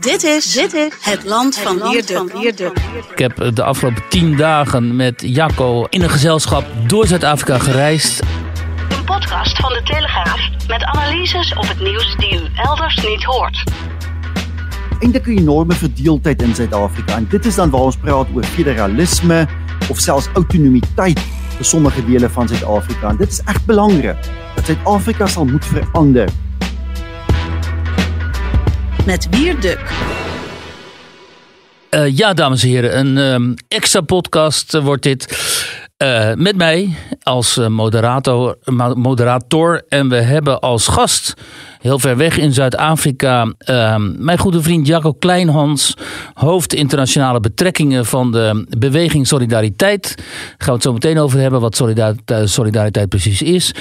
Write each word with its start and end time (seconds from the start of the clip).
Dit 0.00 0.22
is, 0.22 0.52
dit 0.52 0.72
is 0.74 0.92
het 1.00 1.24
land 1.24 1.58
van 1.58 1.90
Wierduk. 1.90 2.72
Ik 3.10 3.18
heb 3.18 3.54
de 3.54 3.62
afgelopen 3.62 4.02
tien 4.08 4.36
dagen 4.36 4.96
met 4.96 5.22
Jacco 5.26 5.84
in 5.88 6.02
een 6.02 6.10
gezelschap 6.10 6.64
door 6.86 7.06
Zuid-Afrika 7.06 7.58
gereisd. 7.58 8.22
Een 8.88 9.04
podcast 9.04 9.56
van 9.56 9.72
de 9.72 9.82
Telegraaf 9.82 10.48
met 10.68 10.84
analyses 10.84 11.54
op 11.54 11.68
het 11.68 11.80
nieuws 11.80 12.16
die 12.16 12.34
u 12.34 12.46
elders 12.54 12.96
niet 12.96 13.24
hoort. 13.24 13.62
eintlik 15.00 15.26
'n 15.26 15.38
enorme 15.38 15.74
verdeeldheid 15.74 16.42
in 16.42 16.54
Suid-Afrika 16.54 17.16
en 17.16 17.26
dit 17.28 17.44
is 17.44 17.54
dan 17.54 17.70
waar 17.70 17.80
ons 17.80 17.96
praat 17.96 18.26
oor 18.34 18.44
federalisme 18.44 19.48
of 19.88 19.98
selfs 19.98 20.28
autonomiteit 20.32 21.20
vir 21.56 21.64
sommige 21.64 22.04
dele 22.04 22.30
van 22.30 22.48
Suid-Afrika. 22.48 23.08
En 23.08 23.16
dit 23.16 23.28
is 23.28 23.40
reg 23.44 23.64
belangrik 23.64 24.16
dat 24.54 24.64
Suid-Afrika 24.64 25.26
sal 25.26 25.44
moet 25.44 25.64
verander. 25.64 26.28
Met 29.08 29.28
Wierduk. 29.30 29.90
Uh, 31.90 32.16
ja, 32.16 32.34
dames 32.34 32.62
en 32.62 32.68
heren, 32.68 32.98
een 32.98 33.16
um, 33.16 33.54
extra 33.68 34.00
podcast 34.00 34.74
uh, 34.74 34.84
wordt 34.84 35.02
dit. 35.02 35.38
Uh, 35.98 36.34
met 36.34 36.56
mij 36.56 36.94
als 37.22 37.56
moderator, 37.68 38.58
moderator. 38.94 39.84
En 39.88 40.08
we 40.08 40.16
hebben 40.16 40.60
als 40.60 40.86
gast, 40.86 41.34
heel 41.80 41.98
ver 41.98 42.16
weg 42.16 42.38
in 42.38 42.52
Zuid-Afrika, 42.52 43.52
ehm, 43.58 44.24
mijn 44.24 44.38
goede 44.38 44.62
vriend 44.62 44.86
Jacco 44.86 45.12
Kleinhans, 45.12 45.94
hoofd 46.34 46.74
internationale 46.74 47.40
betrekkingen 47.40 48.06
van 48.06 48.32
de 48.32 48.66
beweging 48.78 49.26
Solidariteit. 49.26 50.14
Daar 50.16 50.26
gaan 50.58 50.66
we 50.66 50.72
het 50.72 50.82
zo 50.82 50.92
meteen 50.92 51.18
over 51.18 51.40
hebben, 51.40 51.60
wat 51.60 51.76
solidariteit, 51.76 52.50
solidariteit 52.50 53.08
precies 53.08 53.42
is. 53.42 53.74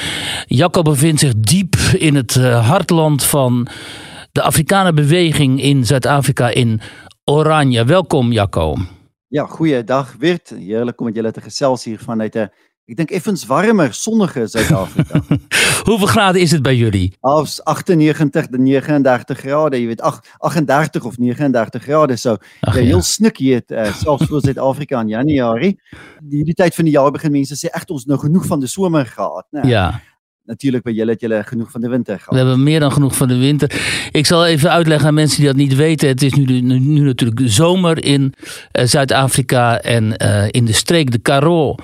Jacco 0.46 0.82
bevindt 0.82 1.20
zich 1.20 1.34
diep 1.38 1.76
in 1.76 2.16
het 2.16 2.36
hartland 2.44 3.24
van 3.24 3.68
de 4.38 4.44
Afrikanenbeweging 4.44 5.62
in 5.62 5.86
Zuid-Afrika 5.86 6.50
in 6.50 6.82
Oranje. 7.26 7.86
Welkom 7.86 8.32
Jacco. 8.32 8.76
Ja, 9.28 9.46
goeiedag 9.46 10.16
Wirt. 10.20 10.50
Heerlijk 10.50 11.00
om 11.00 11.06
met 11.06 11.16
jullie 11.16 11.32
te 11.32 11.80
hier 11.84 12.00
vanuit 12.00 12.34
de 12.34 12.52
ik 12.86 12.96
denk 12.96 13.12
even 13.12 13.48
warmer, 13.48 13.94
zonniger 13.94 14.50
Zuid-Afrika. 14.50 15.22
Hoeveel 15.90 16.08
graden 16.08 16.42
is 16.42 16.52
het 16.52 16.62
bij 16.62 16.76
jullie? 16.76 17.16
Als 17.20 17.64
98, 17.64 18.50
39 18.50 19.40
graden. 19.40 19.80
Je 19.80 19.88
weet, 19.88 20.02
8, 20.02 20.36
38 20.38 21.04
of 21.04 21.18
39 21.18 21.84
graden 21.84 22.20
zo. 22.20 22.38
Ach, 22.60 22.74
heel 22.74 23.02
ja. 23.24 23.54
het, 23.54 23.72
eh, 23.72 23.94
zelfs 23.94 24.26
voor 24.26 24.42
Zuid-Afrika 24.42 25.02
in 25.02 25.08
januari. 25.08 25.80
Die, 26.24 26.44
die 26.44 26.54
tijd 26.54 26.76
van 26.76 26.86
de 26.86 26.92
jaar 26.92 27.12
beginnen 27.12 27.40
mensen 27.40 27.70
echt 27.70 27.90
ons 27.90 28.06
nog 28.06 28.20
genoeg 28.20 28.46
van 28.46 28.60
de 28.60 28.68
zomer 28.68 29.06
gehad. 29.06 29.48
Nou, 29.50 29.68
ja. 29.68 30.02
Natuurlijk 30.48 30.84
bij 30.84 30.94
jullie, 30.94 31.16
jullie 31.18 31.44
genoeg 31.44 31.72
van 31.72 31.82
de 31.82 31.90
winter 31.90 32.18
gehad. 32.20 32.34
We 32.34 32.38
hebben 32.38 32.64
meer 32.64 32.80
dan 32.80 32.92
genoeg 32.92 33.16
van 33.16 33.28
de 33.28 33.38
winter. 33.38 33.72
Ik 34.12 34.26
zal 34.26 34.46
even 34.46 34.72
uitleggen 34.72 35.08
aan 35.08 35.14
mensen 35.14 35.38
die 35.38 35.48
dat 35.48 35.56
niet 35.56 35.76
weten. 35.76 36.08
Het 36.08 36.22
is 36.22 36.34
nu, 36.34 36.62
nu, 36.62 37.00
natuurlijk 37.00 37.42
zomer 37.44 38.04
in 38.04 38.34
uh, 38.80 38.86
Zuid-Afrika 38.86 39.82
en 39.82 40.16
uh, 40.24 40.46
in 40.52 40.66
de 40.66 40.74
streek 40.74 41.12
de 41.12 41.18
Karoo 41.18 41.76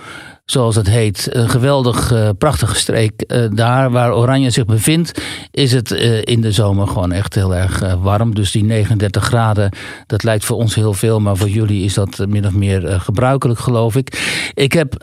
zoals 0.46 0.76
het 0.76 0.90
heet. 0.90 1.28
Een 1.32 1.50
geweldig 1.50 2.12
uh, 2.12 2.30
prachtige 2.38 2.76
streek. 2.76 3.24
Uh, 3.28 3.46
daar 3.52 3.92
waar 3.92 4.16
Oranje 4.16 4.50
zich 4.50 4.66
bevindt, 4.66 5.22
is 5.52 5.72
het 5.72 5.92
uh, 5.92 6.22
in 6.22 6.42
de 6.42 6.52
zomer 6.52 6.88
gewoon 6.88 7.12
echt 7.12 7.36
heel 7.36 7.56
erg 7.56 7.96
warm. 7.96 8.36
Dus 8.36 8.52
die 8.52 8.64
39 8.64 9.24
graden, 9.24 9.72
dat 10.06 10.24
lijkt 10.24 10.46
voor 10.46 10.58
ons 10.58 10.76
heel 10.76 10.94
veel. 10.94 11.20
Maar 11.20 11.38
voor 11.38 11.50
jullie 11.50 11.84
is 11.84 11.94
dat 11.94 12.26
min 12.28 12.46
of 12.46 12.54
meer 12.54 13.02
gebruikelijk, 13.02 13.60
geloof 13.60 13.96
ik. 13.96 14.32
Ik, 14.54 14.74
heb, 14.74 14.94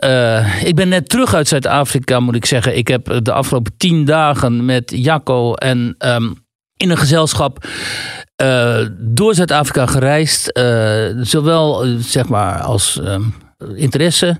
ik 0.63 0.75
ben 0.75 0.89
net 0.89 1.09
terug 1.09 1.33
uit 1.33 1.47
Zuid-Afrika, 1.47 2.19
moet 2.19 2.35
ik 2.35 2.45
zeggen. 2.45 2.77
Ik 2.77 2.87
heb 2.87 3.19
de 3.23 3.31
afgelopen 3.31 3.73
tien 3.77 4.05
dagen 4.05 4.65
met 4.65 4.91
Jacco 4.95 5.53
en 5.53 5.95
um, 5.99 6.45
in 6.77 6.89
een 6.89 6.97
gezelschap. 6.97 7.67
Door 8.97 9.35
Zuid-Afrika 9.35 9.85
gereisd. 9.85 10.59
Zowel 11.21 11.85
zeg 11.99 12.27
maar 12.27 12.59
als 12.59 13.01
interesse 13.75 14.39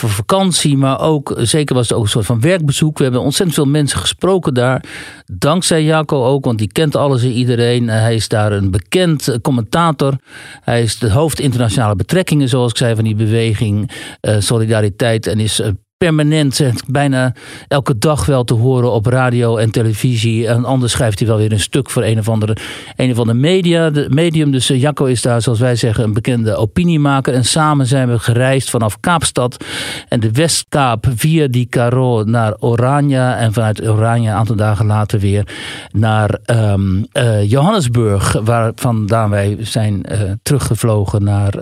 voor 0.00 0.08
vakantie, 0.08 0.76
maar 0.76 1.00
ook, 1.00 1.34
zeker 1.38 1.74
was 1.74 1.88
het 1.88 1.98
ook 1.98 2.04
een 2.04 2.10
soort 2.10 2.26
van 2.26 2.40
werkbezoek. 2.40 2.96
We 2.96 3.02
hebben 3.02 3.22
ontzettend 3.22 3.58
veel 3.58 3.66
mensen 3.66 3.98
gesproken 3.98 4.54
daar. 4.54 4.84
Dankzij 5.26 5.82
Jaco 5.82 6.24
ook, 6.24 6.44
want 6.44 6.58
die 6.58 6.72
kent 6.72 6.96
alles 6.96 7.22
en 7.22 7.30
iedereen. 7.30 7.88
Hij 7.88 8.14
is 8.14 8.28
daar 8.28 8.52
een 8.52 8.70
bekend 8.70 9.38
commentator. 9.42 10.14
Hij 10.60 10.82
is 10.82 10.98
de 10.98 11.10
hoofd 11.10 11.40
internationale 11.40 11.96
betrekkingen, 11.96 12.48
zoals 12.48 12.70
ik 12.70 12.76
zei, 12.76 12.94
van 12.94 13.04
die 13.04 13.14
beweging 13.14 13.90
Solidariteit. 14.38 15.26
En 15.26 15.40
is 15.40 15.62
permanent, 16.04 16.60
bijna 16.86 17.32
elke 17.68 17.98
dag 17.98 18.26
wel 18.26 18.44
te 18.44 18.54
horen 18.54 18.92
op 18.92 19.06
radio 19.06 19.56
en 19.56 19.70
televisie. 19.70 20.46
En 20.46 20.64
anders 20.64 20.92
schrijft 20.92 21.18
hij 21.18 21.28
wel 21.28 21.36
weer 21.36 21.52
een 21.52 21.60
stuk 21.60 21.90
voor 21.90 22.02
een 22.02 22.18
of 22.18 22.28
andere, 22.28 22.56
een 22.96 23.10
of 23.10 23.18
andere 23.18 23.38
media, 23.38 23.90
de 23.90 24.06
medium. 24.08 24.50
Dus 24.50 24.70
uh, 24.70 24.80
Jacco 24.80 25.04
is 25.04 25.22
daar, 25.22 25.42
zoals 25.42 25.58
wij 25.58 25.76
zeggen, 25.76 26.04
een 26.04 26.12
bekende 26.12 26.56
opiniemaker. 26.56 27.34
En 27.34 27.44
samen 27.44 27.86
zijn 27.86 28.08
we 28.08 28.18
gereisd 28.18 28.70
vanaf 28.70 29.00
Kaapstad 29.00 29.64
en 30.08 30.20
de 30.20 30.30
Westkaap 30.30 31.06
via 31.14 31.46
die 31.46 31.66
Caro 31.66 32.22
naar 32.24 32.54
Oranje. 32.58 33.20
En 33.20 33.52
vanuit 33.52 33.88
Oranje 33.88 34.28
een 34.28 34.36
aantal 34.36 34.56
dagen 34.56 34.86
later 34.86 35.18
weer 35.18 35.46
naar 35.92 36.38
um, 36.46 37.06
uh, 37.12 37.50
Johannesburg, 37.50 38.40
waar 38.44 38.72
vandaan 38.74 39.30
wij 39.30 39.56
zijn 39.60 40.04
uh, 40.12 40.20
teruggevlogen 40.42 41.24
naar 41.24 41.54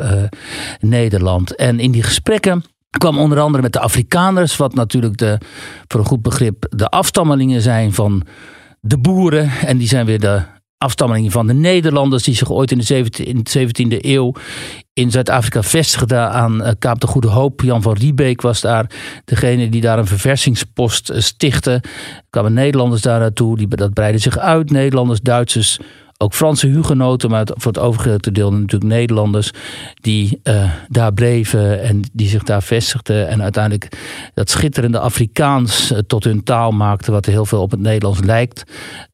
Nederland. 0.81 1.55
En 1.55 1.81
in 1.81 1.91
die 1.91 2.03
gesprekken 2.03 2.65
kwam 2.91 3.19
onder 3.19 3.41
andere 3.41 3.63
met 3.63 3.73
de 3.73 3.81
Afrikaners, 3.81 4.57
wat 4.57 4.75
natuurlijk 4.75 5.17
de, 5.17 5.39
voor 5.89 6.01
een 6.01 6.07
goed 6.07 6.23
begrip 6.23 6.67
de 6.71 6.89
afstammelingen 6.89 7.63
zijn 7.63 7.93
van 7.93 8.23
de 8.81 8.99
boeren. 8.99 9.51
En 9.67 9.79
die 9.79 9.89
zijn 9.89 10.07
weer 10.07 10.21
de 10.21 10.43
afstammelingen 10.79 11.31
van 11.31 11.47
de 11.47 11.55
Nederlanders, 11.55 12.23
die 12.23 12.35
zich 12.35 12.51
ooit 12.51 12.71
in 12.71 13.43
de 13.43 13.69
17e, 13.69 14.05
eeuw 14.05 14.33
in 14.93 15.11
Zuid-Afrika 15.11 15.63
vestigden 15.63 16.31
aan 16.31 16.63
uh, 16.63 16.71
Kaap 16.79 17.01
de 17.01 17.07
Goede 17.07 17.29
Hoop. 17.29 17.61
Jan 17.61 17.83
van 17.83 17.93
Riebeek 17.93 18.41
was 18.41 18.61
daar 18.61 18.91
degene 19.25 19.69
die 19.69 19.81
daar 19.81 19.99
een 19.99 20.07
verversingspost 20.07 21.11
stichtte. 21.15 21.71
Er 21.71 22.25
kwamen 22.31 22.53
Nederlanders 22.53 23.03
daar 23.03 23.21
naartoe, 23.21 23.57
die, 23.57 23.69
dat 23.69 23.93
breidde 23.93 24.19
zich 24.19 24.39
uit. 24.39 24.71
Nederlanders, 24.71 25.21
Duitsers, 25.21 25.79
ook 26.19 26.35
Franse 26.35 26.67
hugenoten, 26.67 27.31
maar 27.31 27.47
voor 27.55 27.73
het 27.73 27.81
overgrote 27.81 28.33
deel 28.33 28.53
natuurlijk 28.53 28.93
Nederlanders, 28.93 29.51
die 29.95 30.41
uh, 30.45 30.73
daar 30.89 31.13
bleven 31.13 31.83
en 31.83 32.03
die 32.13 32.29
zich 32.29 32.43
daar 32.43 32.63
vestigden. 32.63 33.29
En 33.29 33.43
uiteindelijk 33.43 33.99
dat 34.35 34.51
schitterende 34.51 34.99
Afrikaans 34.99 35.93
uh, 35.93 35.99
tot 35.99 36.25
hun 36.25 36.43
taal 36.43 36.71
maakten, 36.71 37.13
wat 37.13 37.27
heel 37.27 37.47
veel 37.47 37.63
op 37.63 37.71
het 37.71 37.81
Nederlands 37.81 38.21
lijkt. 38.21 38.63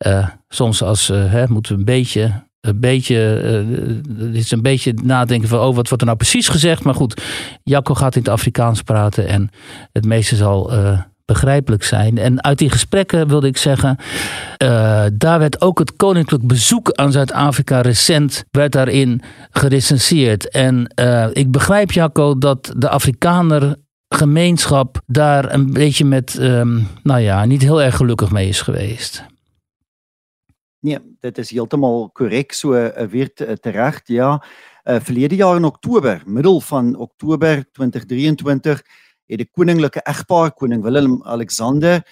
Uh, 0.06 0.28
soms 0.48 0.82
als, 0.82 1.08
hè, 1.08 1.44
moeten 1.48 1.72
we 1.72 1.78
een 1.78 1.84
beetje 1.84 2.42
een 2.60 2.80
beetje, 2.80 3.40
uh, 4.18 4.34
is 4.34 4.50
een 4.50 4.62
beetje 4.62 4.94
nadenken 5.02 5.48
van, 5.48 5.58
oh, 5.58 5.74
wat 5.74 5.88
wordt 5.88 6.00
er 6.00 6.04
nou 6.04 6.16
precies 6.16 6.48
gezegd? 6.48 6.84
Maar 6.84 6.94
goed, 6.94 7.22
Jacco 7.62 7.94
gaat 7.94 8.14
in 8.14 8.22
het 8.22 8.30
Afrikaans 8.30 8.82
praten 8.82 9.26
en 9.26 9.50
het 9.92 10.04
meeste 10.04 10.36
zal 10.36 10.72
begrijpelijk 11.24 11.82
zijn. 11.82 12.18
En 12.18 12.42
uit 12.42 12.58
die 12.58 12.70
gesprekken 12.70 13.28
wilde 13.28 13.46
ik 13.46 13.56
zeggen, 13.56 13.96
uh, 14.62 15.04
daar 15.12 15.38
werd 15.38 15.60
ook 15.60 15.78
het 15.78 15.96
koninklijk 15.96 16.46
bezoek 16.46 16.92
aan 16.92 17.12
Zuid-Afrika 17.12 17.80
recent, 17.80 18.44
werd 18.50 18.72
daarin 18.72 19.22
gerecenseerd. 19.50 20.48
En 20.48 20.92
uh, 21.00 21.26
ik 21.32 21.50
begrijp 21.50 21.92
Jacco 21.92 22.38
dat 22.38 22.72
de 22.76 22.88
Afrikaner 22.88 23.76
gemeenschap 24.08 25.00
daar 25.06 25.52
een 25.52 25.72
beetje 25.72 26.04
met, 26.04 26.38
um, 26.40 26.86
nou 27.02 27.20
ja, 27.20 27.44
niet 27.44 27.62
heel 27.62 27.82
erg 27.82 27.96
gelukkig 27.96 28.30
mee 28.30 28.48
is 28.48 28.60
geweest. 28.60 29.24
Nee, 30.80 30.98
dit 31.20 31.38
is 31.38 31.50
heeltemal 31.50 32.10
korrek 32.12 32.52
so 32.52 32.74
uh, 32.74 32.88
weer 33.06 33.32
terecht. 33.60 34.08
Ja, 34.08 34.44
uh, 34.84 34.96
verlede 35.00 35.34
jaar 35.34 35.56
in 35.56 35.64
Oktober, 35.64 36.22
middel 36.26 36.60
van 36.60 36.96
Oktober 36.96 37.64
2023 37.72 38.82
het 39.26 39.40
die 39.40 39.48
koninklike 39.50 40.02
egpaar 40.08 40.52
koning 40.52 40.82
Willem 40.82 41.22
Alexander 41.24 42.02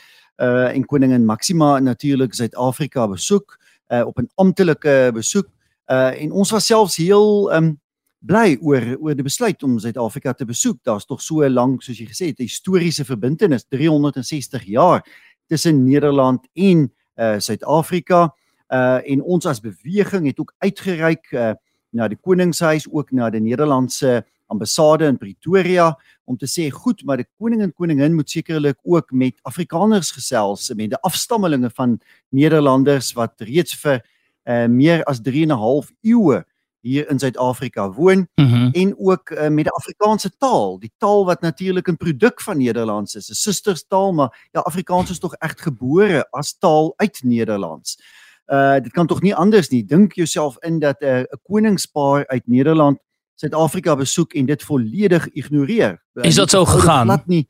uh 0.40 0.70
en 0.72 0.86
koningin 0.86 1.26
Maxima 1.26 1.78
natuurlik 1.78 2.34
Suid-Afrika 2.34 3.06
besoek 3.08 3.58
uh 3.92 4.06
op 4.06 4.18
'n 4.18 4.30
amptelike 4.34 5.10
besoek 5.14 5.48
uh 5.90 6.22
en 6.22 6.32
ons 6.32 6.50
was 6.50 6.66
selfs 6.66 6.96
heel 6.96 7.52
um 7.52 7.80
bly 8.18 8.56
oor 8.60 8.96
oor 9.00 9.14
die 9.14 9.26
besluit 9.26 9.62
om 9.62 9.78
Suid-Afrika 9.78 10.32
te 10.32 10.44
besoek. 10.44 10.78
Daar's 10.82 11.06
tog 11.06 11.20
so 11.22 11.48
lank 11.48 11.82
soos 11.82 11.98
jy 11.98 12.06
gesê 12.06 12.26
het, 12.26 12.38
'n 12.38 12.48
historiese 12.48 13.04
verbintenis 13.04 13.64
360 13.68 14.64
jaar 14.64 15.02
tussen 15.48 15.84
Nederland 15.84 16.48
en 16.54 16.92
uh 17.16 17.38
Suid-Afrika. 17.38 18.34
Uh 18.70 19.00
en 19.04 19.22
ons 19.22 19.46
as 19.46 19.60
beweging 19.60 20.26
het 20.26 20.40
ook 20.40 20.54
uitgereik 20.58 21.32
uh 21.32 21.52
na 21.92 22.08
die 22.08 22.16
koningshuis 22.16 22.88
ook 22.88 23.12
na 23.12 23.30
die 23.30 23.40
Nederlandse 23.40 24.24
ambassade 24.46 25.06
in 25.06 25.18
Pretoria 25.18 25.92
om 26.24 26.36
te 26.36 26.46
sê 26.46 26.70
goed, 26.70 27.02
maar 27.04 27.16
die 27.16 27.28
koning 27.38 27.62
en 27.62 27.72
koningin 27.72 28.14
moet 28.14 28.30
sekerlik 28.30 28.78
ook 28.82 29.12
met 29.12 29.34
Afrikaners 29.42 30.10
gesels, 30.10 30.68
met 30.74 30.90
die 30.94 31.02
afstammelinge 31.02 31.70
van 31.70 32.00
Nederlanders 32.30 33.12
wat 33.18 33.40
reeds 33.40 33.74
vir 33.82 34.00
uh, 34.44 34.66
meer 34.66 35.04
as 35.04 35.20
3 35.20 35.42
en 35.42 35.52
'n 35.52 35.58
half 35.58 35.92
eeue 36.02 36.44
hier 36.82 37.08
in 37.10 37.18
Suid-Afrika 37.18 37.90
woon 37.92 38.28
mm 38.34 38.46
-hmm. 38.46 38.70
en 38.72 38.94
ook 38.98 39.30
uh, 39.30 39.48
met 39.48 39.64
die 39.64 39.72
Afrikaanse 39.72 40.30
taal, 40.38 40.78
die 40.78 40.92
taal 40.98 41.24
wat 41.24 41.40
natuurlik 41.40 41.88
'n 41.88 41.96
produk 41.96 42.40
van 42.40 42.58
Nederlands 42.58 43.14
is, 43.14 43.30
'n 43.30 43.34
susterstaal, 43.34 44.12
maar 44.12 44.48
ja, 44.50 44.60
Afrikaans 44.60 45.10
is 45.10 45.18
tog 45.18 45.34
reg 45.38 45.54
gebore 45.62 46.26
as 46.30 46.58
taal 46.58 46.92
uit 46.96 47.20
Nederlands. 47.22 47.98
Uh 48.46 48.74
dit 48.74 48.92
kan 48.92 49.06
tog 49.06 49.20
nie 49.20 49.34
anders 49.34 49.68
nie. 49.68 49.84
Dink 49.84 50.12
jouself 50.12 50.56
in 50.58 50.78
dat 50.78 51.00
'n 51.00 51.04
uh, 51.06 51.22
koningspaar 51.42 52.26
uit 52.26 52.46
Nederland 52.46 52.98
Suid-Afrika 53.34 53.96
besoek 53.96 54.34
en 54.34 54.46
dit 54.46 54.62
volledig 54.62 55.28
ignoreer. 55.28 56.02
Is 56.22 56.34
dat 56.34 56.50
so 56.50 56.64
gegaan? 56.64 57.06
Glad 57.06 57.26
nie. 57.26 57.48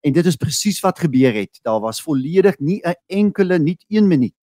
En 0.00 0.12
dit 0.12 0.26
is 0.26 0.36
presies 0.36 0.80
wat 0.80 0.98
gebeur 0.98 1.34
het. 1.34 1.58
Daar 1.62 1.80
was 1.80 2.02
volledig 2.02 2.58
nie 2.58 2.80
'n 2.84 2.94
enkele 3.06 3.58
nie 3.58 3.78
1 3.88 4.08
minuut 4.08 4.34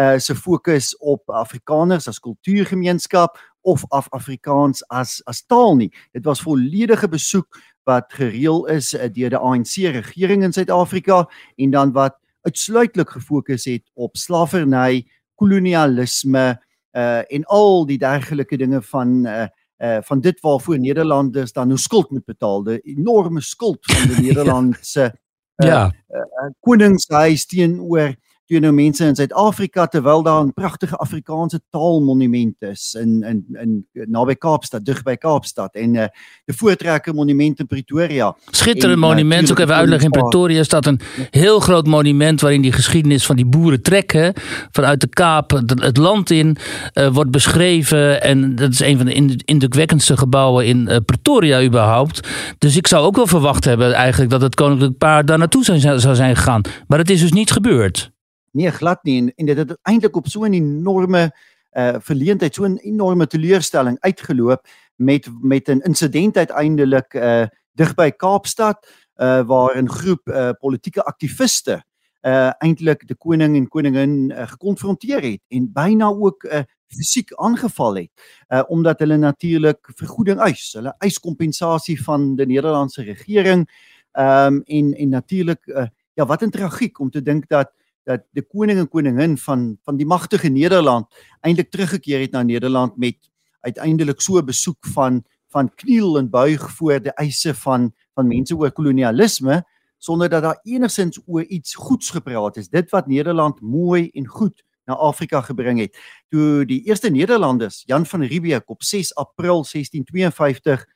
uh 0.00 0.18
se 0.18 0.34
fokus 0.34 0.96
op 0.96 1.30
Afrikaners 1.30 2.08
as 2.08 2.20
kultuurgemeenskap 2.20 3.36
of 3.60 3.84
af 3.88 4.08
Afrikaans 4.10 4.80
as 4.88 5.20
as 5.24 5.42
taal 5.46 5.76
nie. 5.76 5.90
Dit 6.12 6.24
was 6.24 6.40
volledige 6.40 7.08
besoek 7.08 7.60
wat 7.84 8.12
gereël 8.12 8.64
is 8.72 8.94
uh, 8.94 9.08
deur 9.12 9.30
die 9.34 9.38
ANC 9.38 9.74
regering 9.92 10.42
in 10.42 10.52
Suid-Afrika 10.52 11.26
en 11.56 11.70
dan 11.70 11.92
wat 11.92 12.16
uitsluitlik 12.42 13.10
gefokus 13.10 13.64
het 13.64 13.84
op 13.94 14.16
slawerny, 14.16 15.04
kolonialisme 15.34 16.56
uh 16.96 17.22
en 17.32 17.44
al 17.44 17.86
die 17.86 17.98
dergelike 17.98 18.56
dinge 18.56 18.82
van 18.82 19.26
uh 19.26 19.46
uh 19.82 19.98
van 20.06 20.20
dit 20.20 20.40
waarvoor 20.40 20.78
Nederlanders 20.78 21.52
dan 21.52 21.68
nou 21.68 21.78
skuld 21.78 22.10
moet 22.10 22.24
betaal, 22.24 22.62
die 22.62 22.80
enorme 22.94 23.40
skuld 23.40 23.80
van 23.82 24.14
die 24.14 24.22
Nederlandse 24.28 25.08
uh, 25.56 25.66
ja, 25.68 25.84
uh, 25.86 26.18
uh, 26.18 26.50
koningshuis 26.60 27.46
teenoor 27.46 28.14
teenoor 28.52 28.74
mense 28.74 29.04
in 29.04 29.14
Suid-Afrika 29.14 29.86
terwyl 29.86 30.22
daar 30.22 30.44
'n 30.44 30.52
pragtige 30.52 30.96
Afrikaanse 30.96 31.60
taalmonument 31.70 32.62
is 32.62 32.94
in 33.00 33.22
in 33.22 33.44
in 33.52 33.86
naby 34.08 34.34
Kaapstad, 34.34 34.84
dig 34.84 35.02
by 35.02 35.16
Kaapstad 35.16 35.74
en 35.74 35.94
uh, 35.94 36.04
die 36.44 36.56
Voortrekker 36.56 37.14
Monument 37.14 37.58
in 37.58 37.66
Pretoria. 37.66 38.36
Schitterende 38.50 38.96
monument, 38.96 39.50
ook 39.50 39.58
even 39.58 39.74
uitleg 39.74 40.02
in 40.02 40.10
Pretoria 40.10 40.62
staat 40.62 40.86
een 40.86 41.00
heel 41.30 41.60
groot 41.60 41.86
monument 41.86 42.40
waarin 42.40 42.62
die 42.62 42.72
geschiedenis 42.72 43.26
van 43.26 43.36
die 43.36 43.46
boeren 43.46 43.82
trekken 43.82 44.32
vanuit 44.70 45.00
de 45.00 45.08
Kaap 45.08 45.50
het 45.66 45.96
land 45.96 46.30
in 46.30 46.56
uh, 46.94 47.08
wordt 47.08 47.30
beschreven 47.30 48.22
en 48.22 48.54
dat 48.54 48.72
is 48.72 48.80
een 48.80 48.96
van 48.96 49.06
de 49.06 49.42
indrukwekkendste 49.44 50.16
gebouwen 50.16 50.66
in 50.66 50.88
uh, 50.88 50.96
Pretoria 51.04 51.62
überhaupt. 51.62 52.28
Dus 52.58 52.76
ik 52.76 52.86
zou 52.86 53.04
ook 53.04 53.16
wel 53.16 53.26
verwacht 53.26 53.64
hebben 53.64 53.92
eigenlijk 53.92 54.30
dat 54.30 54.40
het 54.40 54.54
koninklijk 54.54 54.98
paar 54.98 55.24
daar 55.24 55.38
naartoe 55.38 55.64
zou, 55.64 55.98
zou 55.98 56.14
zijn 56.14 56.36
gegaan, 56.36 56.62
maar 56.86 56.98
het 56.98 57.10
is 57.10 57.20
dus 57.20 57.32
niet 57.32 57.50
gebeurd. 57.50 58.10
Nee, 58.52 58.70
glad 58.70 59.04
nie 59.04 59.16
en, 59.20 59.32
en 59.34 59.46
dit 59.46 59.56
het 59.56 59.78
eintlik 59.88 60.16
op 60.16 60.28
so 60.28 60.44
'n 60.44 60.52
enorme 60.52 61.32
uh 61.72 61.96
verleentheid, 62.00 62.54
so 62.54 62.64
'n 62.64 62.76
enorme 62.76 63.26
teleurstelling 63.26 63.96
uitgeloop 64.00 64.66
met 64.96 65.28
met 65.40 65.68
'n 65.68 65.80
insident 65.80 66.36
uiteindelik 66.36 67.14
uh 67.14 67.46
dig 67.74 67.94
by 67.94 68.10
Kaapstad 68.10 68.86
uh 69.16 69.40
waar 69.46 69.76
'n 69.82 69.88
groep 69.88 70.28
uh 70.28 70.52
politieke 70.60 71.02
aktiviste 71.04 71.82
uh 72.22 72.52
eintlik 72.58 73.06
die 73.06 73.16
koning 73.16 73.56
en 73.56 73.68
koningin 73.68 74.30
uh, 74.30 74.46
gekonfronteer 74.46 75.22
het 75.22 75.40
en 75.48 75.72
byna 75.72 76.06
ook 76.06 76.44
uh 76.44 76.62
fisiek 76.86 77.32
aangeval 77.34 77.96
het 77.96 78.10
uh 78.52 78.62
omdat 78.68 78.98
hulle 78.98 79.16
natuurlik 79.16 79.90
vergoeding 79.94 80.40
eis. 80.40 80.72
Hulle 80.72 80.94
eis 80.98 81.18
kompensasie 81.18 82.02
van 82.02 82.36
die 82.36 82.46
Nederlandse 82.46 83.02
regering. 83.02 83.68
Ehm 84.12 84.54
um, 84.54 84.62
en 84.64 84.94
en 84.94 85.08
natuurlik 85.08 85.66
uh 85.66 85.86
ja, 86.14 86.26
wat 86.26 86.42
'n 86.42 86.50
tragiek 86.50 86.98
om 86.98 87.10
te 87.10 87.22
dink 87.22 87.48
dat 87.48 87.72
dat 88.04 88.24
die 88.30 88.42
koning 88.42 88.78
en 88.78 88.88
koningin 88.88 89.36
van 89.38 89.78
van 89.82 89.96
die 89.96 90.06
magtige 90.06 90.48
Nederland 90.48 91.06
eintlik 91.40 91.70
teruggekeer 91.70 92.20
het 92.20 92.32
na 92.32 92.42
Nederland 92.42 92.96
met 92.96 93.30
uiteindelik 93.60 94.20
so 94.20 94.38
'n 94.38 94.44
besoek 94.44 94.86
van 94.86 95.24
van 95.48 95.74
kniel 95.74 96.18
en 96.18 96.30
buig 96.30 96.70
voor 96.70 97.02
die 97.02 97.12
eise 97.12 97.54
van 97.54 97.92
van 98.14 98.26
mense 98.26 98.56
oor 98.56 98.72
kolonialisme 98.72 99.64
sonder 99.98 100.28
dat 100.28 100.42
daar 100.42 100.60
enigsins 100.62 101.20
oor 101.26 101.44
iets 101.44 101.74
goeds 101.74 102.10
gepraat 102.10 102.56
is. 102.56 102.68
Dit 102.68 102.90
wat 102.90 103.06
Nederland 103.06 103.60
mooi 103.60 104.08
en 104.08 104.26
goed 104.26 104.64
na 104.84 104.94
Afrika 104.94 105.40
gebring 105.40 105.78
het. 105.78 105.98
Toe 106.28 106.64
die 106.66 106.82
eerste 106.84 107.10
Nederlanders 107.10 107.82
Jan 107.86 108.06
van 108.06 108.22
Riebeeck 108.22 108.68
op 108.70 108.82
6 108.82 109.14
April 109.14 109.64
1652 109.64 110.86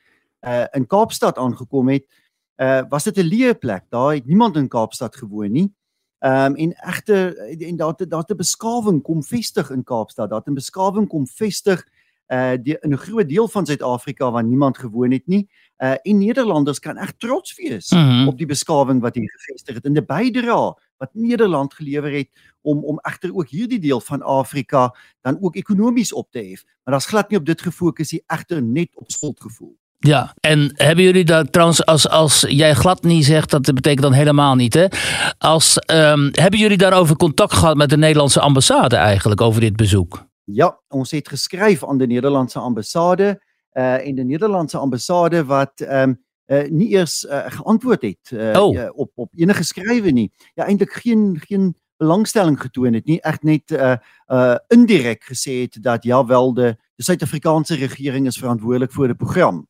uh 0.41 0.64
in 0.70 0.87
Kaapstad 0.87 1.38
aangekom 1.38 1.88
het 1.88 2.06
uh 2.56 2.82
was 2.88 3.05
dit 3.05 3.17
'n 3.17 3.29
leë 3.29 3.55
plek. 3.55 3.85
Daar 3.88 4.14
het 4.14 4.26
niemand 4.26 4.56
in 4.56 4.69
Kaapstad 4.69 5.17
gewoon 5.17 5.52
nie 5.52 5.75
Ehm 6.19 6.45
um, 6.45 6.55
en 6.55 6.73
egte 6.73 7.37
en 7.59 7.77
daar 7.77 7.95
daar 8.09 8.25
'n 8.27 8.37
beskawing 8.37 9.03
kom 9.03 9.23
vestig 9.23 9.71
in 9.71 9.85
Kaapstad. 9.85 10.31
Daar 10.31 10.43
'n 10.45 10.55
beskawing 10.55 11.09
kom 11.09 11.27
vestig 11.27 11.87
uh 12.29 12.53
die, 12.63 12.79
in 12.81 12.93
'n 12.93 12.97
groot 12.97 13.29
deel 13.29 13.49
van 13.49 13.67
Suid-Afrika 13.67 14.31
waar 14.31 14.45
niemand 14.45 14.79
gewoon 14.79 15.11
het 15.11 15.27
nie. 15.27 15.51
Uh 15.79 15.95
en 16.03 16.19
Nederlanders 16.19 16.79
kan 16.79 16.99
reg 16.99 17.13
trots 17.17 17.57
wees 17.57 17.91
mm 17.91 17.99
-hmm. 17.99 18.29
op 18.29 18.37
die 18.39 18.47
beskawing 18.47 19.01
wat 19.01 19.15
hier 19.15 19.31
gevestig 19.31 19.75
het 19.75 19.85
en 19.85 19.93
die 19.93 20.05
bydrae 20.05 20.75
wat 20.97 21.11
Nederland 21.13 21.75
gelewer 21.75 22.13
het 22.13 22.29
om 22.61 22.85
om 22.85 22.99
egter 23.03 23.35
ook 23.35 23.49
hierdie 23.49 23.79
deel 23.79 24.01
van 24.01 24.23
Afrika 24.23 24.95
dan 25.21 25.39
ook 25.41 25.57
ekonomies 25.57 26.12
op 26.12 26.31
te 26.31 26.39
hef. 26.39 26.65
Maar 26.65 26.95
daar's 26.95 27.07
glad 27.07 27.29
nie 27.31 27.39
op 27.39 27.47
dit 27.47 27.62
gefokus 27.62 28.11
nie, 28.11 28.23
egter 28.27 28.62
net 28.62 28.89
op 28.95 29.11
skuldgevoel. 29.11 29.77
Ja, 29.99 30.35
en 30.41 30.73
hebben 30.75 31.05
jullie 31.05 31.25
dat 31.25 31.53
trouwens, 31.53 31.85
als, 31.87 32.09
als 32.09 32.45
jij 32.49 32.75
glad 32.75 33.03
niet 33.03 33.25
zegt, 33.25 33.51
dat 33.51 33.75
betekent 33.75 34.03
dan 34.03 34.13
helemaal 34.13 34.55
niet, 34.55 34.75
hè? 34.75 34.87
Als, 35.39 35.79
um, 35.91 36.29
hebben 36.33 36.61
jullie 36.61 36.77
daarover 36.77 37.17
contact 37.17 37.53
gehad 37.53 37.77
met 37.77 37.91
de 37.91 37.97
Nederlandse 37.97 38.41
ambassade 38.41 38.97
eigenlijk 38.97 39.41
over 39.41 39.61
dit 39.61 39.77
bezoek? 39.77 40.27
Ja, 40.45 40.81
ons 40.89 41.11
het 41.11 41.29
geskryf 41.29 41.85
aan 41.85 41.99
de 41.99 42.07
Nederlandse 42.07 42.59
ambassade 42.59 43.43
uh, 43.73 44.07
en 44.07 44.15
de 44.15 44.25
Nederlandse 44.25 44.79
ambassade 44.79 45.45
wat 45.45 45.73
um, 45.81 46.25
uh, 46.47 46.69
nie 46.69 46.89
eers 46.89 47.25
uh, 47.25 47.45
geantwoord 47.47 48.03
het 48.03 48.31
uh, 48.33 48.63
oh. 48.63 48.89
op 48.95 49.11
op 49.15 49.33
enige 49.37 49.65
skrywe 49.65 50.11
nie. 50.11 50.33
Ja, 50.55 50.65
eintlik 50.65 50.93
geen 50.93 51.41
geen 51.47 51.77
belangstelling 51.97 52.61
getoon 52.61 52.93
het 52.93 53.05
nie, 53.05 53.21
echt 53.21 53.43
net 53.43 53.81
indirek 54.67 55.25
gesê 55.25 55.53
het 55.61 55.79
dat 55.81 56.05
ja 56.05 56.27
wel 56.27 56.55
de 56.55 56.77
de 56.97 57.03
Suid-Afrikaanse 57.03 57.75
regering 57.75 58.27
is 58.27 58.39
verantwoordelik 58.39 58.93
vir 58.93 59.13
die 59.13 59.17
program. 59.21 59.67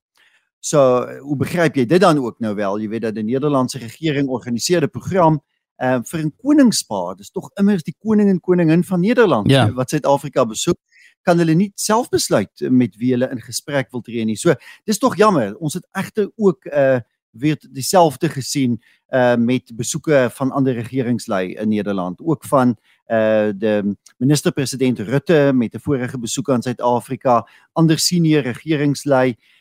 So 0.66 0.80
hoe 1.22 1.36
begryp 1.38 1.76
jy 1.78 1.84
dit 1.86 2.02
dan 2.02 2.18
ook 2.18 2.40
nou 2.42 2.54
wel? 2.58 2.80
Jy 2.82 2.88
weet 2.90 3.04
dat 3.06 3.14
die 3.14 3.24
Nederlandse 3.26 3.78
regering 3.78 4.28
organiseer 4.28 4.82
'n 4.82 4.90
program 4.90 5.40
uh, 5.82 6.00
vir 6.02 6.20
'n 6.24 6.32
koningspaar. 6.42 7.16
Dis 7.16 7.30
tog 7.30 7.50
immers 7.54 7.82
die 7.82 7.94
koning 7.98 8.28
en 8.28 8.40
koningin 8.40 8.84
van 8.84 9.00
Nederland 9.00 9.50
ja. 9.50 9.70
wat 9.72 9.90
Suid-Afrika 9.90 10.44
besoek. 10.44 10.78
Kan 11.22 11.38
hulle 11.38 11.54
nie 11.54 11.72
self 11.74 12.08
besluit 12.08 12.50
met 12.70 12.96
wie 12.96 13.12
hulle 13.12 13.30
in 13.30 13.40
gesprek 13.40 13.90
wil 13.90 14.00
tree 14.00 14.24
nie. 14.24 14.36
So 14.36 14.54
dis 14.84 14.98
tog 14.98 15.16
jammer. 15.16 15.56
Ons 15.56 15.74
het 15.74 15.86
egter 15.92 16.30
ook 16.36 16.66
uh 16.66 17.00
weer 17.36 17.58
dieselfde 17.70 18.28
gesien 18.28 18.80
uh 19.12 19.36
met 19.36 19.70
besoeke 19.76 20.28
van 20.32 20.50
ander 20.50 20.72
regeringslei 20.72 21.54
in 21.54 21.68
Nederland, 21.68 22.20
ook 22.20 22.44
van 22.44 22.76
uh 23.06 23.52
die 23.54 23.96
minister-president 24.18 24.98
Rutte 24.98 25.52
met 25.54 25.74
'n 25.74 25.78
vorige 25.78 26.18
besoek 26.18 26.50
aan 26.50 26.62
Suid-Afrika, 26.62 27.46
ander 27.72 27.98
senior 27.98 28.42
regeringslei 28.42 29.28
uh 29.28 29.55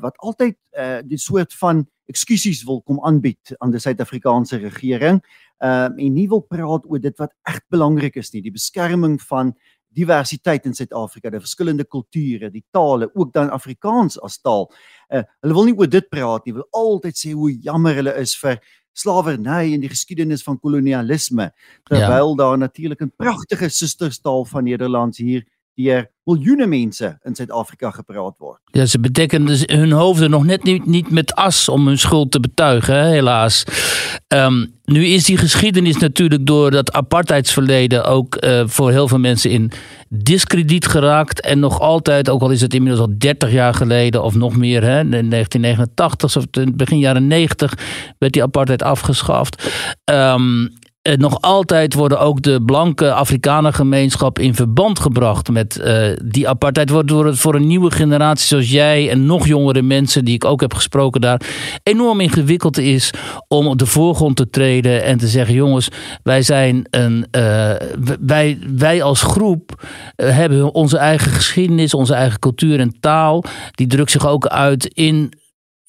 wat 0.00 0.16
altyd 0.18 0.56
uh 0.76 1.00
die 1.08 1.18
soort 1.18 1.54
van 1.56 1.86
ekskusies 2.10 2.64
wil 2.68 2.82
kom 2.84 3.00
aanbied 3.04 3.54
aan 3.58 3.72
die 3.72 3.80
Suid-Afrikaanse 3.80 4.58
regering. 4.60 5.22
Uh, 5.64 5.88
en 5.88 6.12
nie 6.12 6.26
wil 6.28 6.42
praat 6.44 6.84
oor 6.90 7.00
dit 7.00 7.16
wat 7.20 7.32
reg 7.48 7.62
belangrik 7.72 8.18
is 8.20 8.32
nie, 8.34 8.42
die 8.44 8.52
beskerming 8.52 9.16
van 9.30 9.54
diversiteit 9.94 10.66
in 10.66 10.74
Suid-Afrika, 10.74 11.30
die 11.30 11.40
verskillende 11.40 11.86
kulture, 11.86 12.50
die 12.50 12.64
tale, 12.74 13.08
ook 13.14 13.32
dan 13.32 13.52
Afrikaans 13.54 14.18
as 14.26 14.40
taal. 14.42 14.68
Uh 15.08 15.22
hulle 15.44 15.56
wil 15.56 15.68
nie 15.70 15.76
oor 15.78 15.90
dit 15.90 16.08
praat 16.10 16.46
nie, 16.46 16.56
wil 16.56 16.68
altyd 16.74 17.20
sê 17.20 17.32
hoe 17.32 17.52
jammer 17.54 18.02
hulle 18.02 18.16
is 18.20 18.34
vir 18.40 18.58
slawerny 18.94 19.74
en 19.74 19.82
die 19.82 19.90
geskiedenis 19.90 20.44
van 20.46 20.58
kolonialisme 20.62 21.48
terwyl 21.88 22.34
ja. 22.34 22.36
daar 22.38 22.58
natuurlik 22.58 23.00
'n 23.02 23.12
pragtige 23.16 23.68
susterstaal 23.68 24.44
van 24.44 24.64
Nederlands 24.64 25.18
hier 25.18 25.42
deur 25.74 26.10
miljoene 26.24 26.66
mense 26.66 27.18
in 27.22 27.34
Suid-Afrika 27.34 27.90
gepraat 27.90 28.34
word. 28.38 28.58
Ja, 28.64 28.86
ze 28.86 29.00
bedekken 29.00 29.46
hun 29.78 29.92
hoofden 29.92 30.30
nog 30.30 30.44
net 30.44 30.62
niet, 30.62 30.86
niet 30.86 31.10
met 31.10 31.34
as 31.34 31.68
om 31.68 31.86
hun 31.86 31.98
schuld 31.98 32.30
te 32.30 32.40
betuigen, 32.40 33.06
helaas. 33.06 33.64
Um, 34.28 34.72
nu 34.84 35.06
is 35.06 35.24
die 35.24 35.36
geschiedenis 35.36 35.96
natuurlijk 35.96 36.46
door 36.46 36.70
dat 36.70 36.92
apartheidsverleden 36.92 38.04
ook 38.04 38.44
uh, 38.44 38.62
voor 38.66 38.90
heel 38.90 39.08
veel 39.08 39.18
mensen 39.18 39.50
in 39.50 39.70
discrediet 40.08 40.86
geraakt. 40.86 41.40
En 41.40 41.58
nog 41.58 41.80
altijd, 41.80 42.28
ook 42.28 42.42
al 42.42 42.50
is 42.50 42.60
het 42.60 42.74
inmiddels 42.74 43.02
al 43.08 43.14
30 43.18 43.52
jaar 43.52 43.74
geleden 43.74 44.22
of 44.22 44.34
nog 44.34 44.56
meer, 44.56 44.82
hè, 44.82 45.00
in 45.00 45.30
1989 45.30 46.36
of 46.36 46.44
begin 46.74 46.98
jaren 46.98 47.26
90 47.26 47.74
werd 48.18 48.32
die 48.32 48.42
apartheid 48.42 48.82
afgeschaft. 48.82 49.70
Um, 50.04 50.72
uh, 51.08 51.14
nog 51.14 51.40
altijd 51.40 51.94
worden 51.94 52.20
ook 52.20 52.42
de 52.42 52.62
blanke 52.62 53.12
Afrikanengemeenschap 53.12 54.38
in 54.38 54.54
verband 54.54 54.98
gebracht 54.98 55.50
met 55.50 55.80
uh, 55.84 56.06
die 56.24 56.48
apartheid. 56.48 56.90
Wordt 56.90 57.10
het 57.10 57.38
voor 57.38 57.54
een 57.54 57.66
nieuwe 57.66 57.90
generatie 57.90 58.46
zoals 58.46 58.70
jij 58.70 59.10
en 59.10 59.26
nog 59.26 59.46
jongere 59.46 59.82
mensen 59.82 60.24
die 60.24 60.34
ik 60.34 60.44
ook 60.44 60.60
heb 60.60 60.74
gesproken 60.74 61.20
daar 61.20 61.40
enorm 61.82 62.20
ingewikkeld 62.20 62.78
is 62.78 63.10
om 63.48 63.66
op 63.66 63.78
de 63.78 63.86
voorgrond 63.86 64.36
te 64.36 64.50
treden 64.50 65.04
en 65.04 65.18
te 65.18 65.28
zeggen: 65.28 65.54
jongens, 65.54 65.88
wij 66.22 66.42
zijn 66.42 66.86
een. 66.90 67.26
Uh, 67.36 67.70
wij, 68.20 68.58
wij 68.76 69.02
als 69.02 69.22
groep 69.22 69.82
hebben 70.16 70.74
onze 70.74 70.98
eigen 70.98 71.30
geschiedenis, 71.30 71.94
onze 71.94 72.14
eigen 72.14 72.38
cultuur 72.38 72.80
en 72.80 72.96
taal. 73.00 73.44
Die 73.70 73.86
drukt 73.86 74.10
zich 74.10 74.26
ook 74.26 74.46
uit 74.46 74.84
in 74.84 75.32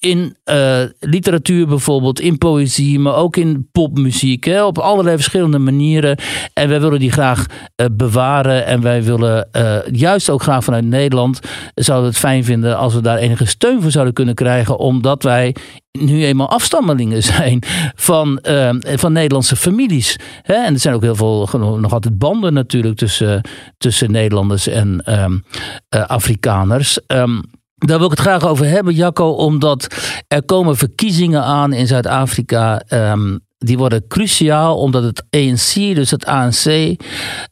in 0.06 0.36
uh, 0.46 0.82
literatuur 1.00 1.68
bijvoorbeeld, 1.68 2.20
in 2.20 2.38
poëzie, 2.38 3.00
maar 3.00 3.16
ook 3.16 3.38
in 3.38 3.70
popmuziek. 3.72 4.44
Hè, 4.44 4.64
op 4.64 4.78
allerlei 4.78 5.16
verschillende 5.16 5.60
manieren. 5.60 6.18
En 6.54 6.70
wij 6.70 6.82
willen 6.82 7.00
die 7.00 7.12
graag 7.12 7.46
uh, 7.46 7.88
bewaren. 7.92 8.66
En 8.66 8.82
wij 8.82 9.04
willen 9.04 9.50
uh, 9.52 9.78
juist 9.92 10.30
ook 10.30 10.42
graag 10.42 10.64
vanuit 10.64 10.86
Nederland, 10.86 11.40
zouden 11.76 12.10
het 12.10 12.18
fijn 12.18 12.44
vinden 12.44 12.78
als 12.78 12.94
we 12.94 13.02
daar 13.02 13.18
enige 13.18 13.46
steun 13.46 13.82
voor 13.82 13.92
zouden 13.92 14.14
kunnen 14.14 14.36
krijgen. 14.36 14.78
Omdat 14.78 15.24
wij 15.24 15.56
nu 15.92 16.26
eenmaal 16.26 16.50
afstammelingen 16.50 17.24
zijn 17.34 17.64
van, 17.96 18.40
van 18.84 19.14
Nederlandse 19.14 19.56
families. 19.56 20.20
Hè? 20.42 20.54
En 20.54 20.74
er 20.74 20.80
zijn 20.80 20.96
ook 20.96 21.02
heel 21.02 21.16
veel, 21.16 21.50
nog 21.60 21.94
altijd 21.94 22.18
banden 22.18 22.54
natuurlijk 22.54 22.98
tussen, 22.98 23.42
tussen 23.78 24.12
Nederlanders 24.12 24.68
en 24.68 25.04
uh, 25.10 26.06
Afrikaners. 26.06 27.00
Um, 27.08 27.42
daar 27.76 27.98
wil 27.98 28.06
ik 28.06 28.18
het 28.18 28.28
graag 28.28 28.48
over 28.48 28.66
hebben, 28.66 28.94
Jacco, 28.94 29.30
omdat 29.30 29.88
er 30.28 30.44
komen 30.44 30.78
verkiezingen 30.78 31.44
aan 31.44 31.74
in 31.74 31.88
Zuid-Afrika. 31.88 32.82
Um, 32.90 33.44
die 33.58 33.78
worden 33.78 34.08
cruciaal 34.08 34.78
omdat 34.78 35.04
het 35.04 35.24
ANC, 35.30 35.96
dus 35.96 36.12
het 36.12 36.26
ANC, 36.26 36.96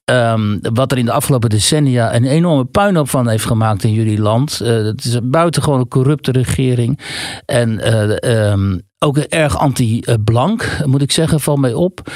um, 0.05 0.59
wat 0.61 0.91
er 0.91 0.97
in 0.97 1.05
de 1.05 1.11
afgelopen 1.11 1.49
decennia 1.49 2.15
een 2.15 2.25
enorme 2.25 2.65
puinhoop 2.65 3.09
van 3.09 3.29
heeft 3.29 3.45
gemaakt 3.45 3.83
in 3.83 3.93
jullie 3.93 4.19
land. 4.19 4.59
Uh, 4.61 4.67
het 4.69 5.05
is 5.05 5.13
een 5.13 5.31
buitengewoon 5.31 5.87
corrupte 5.87 6.31
regering. 6.31 6.99
En 7.45 7.69
uh, 7.69 8.51
um, 8.51 8.81
ook 8.99 9.17
erg 9.17 9.57
anti-blank, 9.57 10.77
moet 10.85 11.01
ik 11.01 11.11
zeggen, 11.11 11.39
valt 11.39 11.59
mij 11.59 11.73
op. 11.73 12.11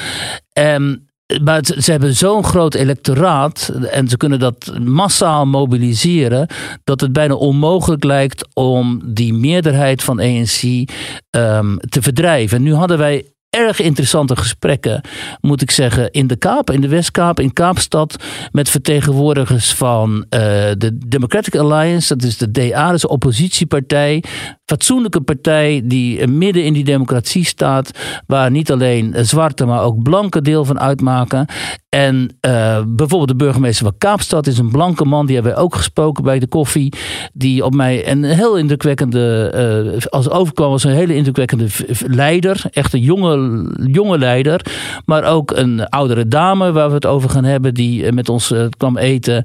En 0.52 1.07
maar 1.42 1.64
ze 1.78 1.90
hebben 1.90 2.14
zo'n 2.14 2.44
groot 2.44 2.74
electoraat 2.74 3.72
en 3.90 4.08
ze 4.08 4.16
kunnen 4.16 4.38
dat 4.38 4.72
massaal 4.80 5.46
mobiliseren 5.46 6.46
dat 6.84 7.00
het 7.00 7.12
bijna 7.12 7.34
onmogelijk 7.34 8.04
lijkt 8.04 8.48
om 8.54 9.00
die 9.04 9.34
meerderheid 9.34 10.02
van 10.02 10.20
ANC 10.20 10.62
um, 10.62 10.84
ehm, 11.30 11.76
te 11.76 12.02
verdrijven. 12.02 12.56
En 12.56 12.62
nu 12.62 12.74
hadden 12.74 12.98
wij 12.98 13.26
erg 13.50 13.80
interessante 13.80 14.36
gesprekken, 14.36 15.00
moet 15.40 15.62
ik 15.62 15.70
zeggen, 15.70 16.10
in 16.10 16.26
de 16.26 16.36
Kaap, 16.36 16.70
in 16.70 16.80
de 16.80 16.88
Westkaap, 16.88 17.40
in 17.40 17.52
Kaapstad, 17.52 18.16
met 18.52 18.70
vertegenwoordigers 18.70 19.72
van 19.72 20.10
uh, 20.16 20.40
de 20.78 20.98
Democratic 21.06 21.56
Alliance, 21.56 22.16
dat 22.16 22.26
is 22.26 22.38
de 22.38 22.50
DA, 22.50 22.90
dus 22.90 23.00
de 23.00 23.08
oppositiepartij, 23.08 24.24
fatsoenlijke 24.68 25.20
partij 25.20 25.82
die 25.84 26.26
midden 26.26 26.64
in 26.64 26.72
die 26.72 26.84
democratie 26.84 27.44
staat, 27.44 27.90
waar 28.26 28.50
niet 28.50 28.72
alleen 28.72 29.14
zwarte, 29.20 29.64
maar 29.64 29.82
ook 29.82 30.02
blanke 30.02 30.42
deel 30.42 30.64
van 30.64 30.80
uitmaken. 30.80 31.46
En 31.88 32.14
uh, 32.46 32.82
bijvoorbeeld 32.86 33.28
de 33.28 33.36
burgemeester 33.36 33.84
van 33.84 33.98
Kaapstad 33.98 34.46
is 34.46 34.58
een 34.58 34.70
blanke 34.70 35.04
man, 35.04 35.26
die 35.26 35.34
hebben 35.34 35.52
wij 35.54 35.62
ook 35.62 35.74
gesproken 35.74 36.24
bij 36.24 36.38
de 36.38 36.46
koffie, 36.46 36.92
die 37.32 37.64
op 37.64 37.74
mij 37.74 38.10
een 38.10 38.24
heel 38.24 38.56
indrukwekkende, 38.56 40.06
als 40.10 40.30
overkwam 40.30 40.70
als 40.70 40.84
een 40.84 40.90
hele 40.90 41.14
indrukwekkende 41.14 41.66
leider, 42.06 42.62
echt 42.70 42.92
een 42.92 43.00
jonge, 43.00 43.66
jonge 43.92 44.18
leider, 44.18 44.66
maar 45.04 45.24
ook 45.24 45.50
een 45.50 45.88
oudere 45.88 46.28
dame 46.28 46.72
waar 46.72 46.88
we 46.88 46.94
het 46.94 47.06
over 47.06 47.30
gaan 47.30 47.44
hebben, 47.44 47.74
die 47.74 48.12
met 48.12 48.28
ons 48.28 48.54
kwam 48.76 48.96
eten. 48.96 49.44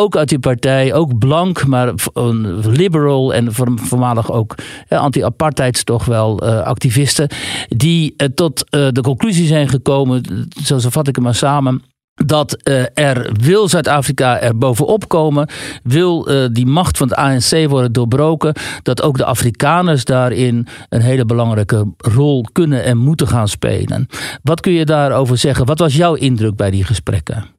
Ook 0.00 0.16
uit 0.16 0.28
die 0.28 0.38
partij, 0.38 0.94
ook 0.94 1.18
blank, 1.18 1.66
maar 1.66 1.92
een 2.12 2.68
liberal 2.68 3.34
en 3.34 3.48
voormalig 3.80 4.32
ook 4.32 4.54
anti-apartheids 4.88 5.84
toch 5.84 6.04
wel 6.04 6.44
uh, 6.44 6.60
activisten. 6.60 7.28
Die 7.68 8.16
tot 8.34 8.66
de 8.70 9.00
conclusie 9.02 9.46
zijn 9.46 9.68
gekomen, 9.68 10.48
zo 10.64 10.78
vat 10.78 11.08
ik 11.08 11.14
hem 11.14 11.24
maar 11.24 11.34
samen. 11.34 11.82
Dat 12.14 12.56
er 12.94 13.30
wil 13.40 13.68
Zuid-Afrika 13.68 14.40
er 14.40 14.58
bovenop 14.58 15.08
komen, 15.08 15.48
wil 15.82 16.28
die 16.52 16.66
macht 16.66 16.96
van 16.96 17.08
het 17.08 17.16
ANC 17.16 17.68
worden 17.68 17.92
doorbroken, 17.92 18.54
dat 18.82 19.02
ook 19.02 19.16
de 19.16 19.24
Afrikaners 19.24 20.04
daarin 20.04 20.66
een 20.88 21.00
hele 21.00 21.24
belangrijke 21.24 21.86
rol 21.96 22.46
kunnen 22.52 22.84
en 22.84 22.96
moeten 22.96 23.28
gaan 23.28 23.48
spelen. 23.48 24.06
Wat 24.42 24.60
kun 24.60 24.72
je 24.72 24.84
daarover 24.84 25.38
zeggen? 25.38 25.66
Wat 25.66 25.78
was 25.78 25.96
jouw 25.96 26.14
indruk 26.14 26.56
bij 26.56 26.70
die 26.70 26.84
gesprekken? 26.84 27.53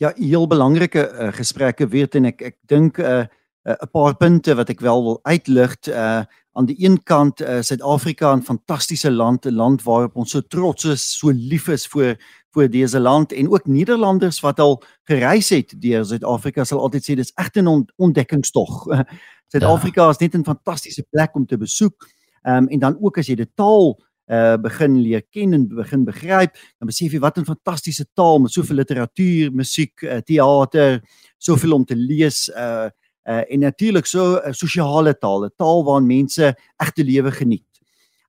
Ja, 0.00 0.12
heel 0.16 0.46
belangrike 0.48 1.02
uh, 1.12 1.28
gesprekke 1.36 1.84
weet 1.92 2.14
en 2.16 2.30
ek 2.30 2.40
ek 2.40 2.54
dink 2.72 2.98
'n 2.98 3.04
uh, 3.04 3.26
'n 3.68 3.90
paar 3.92 4.14
punte 4.16 4.54
wat 4.56 4.70
ek 4.72 4.80
wel 4.80 5.02
wil 5.04 5.18
uitlig. 5.22 5.76
Uh 5.88 6.24
aan 6.58 6.66
die 6.66 6.76
een 6.82 7.02
kant 7.02 7.40
uh, 7.40 7.60
Suid-Afrika 7.62 8.32
'n 8.34 8.42
fantastiese 8.42 9.10
land, 9.10 9.44
'n 9.44 9.54
land 9.54 9.82
waarop 9.82 10.16
ons 10.16 10.30
so 10.30 10.40
trots 10.40 10.84
is, 10.84 11.18
so 11.18 11.30
lief 11.30 11.68
is 11.68 11.86
vir 11.86 12.16
vir 12.54 12.68
dese 12.68 12.98
land 13.00 13.32
en 13.32 13.48
ook 13.48 13.66
Nederlanders 13.66 14.40
wat 14.40 14.58
al 14.58 14.82
gereis 15.04 15.48
het 15.48 15.74
deur 15.80 16.04
Suid-Afrika 16.04 16.64
sal 16.64 16.80
altyd 16.80 17.04
sê 17.04 17.14
dis 17.14 17.32
egte 17.36 17.60
'n 17.60 17.66
ont 17.66 17.92
ontdekkingstog. 17.96 18.86
Suid-Afrika 19.52 20.02
ja. 20.02 20.10
is 20.10 20.18
net 20.18 20.34
'n 20.34 20.44
fantastiese 20.44 21.04
plek 21.10 21.34
om 21.34 21.46
te 21.46 21.56
besoek. 21.56 22.08
Ehm 22.42 22.56
um, 22.56 22.68
en 22.68 22.78
dan 22.78 22.96
ook 23.00 23.18
as 23.18 23.26
jy 23.26 23.34
die 23.34 23.52
taal 23.54 24.00
uh 24.30 24.56
begin 24.62 25.00
leer 25.02 25.22
ken 25.34 25.52
en 25.52 25.66
begin 25.68 26.04
begryp, 26.06 26.54
dan 26.78 26.86
besef 26.86 27.12
jy 27.12 27.18
wat 27.18 27.38
'n 27.38 27.44
fantastiese 27.44 28.06
taal 28.14 28.38
met 28.38 28.52
soveel 28.52 28.76
literatuur, 28.76 29.52
musiek, 29.52 30.02
uh, 30.02 30.20
teater, 30.22 31.00
soveel 31.38 31.72
om 31.72 31.84
te 31.84 31.96
lees 31.96 32.48
uh 32.48 32.88
uh 33.26 33.42
en 33.50 33.60
natuurlik 33.60 34.06
so 34.06 34.38
'n 34.38 34.48
uh, 34.48 34.52
sosiale 34.52 35.14
taal, 35.18 35.44
'n 35.44 35.52
taal 35.56 35.84
waarin 35.84 36.06
mense 36.06 36.54
egte 36.76 37.04
lewe 37.04 37.30
geniet. 37.30 37.66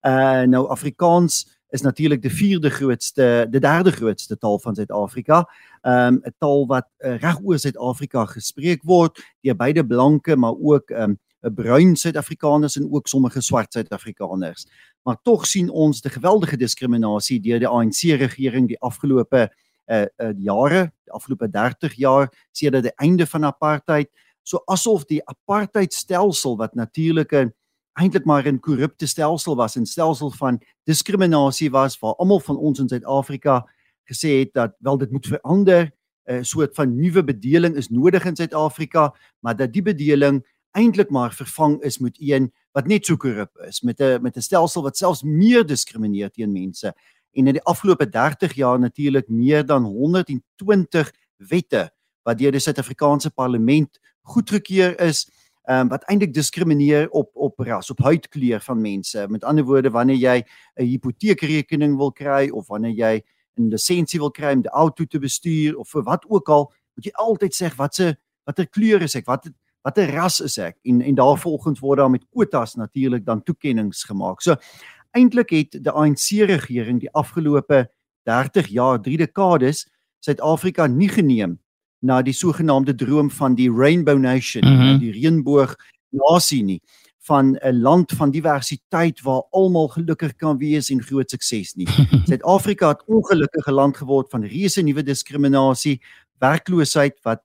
Uh 0.02 0.44
nou 0.50 0.68
Afrikaans 0.70 1.46
is 1.72 1.82
natuurlik 1.82 2.22
die 2.22 2.32
vierde 2.32 2.70
grootste, 2.70 3.48
die 3.50 3.60
derde 3.60 3.92
grootste 3.92 4.38
taal 4.38 4.60
van 4.60 4.76
Suid-Afrika. 4.76 5.46
Um 5.82 6.22
'n 6.26 6.34
taal 6.38 6.66
wat 6.68 6.88
uh, 7.00 7.18
reg 7.18 7.40
oor 7.44 7.60
Suid-Afrika 7.60 8.26
gespreek 8.26 8.84
word 8.84 9.22
deur 9.42 9.56
beide 9.56 9.86
blanke 9.86 10.36
maar 10.36 10.56
ook 10.60 10.90
um 10.90 11.18
'n 11.44 11.54
bruin 11.54 11.96
Suid-Afrikaners 11.96 12.76
en 12.76 12.92
ook 12.92 13.08
sommige 13.08 13.42
swart 13.42 13.74
Suid-Afrikaners 13.74 14.68
maar 15.04 15.18
tog 15.24 15.46
sien 15.48 15.70
ons 15.70 16.02
die 16.02 16.12
geweldige 16.12 16.58
diskriminasie 16.58 17.40
deur 17.40 17.60
die 17.60 17.70
ANC 17.70 18.02
regering 18.22 18.68
die 18.68 18.80
afgelope 18.80 19.48
uh, 19.92 20.06
uh 20.22 20.34
jare, 20.38 20.92
die 21.06 21.14
afgelope 21.14 21.50
30 21.50 21.96
jaar 21.98 22.30
sedert 22.52 22.84
die 22.84 22.96
einde 22.98 23.26
van 23.28 23.46
apartheid, 23.50 24.10
so 24.44 24.62
asof 24.66 25.06
die 25.10 25.22
apartheid 25.26 25.94
stelsel 25.94 26.58
wat 26.58 26.76
natuurlik 26.76 27.34
'n 27.34 27.54
eintlik 28.00 28.26
maar 28.26 28.48
'n 28.48 28.60
korrupte 28.60 29.08
stelsel 29.08 29.56
was, 29.56 29.76
'n 29.76 29.86
stelsel 29.86 30.32
van 30.32 30.62
diskriminasie 30.86 31.72
was 31.72 32.00
waar 32.00 32.16
almal 32.16 32.40
van 32.40 32.58
ons 32.58 32.80
in 32.80 32.88
Suid-Afrika 32.88 33.66
gesê 34.06 34.40
het 34.40 34.54
dat 34.54 34.76
wel 34.80 34.98
dit 34.98 35.12
moet 35.12 35.28
verander, 35.28 35.92
'n 36.26 36.34
uh, 36.34 36.44
soort 36.44 36.76
van 36.76 36.96
nuwe 36.96 37.24
bedeling 37.24 37.76
is 37.76 37.90
nodig 37.90 38.26
in 38.26 38.36
Suid-Afrika, 38.36 39.14
maar 39.40 39.56
dat 39.56 39.74
die 39.74 39.82
bedeling 39.82 40.46
eintlik 40.72 41.10
maar 41.10 41.34
vervang 41.34 41.82
is 41.82 41.98
met 42.00 42.16
een 42.20 42.52
wat 42.74 42.88
net 42.88 43.06
so 43.06 43.18
korrup 43.18 43.52
is 43.68 43.82
met 43.82 44.00
'n 44.00 44.22
met 44.22 44.38
'n 44.38 44.42
stelsel 44.42 44.84
wat 44.84 44.98
selfs 44.98 45.24
meer 45.24 45.66
diskrimineer 45.66 46.30
teen 46.30 46.52
mense 46.52 46.94
en 47.34 47.48
in 47.48 47.54
die 47.54 47.64
afgelope 47.64 48.10
30 48.10 48.54
jaar 48.54 48.80
natuurlik 48.80 49.30
meer 49.30 49.66
dan 49.66 49.84
120 49.84 51.12
wette 51.38 51.92
wat 52.24 52.38
deur 52.38 52.52
die 52.52 52.60
Suid-Afrikaanse 52.60 53.32
parlement 53.32 54.00
goedgekeur 54.22 55.00
is 55.02 55.30
um, 55.70 55.90
wat 55.90 56.04
eintlik 56.10 56.34
diskrimineer 56.34 57.10
op 57.10 57.32
op 57.34 57.60
ras, 57.60 57.90
op 57.90 58.00
huidkleur 58.00 58.62
van 58.62 58.82
mense. 58.82 59.26
Met 59.30 59.44
ander 59.44 59.66
woorde, 59.66 59.90
wanneer 59.90 60.16
jy 60.18 60.44
'n 60.76 60.86
hipoteekrekening 60.86 61.98
wil 61.98 62.12
kry 62.12 62.50
of 62.50 62.68
wanneer 62.68 62.92
jy 62.92 63.24
'n 63.58 63.70
lisensie 63.70 64.20
wil 64.20 64.32
kry 64.32 64.54
om 64.54 64.62
die 64.62 64.72
auto 64.72 65.06
te 65.06 65.20
bestuur 65.20 65.78
of 65.78 65.90
vir 65.90 66.04
wat 66.04 66.26
ook 66.28 66.50
al, 66.50 66.72
moet 66.96 67.06
jy 67.06 67.12
altyd 67.12 67.54
sê 67.54 67.76
wat 67.76 67.96
se 67.96 68.16
watter 68.46 68.68
kleur 68.68 69.02
is 69.02 69.16
ek? 69.16 69.26
Wat 69.26 69.50
watter 69.84 70.10
ras 70.14 70.40
is 70.40 70.58
ek 70.58 70.78
en 70.86 71.02
en 71.02 71.16
daarvolgens 71.16 71.80
word 71.80 71.98
daar 71.98 72.10
met 72.10 72.26
kwotas 72.30 72.76
natuurlik 72.76 73.26
dan 73.26 73.44
toekenninge 73.44 74.06
gemaak. 74.08 74.42
So 74.42 74.56
eintlik 75.12 75.50
het 75.50 75.84
die 75.84 75.92
ANC 75.92 76.46
regering 76.48 77.00
die 77.00 77.12
afgelope 77.12 77.90
30 78.24 78.68
jaar, 78.68 79.02
3 79.02 79.18
dekades 79.18 79.88
Suid-Afrika 80.22 80.88
nie 80.88 81.10
geneem 81.10 81.58
na 82.02 82.22
die 82.22 82.34
sogenaamde 82.34 82.96
droom 82.96 83.30
van 83.32 83.56
die 83.56 83.70
Rainbow 83.70 84.18
Nation, 84.18 84.66
mm 84.66 84.78
-hmm. 84.78 85.00
die 85.00 85.12
reënboog 85.12 85.76
nasie 86.10 86.64
nie 86.64 86.82
van 87.22 87.58
'n 87.62 87.82
land 87.82 88.12
van 88.12 88.32
diversiteit 88.32 89.22
waar 89.22 89.44
almal 89.50 89.88
gelukkig 89.88 90.36
kan 90.36 90.58
wees 90.58 90.90
en 90.90 91.04
groot 91.04 91.30
sukses 91.30 91.74
nie. 91.74 91.88
Suid-Afrika 92.30 92.88
het 92.88 93.04
ongelukkige 93.06 93.72
land 93.72 93.98
geword 93.98 94.30
van 94.30 94.44
reuse 94.44 94.82
nuwe 94.82 95.04
diskriminasie, 95.04 96.02
werkloosheid 96.40 97.20
wat 97.22 97.42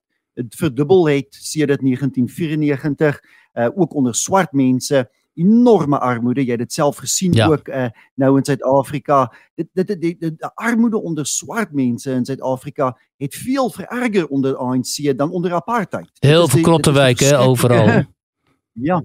verdubbel 0.49 1.07
het 1.07 1.27
sedert 1.29 1.81
1994 1.81 3.23
uh 3.53 3.69
ook 3.75 3.93
onder 3.93 4.15
swart 4.15 4.51
mense 4.51 5.09
enorme 5.37 5.99
armoede. 5.99 6.45
Jy 6.45 6.51
het 6.51 6.59
dit 6.59 6.73
self 6.73 6.97
gesien 6.97 7.33
ja. 7.33 7.47
ook 7.47 7.67
uh 7.67 7.87
nou 8.15 8.37
in 8.37 8.45
Suid-Afrika. 8.45 9.33
Dit 9.55 9.67
dit 9.73 9.87
die, 9.87 9.97
die, 9.99 10.17
die 10.19 10.51
armoede 10.55 11.01
onder 11.01 11.25
swart 11.25 11.71
mense 11.71 12.11
in 12.11 12.25
Suid-Afrika 12.25 12.97
het 13.17 13.35
veel 13.35 13.69
vererger 13.69 14.27
onder 14.27 14.55
ANC 14.55 15.17
dan 15.17 15.31
onder 15.31 15.53
apartheid. 15.53 16.09
Heel 16.19 16.47
veel 16.47 16.61
krottewyke 16.61 17.35
overal. 17.35 18.03
Ja. 18.79 19.03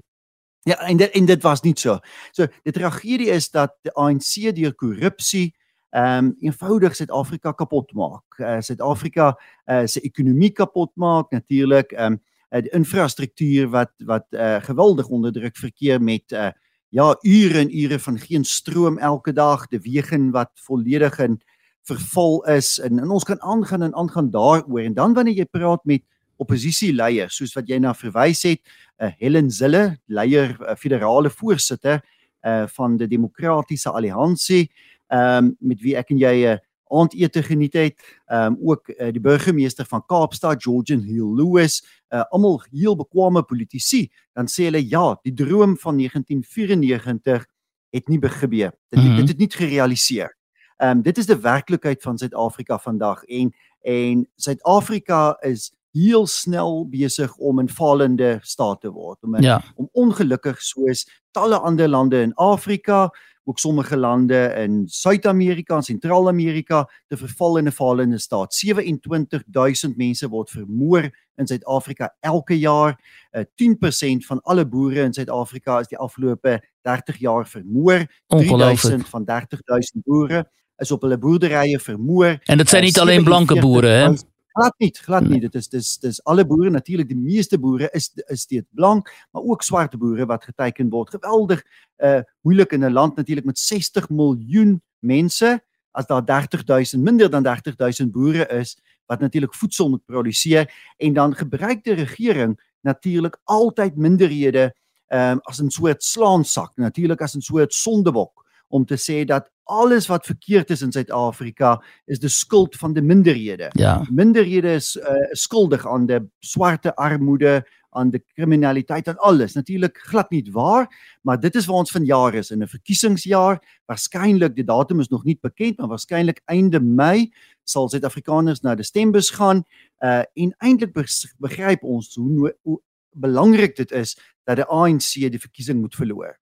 Ja 0.63 0.77
en 0.79 0.97
dit 0.97 1.11
en 1.11 1.25
dit 1.25 1.41
was 1.41 1.61
nie 1.61 1.73
so 1.79 1.97
so 2.31 2.45
die 2.63 2.71
tragedie 2.71 3.29
is 3.29 3.49
dat 3.49 3.73
die 3.81 3.91
ANC 3.91 4.55
deur 4.55 4.75
korrupsie 4.75 5.55
ehm 5.93 6.25
um, 6.25 6.35
eenvoudig 6.41 6.95
Suid-Afrika 6.97 7.51
kapot 7.53 7.91
maak. 7.93 8.39
Uh, 8.39 8.57
Suid-Afrika 8.65 9.33
uh, 9.69 9.83
se 9.85 10.01
ekonomie 10.01 10.49
kapot 10.49 10.89
maak. 10.97 11.31
Natuurlik 11.31 11.93
ehm 11.93 12.15
um, 12.15 12.19
uh, 12.49 12.61
die 12.65 12.73
infrastruktuur 12.73 13.69
wat 13.69 13.93
wat 14.05 14.25
uh, 14.31 14.57
geweldig 14.65 15.07
onder 15.13 15.33
druk 15.33 15.57
verkeer 15.57 16.01
met 16.01 16.33
uh, 16.33 16.49
ja, 16.89 17.11
ure 17.21 17.59
en 17.59 17.69
ure 17.69 17.99
van 17.99 18.17
geen 18.19 18.43
stroom 18.45 18.97
elke 18.97 19.33
dag, 19.33 19.67
die 19.67 19.81
wegen 19.81 20.31
wat 20.31 20.51
volledig 20.65 21.19
in 21.19 21.39
verval 21.85 22.41
is 22.53 22.79
en, 22.79 22.99
en 22.99 23.09
ons 23.11 23.25
kan 23.27 23.41
aangaan 23.41 23.81
en 23.81 23.95
aangaan 23.95 24.29
daaroor. 24.31 24.81
En 24.81 24.93
dan 24.93 25.13
wanneer 25.13 25.43
jy 25.43 25.45
praat 25.45 25.85
met 25.85 26.03
oppositieleiers 26.41 27.37
soos 27.37 27.53
wat 27.57 27.69
jy 27.69 27.79
na 27.81 27.93
verwys 27.97 28.43
het, 28.47 28.61
uh, 29.01 29.11
Helen 29.19 29.51
Zille, 29.51 29.97
leier 30.07 30.55
uh, 30.61 30.75
federale 30.77 31.29
voorsitter 31.29 32.01
uh, 32.45 32.63
van 32.77 32.97
die 32.97 33.09
demokratiese 33.09 33.91
alliansie, 33.91 34.67
ehm 35.13 35.45
um, 35.45 35.55
met 35.59 35.81
wie 35.81 35.95
ek 35.99 36.09
en 36.09 36.17
jy 36.17 36.35
'n 36.41 36.53
uh, 36.53 36.57
aandete 36.93 37.43
geniet 37.43 37.73
het. 37.73 37.97
Ehm 38.25 38.53
um, 38.53 38.69
ook 38.69 38.87
uh, 38.87 39.11
die 39.11 39.21
burgemeester 39.21 39.85
van 39.85 40.05
Kaapstad, 40.05 40.63
Georgian 40.63 41.01
Hill 41.01 41.35
Lewis, 41.35 41.83
uh, 42.09 42.23
almal 42.29 42.61
heel 42.71 42.95
bekwame 42.95 43.43
politici, 43.43 44.11
dan 44.33 44.47
sê 44.47 44.69
hulle 44.69 44.81
ja, 44.89 45.19
die 45.21 45.33
droom 45.33 45.77
van 45.77 45.97
1994 45.97 47.45
het 47.89 48.07
nie 48.07 48.19
gebeur. 48.21 48.71
Dit 48.89 48.99
mm 48.99 49.05
-hmm. 49.05 49.15
dit 49.15 49.27
het 49.27 49.37
nie 49.37 49.51
gerealiseer. 49.51 50.37
Ehm 50.77 50.97
um, 50.97 51.01
dit 51.01 51.17
is 51.17 51.25
die 51.25 51.35
werklikheid 51.35 52.01
van 52.01 52.17
Suid-Afrika 52.17 52.79
vandag 52.79 53.23
en 53.23 53.53
en 53.81 54.29
Suid-Afrika 54.35 55.37
is 55.41 55.73
heel 55.91 56.27
snel 56.27 56.87
besig 56.89 57.35
om 57.37 57.61
'n 57.61 57.69
fallende 57.69 58.39
staat 58.41 58.81
te 58.81 58.89
word 58.89 59.23
om 59.23 59.41
ja. 59.41 59.63
om 59.75 59.89
ongelukkig 59.91 60.61
soos 60.61 61.21
talle 61.31 61.57
ander 61.57 61.87
lande 61.87 62.21
in 62.21 62.33
Afrika 62.33 63.11
ook 63.43 63.59
sommige 63.59 63.97
lande 63.97 64.53
in 64.57 64.83
Suid-Amerika 64.87 65.75
en 65.75 65.83
Sentraal-Amerika 65.83 66.89
te 67.07 67.17
verval 67.17 67.57
in 67.57 67.65
'n 67.67 67.71
fallende 67.71 68.19
staat. 68.19 68.53
27000 68.53 69.97
mense 69.97 70.29
word 70.29 70.49
vermoor 70.49 71.09
in 71.35 71.47
Suid-Afrika 71.47 72.15
elke 72.19 72.59
jaar. 72.59 72.99
Uh, 73.31 73.41
eh, 73.41 73.45
10% 73.55 74.25
van 74.25 74.41
alle 74.41 74.67
boere 74.67 75.01
in 75.01 75.13
Suid-Afrika 75.13 75.79
is 75.79 75.87
die 75.87 75.97
afgelope 75.97 76.63
30 76.81 77.17
jaar 77.17 77.47
vermoor. 77.47 78.21
3000 78.27 79.09
van 79.09 79.25
30000 79.25 80.03
boere 80.03 80.49
is 80.77 80.91
op 80.91 81.01
hulle 81.01 81.17
boerderye 81.17 81.79
vermoor. 81.79 82.37
En 82.43 82.57
dit 82.57 82.69
zijn 82.69 82.83
uh, 82.83 82.89
nie 82.89 83.01
alleen 83.01 83.23
blanke 83.23 83.59
boere 83.59 83.87
hè 83.87 84.13
glad 84.53 84.75
nie 84.79 84.91
glad 85.05 85.27
nie 85.27 85.39
dit 85.43 85.55
is 85.55 85.69
dis 85.69 85.97
dis 86.03 86.21
alle 86.29 86.45
boere 86.45 86.69
natuurlik 86.69 87.09
die 87.09 87.19
meeste 87.19 87.57
boere 87.59 87.89
is 87.93 88.11
is 88.27 88.45
steeds 88.45 88.69
blank 88.71 89.09
maar 89.31 89.43
ook 89.43 89.63
swart 89.63 89.97
boere 89.99 90.25
wat 90.29 90.45
geteken 90.49 90.89
word 90.93 91.13
geweldig 91.15 91.63
uh 92.03 92.21
moeilik 92.41 92.73
in 92.73 92.85
'n 92.85 92.93
land 92.93 93.15
natuurlik 93.15 93.45
met 93.45 93.59
60 93.59 94.09
miljoen 94.09 94.81
mense 94.99 95.59
as 95.91 96.05
daar 96.05 96.25
30000 96.25 97.03
minder 97.03 97.29
dan 97.29 97.43
30000 97.43 98.11
boere 98.11 98.47
is 98.47 98.77
wat 99.05 99.19
natuurlik 99.19 99.53
voedsel 99.53 99.89
moet 99.89 100.05
produseer 100.05 100.69
en 100.97 101.13
dan 101.13 101.35
gebruik 101.35 101.83
die 101.83 101.93
regering 101.93 102.59
natuurlik 102.81 103.37
altyd 103.43 103.97
minderhede 103.97 104.73
um, 105.09 105.39
as 105.49 105.61
'n 105.61 105.69
soort 105.69 106.03
slaansak 106.03 106.71
natuurlik 106.75 107.21
as 107.21 107.35
'n 107.35 107.41
soort 107.41 107.73
sondebok 107.73 108.42
om 108.73 108.85
te 108.89 108.97
sê 108.97 109.21
dat 109.29 109.49
alles 109.69 110.09
wat 110.09 110.25
verkeerd 110.25 110.73
is 110.73 110.81
in 110.81 110.91
Suid-Afrika 110.91 111.77
is 112.09 112.19
die 112.19 112.31
skuld 112.31 112.75
van 112.81 112.95
die 112.97 113.03
minderhede. 113.05 113.69
Ja. 113.79 114.01
Minderhede 114.09 114.73
is 114.79 114.95
uh, 114.97 115.29
skuldig 115.37 115.85
aan 115.87 116.07
die 116.09 116.19
swarte 116.43 116.95
armoede, 116.99 117.61
aan 117.93 118.09
die 118.09 118.23
kriminaliteit 118.33 119.07
en 119.07 119.17
alles. 119.21 119.53
Natuurlik 119.53 119.99
glad 120.09 120.31
nie 120.33 120.43
waar, 120.51 120.87
maar 121.21 121.39
dit 121.39 121.55
is 121.55 121.67
waar 121.69 121.83
ons 121.85 121.93
van 121.93 122.05
jaar 122.05 122.33
is 122.33 122.51
in 122.51 122.63
'n 122.63 122.67
verkiesingsjaar. 122.67 123.61
Waarskynlik 123.85 124.55
die 124.55 124.65
datum 124.65 124.99
is 124.99 125.13
nog 125.13 125.23
nie 125.23 125.37
bekend, 125.41 125.77
maar 125.77 125.93
waarskynlik 125.93 126.41
einde 126.45 126.79
Mei 126.79 127.31
sal 127.63 127.89
Suid-Afrikaners 127.89 128.61
na 128.61 128.75
die 128.75 128.85
stembus 128.85 129.29
gaan. 129.29 129.63
Uh 130.03 130.23
en 130.33 130.55
eintlik 130.57 130.93
begryp 131.37 131.83
ons 131.83 132.15
hoe, 132.15 132.55
hoe 132.61 132.81
belangrik 133.15 133.75
dit 133.75 133.91
is 133.91 134.17
dat 134.43 134.55
die 134.55 134.65
ANC 134.65 135.13
die 135.13 135.39
verkiesing 135.39 135.79
moet 135.79 135.95
verloor. 135.95 136.42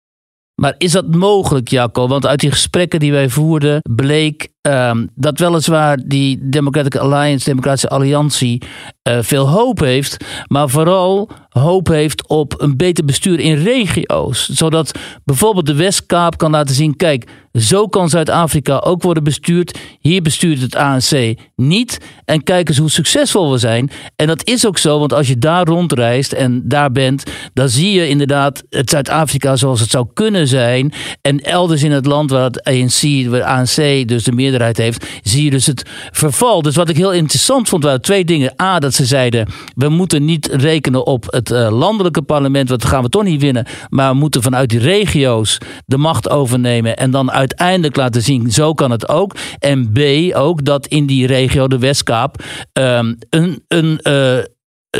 Maar 0.54 0.74
is 0.78 0.92
dat 0.92 1.14
mogelijk, 1.14 1.68
Jacco? 1.68 2.08
Want 2.08 2.26
uit 2.26 2.40
die 2.40 2.50
gesprekken 2.50 3.00
die 3.00 3.12
wij 3.12 3.28
voerden 3.28 3.80
bleek 3.94 4.48
um, 4.68 5.08
dat 5.14 5.38
weliswaar 5.38 5.98
die 6.06 6.38
Democratic 6.42 6.96
Alliance, 6.96 7.44
Democratische 7.44 7.88
Alliantie, 7.88 8.62
uh, 9.08 9.18
veel 9.20 9.48
hoop 9.48 9.78
heeft, 9.78 10.24
maar 10.46 10.68
vooral 10.68 11.30
hoop 11.48 11.88
heeft 11.88 12.28
op 12.28 12.60
een 12.60 12.76
beter 12.76 13.04
bestuur 13.04 13.40
in 13.40 13.62
regio's. 13.62 14.48
Zodat 14.48 14.98
bijvoorbeeld 15.24 15.66
de 15.66 15.74
Westkaap 15.74 16.38
kan 16.38 16.50
laten 16.50 16.74
zien: 16.74 16.96
kijk, 16.96 17.28
zo 17.52 17.86
kan 17.86 18.08
Zuid-Afrika 18.08 18.78
ook 18.78 19.02
worden 19.02 19.24
bestuurd. 19.24 19.78
Hier 20.00 20.22
bestuurt 20.22 20.60
het 20.60 20.76
ANC 20.76 21.38
niet. 21.56 21.98
En 22.24 22.42
kijk 22.42 22.68
eens 22.68 22.78
hoe 22.78 22.90
succesvol 22.90 23.50
we 23.50 23.58
zijn. 23.58 23.90
En 24.16 24.26
dat 24.26 24.46
is 24.46 24.66
ook 24.66 24.78
zo, 24.78 24.98
want 24.98 25.12
als 25.12 25.28
je 25.28 25.38
daar 25.38 25.66
rondreist 25.66 26.32
en 26.32 26.62
daar 26.68 26.92
bent, 26.92 27.22
dan 27.52 27.68
zie 27.68 27.92
je 27.92 28.08
inderdaad 28.08 28.62
het 28.70 28.90
Zuid-Afrika 28.90 29.56
zoals 29.56 29.80
het 29.80 29.90
zou 29.90 30.06
kunnen 30.14 30.48
zijn. 30.48 30.92
En 31.20 31.40
elders 31.40 31.82
in 31.82 31.92
het 31.92 32.06
land 32.06 32.30
waar 32.30 32.44
het 32.44 32.62
ANC, 32.64 33.26
waar 33.28 33.42
ANC 33.42 34.08
dus 34.08 34.24
de 34.24 34.32
meerderheid 34.32 34.53
heeft, 34.60 35.06
zie 35.22 35.44
je 35.44 35.50
dus 35.50 35.66
het 35.66 35.82
verval. 36.10 36.62
Dus 36.62 36.76
wat 36.76 36.88
ik 36.88 36.96
heel 36.96 37.12
interessant 37.12 37.68
vond, 37.68 37.84
waren 37.84 38.02
twee 38.02 38.24
dingen. 38.24 38.62
A, 38.62 38.78
dat 38.78 38.94
ze 38.94 39.04
zeiden, 39.04 39.48
we 39.74 39.88
moeten 39.88 40.24
niet 40.24 40.46
rekenen 40.46 41.06
op 41.06 41.24
het 41.26 41.50
uh, 41.50 41.78
landelijke 41.78 42.22
parlement, 42.22 42.68
want 42.68 42.80
dat 42.80 42.90
gaan 42.90 43.02
we 43.02 43.08
toch 43.08 43.24
niet 43.24 43.40
winnen. 43.40 43.66
Maar 43.88 44.10
we 44.12 44.18
moeten 44.18 44.42
vanuit 44.42 44.68
die 44.68 44.78
regio's 44.78 45.58
de 45.86 45.96
macht 45.96 46.30
overnemen 46.30 46.96
en 46.96 47.10
dan 47.10 47.30
uiteindelijk 47.30 47.96
laten 47.96 48.22
zien, 48.22 48.50
zo 48.50 48.74
kan 48.74 48.90
het 48.90 49.08
ook. 49.08 49.34
En 49.58 49.92
B, 49.92 49.98
ook 50.36 50.64
dat 50.64 50.86
in 50.86 51.06
die 51.06 51.26
regio, 51.26 51.68
de 51.68 51.78
Westkaap, 51.78 52.42
um, 52.72 53.18
een, 53.30 53.64
een, 53.68 54.00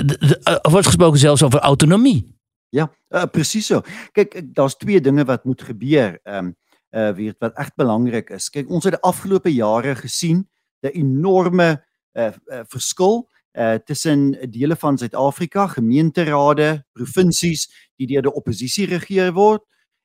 de, 0.03 0.41
uh, 0.49 0.73
wordt 0.73 0.87
gesproken 0.87 1.19
zelfs 1.19 1.43
over 1.43 1.61
autonomie. 1.61 2.33
Ja, 2.69 2.91
uh, 3.09 3.23
presies 3.31 3.67
so. 3.67 3.81
Kyk, 4.13 4.43
daar's 4.45 4.77
twee 4.77 5.01
dinge 5.01 5.25
wat 5.25 5.45
moet 5.45 5.63
gebeur. 5.63 6.19
Ehm 6.23 6.51
uh 6.95 7.11
weet 7.15 7.39
wat 7.43 7.57
echt 7.59 7.75
belangrik 7.77 8.31
is. 8.31 8.51
Kyk, 8.51 8.71
ons 8.71 8.85
het 8.87 8.95
die 8.95 9.03
afgelope 9.03 9.51
jare 9.51 9.95
gesien 9.99 10.47
'n 10.83 10.93
enorme 10.95 11.83
uh, 12.15 12.33
uh 12.53 12.63
verskil 12.71 13.29
uh 13.59 13.75
tussen 13.75 14.51
dele 14.51 14.77
van 14.77 14.99
Suid-Afrika, 14.99 15.67
gemeenterade, 15.67 16.85
provinsies 16.93 17.69
die 17.97 18.07
deur 18.07 18.23
die 18.23 18.35
oppositie 18.35 18.87
regeer 18.87 19.33
word 19.33 19.63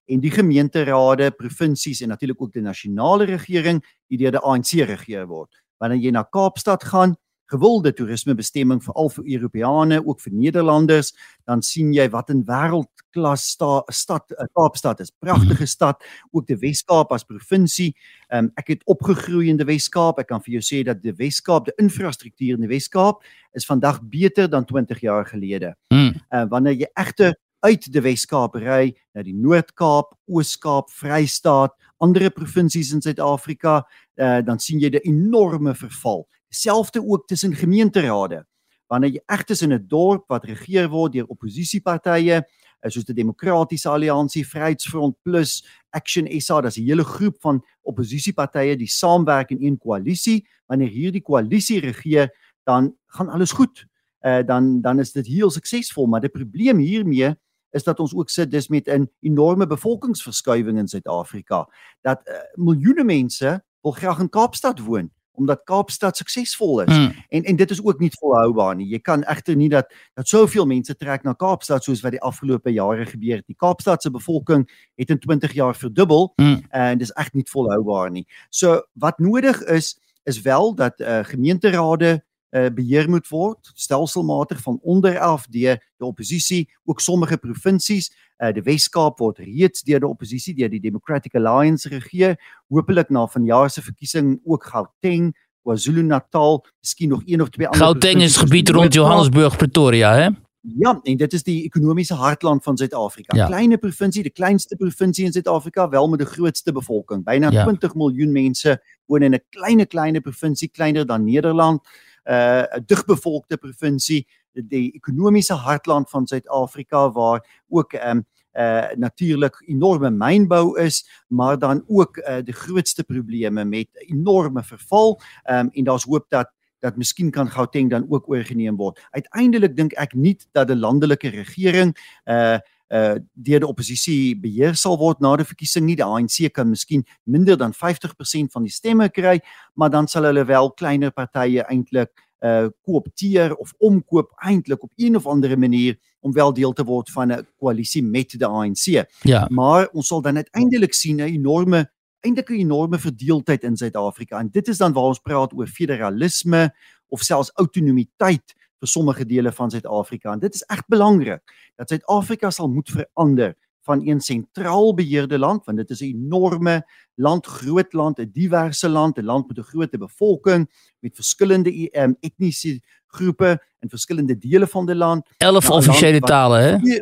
en 0.09 0.19
die 0.19 0.31
gemeenterade, 0.31 1.31
provinsies 1.31 2.01
en 2.01 2.09
natuurlik 2.09 2.41
ook 2.41 2.53
die 2.53 2.65
nasionale 2.65 3.25
regering 3.29 3.81
die 4.09 4.17
deur 4.17 4.31
die 4.31 4.41
ANC 4.41 4.71
regeer 4.89 5.27
word. 5.27 5.49
Wanneer 5.77 6.01
jy 6.01 6.11
na 6.11 6.23
Kaapstad 6.23 6.83
gaan, 6.83 7.15
gewilde 7.49 7.93
toerismebestemming 7.93 8.81
veral 8.83 9.09
vir 9.13 9.25
Europeane, 9.35 9.99
ook 10.05 10.21
vir 10.21 10.33
Nederlanders, 10.33 11.13
dan 11.49 11.63
sien 11.65 11.93
jy 11.93 12.07
wat 12.13 12.29
'n 12.29 12.43
wêreldklas 12.45 13.45
sta, 13.55 13.83
stad 13.89 14.31
uh, 14.31 14.45
Kaapstad 14.53 14.99
is. 14.99 15.11
Pragtige 15.11 15.65
mhm. 15.65 15.73
stad, 15.73 16.03
ook 16.31 16.47
die 16.47 16.57
Wes-Kaap 16.57 17.11
as 17.11 17.23
provinsie. 17.23 17.95
Um, 18.29 18.51
ek 18.55 18.67
het 18.67 18.81
opgegroei 18.85 19.49
in 19.49 19.57
die 19.57 19.65
Wes-Kaap. 19.65 20.19
Ek 20.19 20.27
kan 20.27 20.41
vir 20.41 20.59
jou 20.59 20.61
sê 20.61 20.83
dat 20.85 21.01
die 21.01 21.13
Wes-Kaap, 21.13 21.65
die 21.65 21.77
infrastruktuur 21.77 22.55
in 22.55 22.61
die 22.61 22.73
Wes-Kaap 22.75 23.23
is 23.53 23.65
vandag 23.65 24.01
beter 24.01 24.49
dan 24.49 24.65
20 24.65 25.01
jaar 25.01 25.25
gelede. 25.25 25.75
Mm. 25.89 26.13
Uh, 26.31 26.45
wanneer 26.49 26.73
jy 26.73 26.89
egter 26.95 27.33
uit 27.65 27.89
die 27.91 28.01
Wes-Kaap 28.01 28.55
ry 28.55 28.93
na 29.15 29.23
die 29.23 29.35
Noord-Kaap, 29.35 30.13
Oos-Kaap, 30.29 30.91
Vrystaat, 30.95 31.73
ander 31.99 32.29
provinsies 32.31 32.93
in 32.95 33.01
Suid-Afrika, 33.03 33.81
uh, 34.19 34.39
dan 34.45 34.59
sien 34.59 34.79
jy 34.79 34.89
'n 34.89 35.01
enorme 35.03 35.75
verval. 35.75 36.27
Selfde 36.49 37.03
ook 37.05 37.27
tussen 37.27 37.55
gemeenterade. 37.55 38.45
Wanneer 38.89 39.11
jy 39.11 39.21
egtes 39.25 39.61
in 39.61 39.73
'n 39.73 39.87
dorp 39.87 40.27
wat 40.27 40.45
regeer 40.45 40.89
word 40.89 41.13
deur 41.13 41.27
oppositiepartye, 41.27 42.43
soos 42.87 43.05
die 43.05 43.13
Demokratiese 43.13 43.89
Alliansie, 43.89 44.45
Vryheidsfront 44.47 45.15
Plus, 45.23 45.63
Action 45.91 46.27
SA, 46.41 46.61
dis 46.61 46.77
'n 46.77 46.85
hele 46.85 47.03
groep 47.03 47.37
van 47.41 47.61
oppositiepartye 47.81 48.77
die 48.77 48.87
saamwerk 48.87 49.51
in 49.51 49.61
een 49.61 49.77
koalisie. 49.77 50.47
Wanneer 50.67 50.89
hierdie 50.89 51.21
koalisie 51.21 51.79
regeer, 51.79 52.29
dan 52.63 52.95
gaan 53.07 53.29
alles 53.29 53.51
goed. 53.51 53.85
Uh 54.21 54.43
dan 54.45 54.81
dan 54.81 54.99
is 54.99 55.11
dit 55.11 55.27
heel 55.27 55.51
suksesvol, 55.51 56.07
maar 56.07 56.21
die 56.21 56.29
probleem 56.29 56.77
hiermee 56.77 57.35
is 57.71 57.83
dat 57.83 57.99
ons 57.99 58.13
ook 58.13 58.29
sit 58.29 58.51
dis 58.51 58.67
met 58.67 58.87
'n 58.87 59.09
enorme 59.21 59.67
bevolkingsverskuiwing 59.67 60.77
in 60.77 60.87
Suid-Afrika. 60.87 61.67
Dat 62.01 62.21
uh, 62.27 62.33
miljoene 62.55 63.03
mense 63.03 63.63
wil 63.81 63.91
graag 63.91 64.19
in 64.19 64.29
Kaapstad 64.29 64.79
woon 64.79 65.11
omdat 65.31 65.63
Kaapstad 65.63 66.17
suksesvol 66.17 66.81
is. 66.81 66.97
Mm. 66.97 67.11
En 67.29 67.43
en 67.43 67.55
dit 67.55 67.71
is 67.71 67.83
ook 67.83 67.99
nie 67.99 68.11
volhoubaar 68.19 68.75
nie. 68.75 68.87
Jy 68.87 68.99
kan 68.99 69.23
egter 69.23 69.55
nie 69.55 69.69
dat 69.69 69.93
dat 70.13 70.27
soveel 70.27 70.65
mense 70.65 70.95
trek 70.95 71.23
na 71.23 71.33
Kaapstad 71.33 71.83
soos 71.83 72.01
wat 72.01 72.11
die 72.11 72.21
afgelope 72.21 72.71
jare 72.71 73.05
gebeur 73.05 73.41
het. 73.41 73.47
Die 73.47 73.57
Kaapstad 73.57 74.01
se 74.01 74.11
bevolking 74.11 74.67
het 74.95 75.09
in 75.09 75.19
20 75.19 75.53
jaar 75.53 75.75
verdubbel 75.75 76.33
mm. 76.35 76.65
en 76.69 76.97
dis 76.97 77.11
echt 77.11 77.33
nie 77.33 77.47
volhoubaar 77.47 78.11
nie. 78.11 78.27
So 78.49 78.81
wat 78.93 79.19
nodig 79.19 79.63
is 79.63 79.97
is 80.23 80.41
wel 80.41 80.75
dat 80.75 80.99
uh, 80.99 81.19
gemeenterade 81.23 82.23
beheer 82.49 83.09
moet 83.09 83.27
word 83.27 83.71
stelselmatig 83.73 84.61
van 84.61 84.79
onder 84.81 85.19
af 85.19 85.45
deur 85.47 85.77
die 85.97 86.07
oppositie 86.07 86.69
ook 86.85 86.99
sommige 86.99 87.37
provinsies 87.37 88.09
uh, 88.37 88.51
die 88.53 88.63
Wes-Kaap 88.63 89.19
word 89.19 89.39
reeds 89.39 89.83
deur 89.83 89.99
die 89.99 90.09
oppositie 90.09 90.55
deur 90.57 90.69
die 90.69 90.81
Democratic 90.81 91.35
Alliance 91.35 91.89
regeer 91.89 92.37
hopelik 92.67 93.09
na 93.09 93.27
vanjaar 93.27 93.69
se 93.69 93.81
verkiesing 93.81 94.39
ook 94.45 94.65
Gauteng 94.65 95.33
KwaZulu-Natal 95.63 96.65
miskien 96.81 97.09
nog 97.09 97.21
een 97.25 97.41
of 97.41 97.49
twee 97.49 97.67
ander 97.67 97.85
Gauteng 97.85 98.21
is 98.21 98.37
gebied 98.37 98.69
rond 98.69 98.93
Johannesburg 98.93 99.57
Pretoria 99.57 100.13
hè 100.15 100.29
Ja, 100.61 100.99
en 101.03 101.17
dit 101.17 101.33
is 101.33 101.43
die 101.43 101.63
ekonomiese 101.63 102.13
hartland 102.19 102.63
van 102.63 102.77
Suid-Afrika. 102.77 103.35
Ja. 103.35 103.45
Kleine 103.47 103.77
provinsie, 103.77 104.23
die 104.23 104.31
kleinste 104.31 104.75
provinsie 104.75 105.25
in 105.25 105.31
Suid-Afrika, 105.31 105.89
wel 105.89 106.07
met 106.07 106.19
die 106.19 106.27
grootste 106.27 106.71
bevolking. 106.71 107.23
Byna 107.23 107.51
Ja. 107.51 107.63
20 107.63 107.95
miljoen 107.95 108.31
mense 108.31 108.81
woon 109.05 109.21
in 109.21 109.33
'n 109.33 109.43
klein 109.49 109.87
klein 109.87 110.21
provinsie, 110.21 110.67
kleiner 110.67 111.05
dan 111.05 111.23
Nederland. 111.23 111.81
Uh 112.29 112.63
'n 112.77 112.83
digbevolkte 112.85 113.57
provinsie, 113.57 114.27
die, 114.53 114.91
ekonomiese 114.93 115.53
hartland 115.53 116.09
van 116.09 116.27
Suid-Afrika 116.27 117.11
waar 117.11 117.63
ook 117.69 117.93
ehm 117.93 118.17
um, 118.17 118.25
uh 118.53 118.91
natuurlik 118.95 119.63
enorme 119.67 120.09
mynbou 120.09 120.79
is, 120.79 121.05
maar 121.27 121.59
dan 121.59 121.83
ook 121.87 122.17
uh 122.17 122.41
die 122.43 122.53
grootste 122.53 123.03
probleme 123.03 123.65
met 123.65 123.87
enorme 123.93 124.63
verval. 124.63 125.19
Ehm 125.43 125.65
um, 125.65 125.69
en 125.73 125.83
daar's 125.83 126.03
hoop 126.03 126.25
dat 126.29 126.51
dat 126.79 126.95
miskien 126.95 127.31
kan 127.31 127.49
Gauteng 127.49 127.89
dan 127.89 128.05
ook 128.09 128.29
oorgeneem 128.29 128.75
word. 128.75 128.99
Uiteindelik 129.11 129.75
dink 129.75 129.93
ek 129.93 130.13
nie 130.13 130.37
dat 130.51 130.69
'n 130.69 130.79
landelike 130.79 131.29
regering 131.29 131.97
uh 132.25 132.59
uh 132.89 133.17
deur 133.33 133.59
die 133.61 133.67
oppositie 133.67 134.35
beheer 134.39 134.75
sal 134.75 134.97
word 134.97 135.21
na 135.21 135.35
die 135.37 135.45
verkiesing 135.45 135.85
nie. 135.85 135.95
Die 135.95 136.05
ANC 136.05 136.53
kan 136.53 136.69
miskien 136.69 137.05
minder 137.25 137.57
dan 137.57 137.73
50% 137.73 138.51
van 138.53 138.65
die 138.65 138.73
stemme 138.73 139.09
kry, 139.09 139.39
maar 139.75 139.89
dan 139.89 140.07
sal 140.07 140.25
hulle 140.29 140.45
wel 140.45 140.71
kleiner 140.71 141.11
partye 141.11 141.65
eintlik 141.69 142.25
uh 142.41 142.69
koopteer 142.87 143.55
of 143.55 143.73
omkoop 143.77 144.31
eintlik 144.41 144.83
op 144.83 144.91
een 144.95 145.15
of 145.15 145.27
ander 145.27 145.57
manier 145.59 145.97
om 146.19 146.33
wel 146.33 146.53
deel 146.53 146.73
te 146.73 146.83
word 146.83 147.09
van 147.11 147.31
'n 147.31 147.47
koalisie 147.57 148.03
met 148.03 148.29
die 148.29 148.45
ANC. 148.45 149.05
Ja, 149.23 149.47
Maar 149.49 149.87
ons 149.91 150.07
sal 150.07 150.21
dan 150.21 150.35
uiteindelik 150.35 150.93
sien 150.93 151.17
'n 151.17 151.29
enorme 151.39 151.91
eintlik 152.21 152.49
'n 152.49 152.59
enorme 152.59 152.99
verdeeldheid 152.99 153.63
in 153.63 153.77
Suid-Afrika 153.77 154.39
en 154.39 154.49
dit 154.51 154.67
is 154.67 154.77
dan 154.77 154.93
waar 154.93 155.03
ons 155.03 155.19
praat 155.19 155.53
oor 155.53 155.67
federalisme 155.67 156.75
of 157.07 157.21
selfs 157.21 157.51
autonomiteit 157.53 158.55
vir 158.79 158.87
sommige 158.87 159.25
dele 159.25 159.51
van 159.51 159.71
Suid-Afrika 159.71 160.33
en 160.33 160.39
dit 160.39 160.53
is 160.53 160.63
reg 160.67 160.85
belangrik 160.87 161.41
dat 161.75 161.89
Suid-Afrika 161.89 162.51
sal 162.51 162.69
moet 162.69 162.89
verander 162.89 163.55
van 163.89 164.07
een 164.07 164.19
sentraal 164.21 164.93
beheerde 164.93 165.39
land 165.39 165.65
want 165.65 165.77
dit 165.77 165.89
is 165.89 166.01
'n 166.01 166.13
enorme 166.13 166.85
land, 167.15 167.45
groot 167.45 167.93
land, 167.93 168.19
'n 168.19 168.29
diverse 168.33 168.89
land, 168.89 169.17
'n 169.17 169.23
land 169.23 169.47
met 169.47 169.57
'n 169.57 169.69
groot 169.71 169.91
bevolking 169.91 170.69
met 170.99 171.15
verskillende 171.15 171.89
um, 171.91 172.15
etniese 172.19 172.81
groepe 173.07 173.63
in 173.79 173.89
verskillende 173.89 174.37
dele 174.37 174.67
van 174.67 174.85
die 174.85 174.95
land. 174.95 175.27
11 175.37 175.67
Nou, 175.67 175.77
officiële 175.77 176.19
talen, 176.19 176.63
hè? 176.63 177.01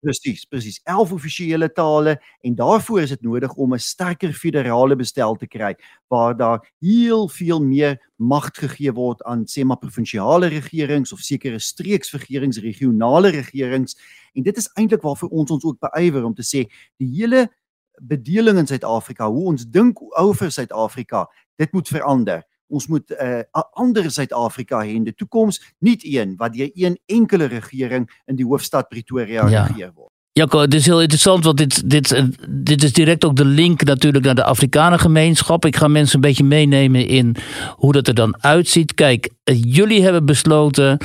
Presies, 0.00 0.46
presies. 0.48 0.80
11 0.88 1.12
offisiële 1.12 1.72
tale 1.72 2.14
en 2.40 2.54
daarvoor 2.54 3.00
is 3.00 3.10
dit 3.12 3.22
nodig 3.22 3.52
om 3.54 3.74
'n 3.74 3.78
sterker 3.78 4.32
federale 4.32 4.96
bestel 4.96 5.36
te 5.36 5.46
kry 5.46 5.74
waar 6.08 6.36
daar 6.36 6.72
heel 6.80 7.28
veel 7.28 7.60
meer 7.62 8.10
mag 8.16 8.48
gegee 8.52 8.92
word 8.92 9.22
aan 9.22 9.44
sê 9.44 9.64
maar 9.64 9.78
provinsiale 9.78 10.46
regerings 10.46 11.12
of 11.12 11.18
sekere 11.18 11.58
streeksregerings, 11.58 12.58
regionale 12.58 13.28
regerings. 13.28 13.96
En 14.32 14.42
dit 14.42 14.56
is 14.56 14.70
eintlik 14.74 15.02
waarvoor 15.02 15.28
ons 15.28 15.50
ons 15.50 15.64
ook 15.64 15.78
beywer 15.78 16.24
om 16.24 16.34
te 16.34 16.44
sê 16.44 16.70
die 16.96 17.20
hele 17.20 17.50
bedeling 18.00 18.58
in 18.58 18.66
Suid-Afrika, 18.66 19.28
hoe 19.28 19.44
ons 19.44 19.66
dink 19.68 20.00
oor 20.00 20.50
Suid-Afrika, 20.50 21.28
dit 21.56 21.72
moet 21.72 21.88
verander. 21.88 22.42
Ons 22.70 22.86
moet 22.86 23.10
'n 23.10 23.14
uh, 23.24 23.42
'n 23.42 23.68
ander 23.82 24.10
Suid-Afrika 24.10 24.80
hê 24.82 24.94
in 24.94 25.04
die 25.04 25.14
toekoms, 25.14 25.60
nie 25.80 25.98
een 26.16 26.36
wat 26.38 26.54
deur 26.54 26.70
een 26.74 26.98
enkele 27.06 27.44
regering 27.44 28.08
in 28.26 28.36
die 28.36 28.46
hoofstad 28.46 28.88
Pretoria 28.88 29.48
Ja. 29.48 29.66
regeer 29.66 29.92
word. 29.94 30.12
Jacco, 30.32 30.60
het 30.60 30.74
is 30.74 30.86
heel 30.86 31.00
interessant, 31.00 31.44
want 31.44 31.56
dit, 31.56 31.90
dit, 31.90 32.12
eh, 32.12 32.24
dit 32.48 32.82
is 32.82 32.92
direct 32.92 33.24
ook 33.24 33.36
de 33.36 33.44
link 33.44 33.84
natuurlijk 33.84 34.24
naar 34.24 34.34
de 34.34 34.44
Afrikanengemeenschap. 34.44 35.64
Ik 35.64 35.76
ga 35.76 35.88
mensen 35.88 36.14
een 36.14 36.20
beetje 36.20 36.44
meenemen 36.44 37.06
in 37.06 37.36
hoe 37.76 37.92
dat 37.92 38.08
er 38.08 38.14
dan 38.14 38.42
uitziet. 38.42 38.94
Kijk, 38.94 39.30
eh, 39.44 39.62
jullie 39.62 40.02
hebben 40.02 40.24
besloten, 40.24 40.98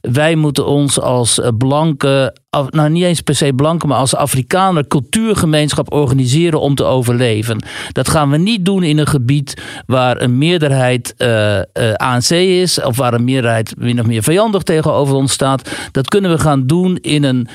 wij 0.00 0.34
moeten 0.34 0.66
ons 0.66 1.00
als 1.00 1.40
eh, 1.40 1.48
blanke, 1.58 2.36
nou 2.70 2.90
niet 2.90 3.04
eens 3.04 3.20
per 3.20 3.34
se 3.34 3.52
blanke, 3.52 3.86
maar 3.86 3.98
als 3.98 4.14
Afrikaner 4.14 4.86
cultuurgemeenschap 4.86 5.92
organiseren 5.92 6.60
om 6.60 6.74
te 6.74 6.84
overleven. 6.84 7.64
Dat 7.92 8.08
gaan 8.08 8.30
we 8.30 8.36
niet 8.36 8.64
doen 8.64 8.82
in 8.82 8.98
een 8.98 9.06
gebied 9.06 9.62
waar 9.86 10.20
een 10.20 10.38
meerderheid 10.38 11.14
eh, 11.16 11.58
eh, 11.58 11.94
ANC 11.96 12.30
is, 12.30 12.82
of 12.82 12.96
waar 12.96 13.14
een 13.14 13.24
meerderheid 13.24 13.74
min 13.78 14.00
of 14.00 14.06
meer 14.06 14.22
vijandig 14.22 14.62
tegenover 14.62 15.14
ons 15.14 15.32
staat. 15.32 15.70
Dat 15.92 16.08
kunnen 16.08 16.30
we 16.30 16.38
gaan 16.38 16.66
doen 16.66 16.96
in 16.96 17.24
een 17.24 17.48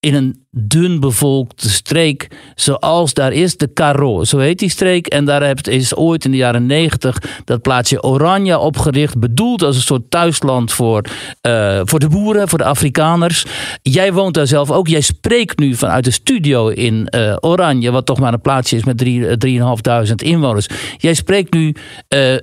in 0.00 0.14
een 0.14 0.43
dun 0.56 1.00
bevolkte 1.00 1.70
streek 1.70 2.28
zoals 2.54 3.14
daar 3.14 3.32
is 3.32 3.56
de 3.56 3.66
Karoo. 3.66 4.24
Zo 4.24 4.38
heet 4.38 4.58
die 4.58 4.68
streek. 4.68 5.06
En 5.06 5.24
daar 5.24 5.42
heeft, 5.42 5.68
is 5.68 5.96
ooit 5.96 6.24
in 6.24 6.30
de 6.30 6.36
jaren 6.36 6.66
negentig 6.66 7.22
dat 7.44 7.62
plaatsje 7.62 8.02
Oranje 8.02 8.58
opgericht. 8.58 9.18
Bedoeld 9.18 9.62
als 9.62 9.76
een 9.76 9.82
soort 9.82 10.10
thuisland 10.10 10.72
voor, 10.72 11.04
eh, 11.40 11.80
voor 11.84 11.98
de 11.98 12.08
boeren, 12.08 12.48
voor 12.48 12.58
de 12.58 12.64
Afrikaners. 12.64 13.46
Jij 13.82 14.12
woont 14.12 14.34
daar 14.34 14.46
zelf 14.46 14.70
ook. 14.70 14.88
Jij 14.88 15.00
spreekt 15.00 15.58
nu 15.58 15.74
vanuit 15.74 16.04
de 16.04 16.10
studio 16.10 16.68
in 16.68 17.08
eh, 17.08 17.36
Oranje. 17.40 17.90
Wat 17.90 18.06
toch 18.06 18.18
maar 18.20 18.32
een 18.32 18.40
plaatsje 18.40 18.76
is 18.76 18.84
met 18.84 18.98
drie- 18.98 19.26
eh, 19.26 19.36
3.500 19.36 20.22
inwoners. 20.22 20.66
Jij 20.96 21.14
spreekt 21.14 21.52
nu 21.52 21.74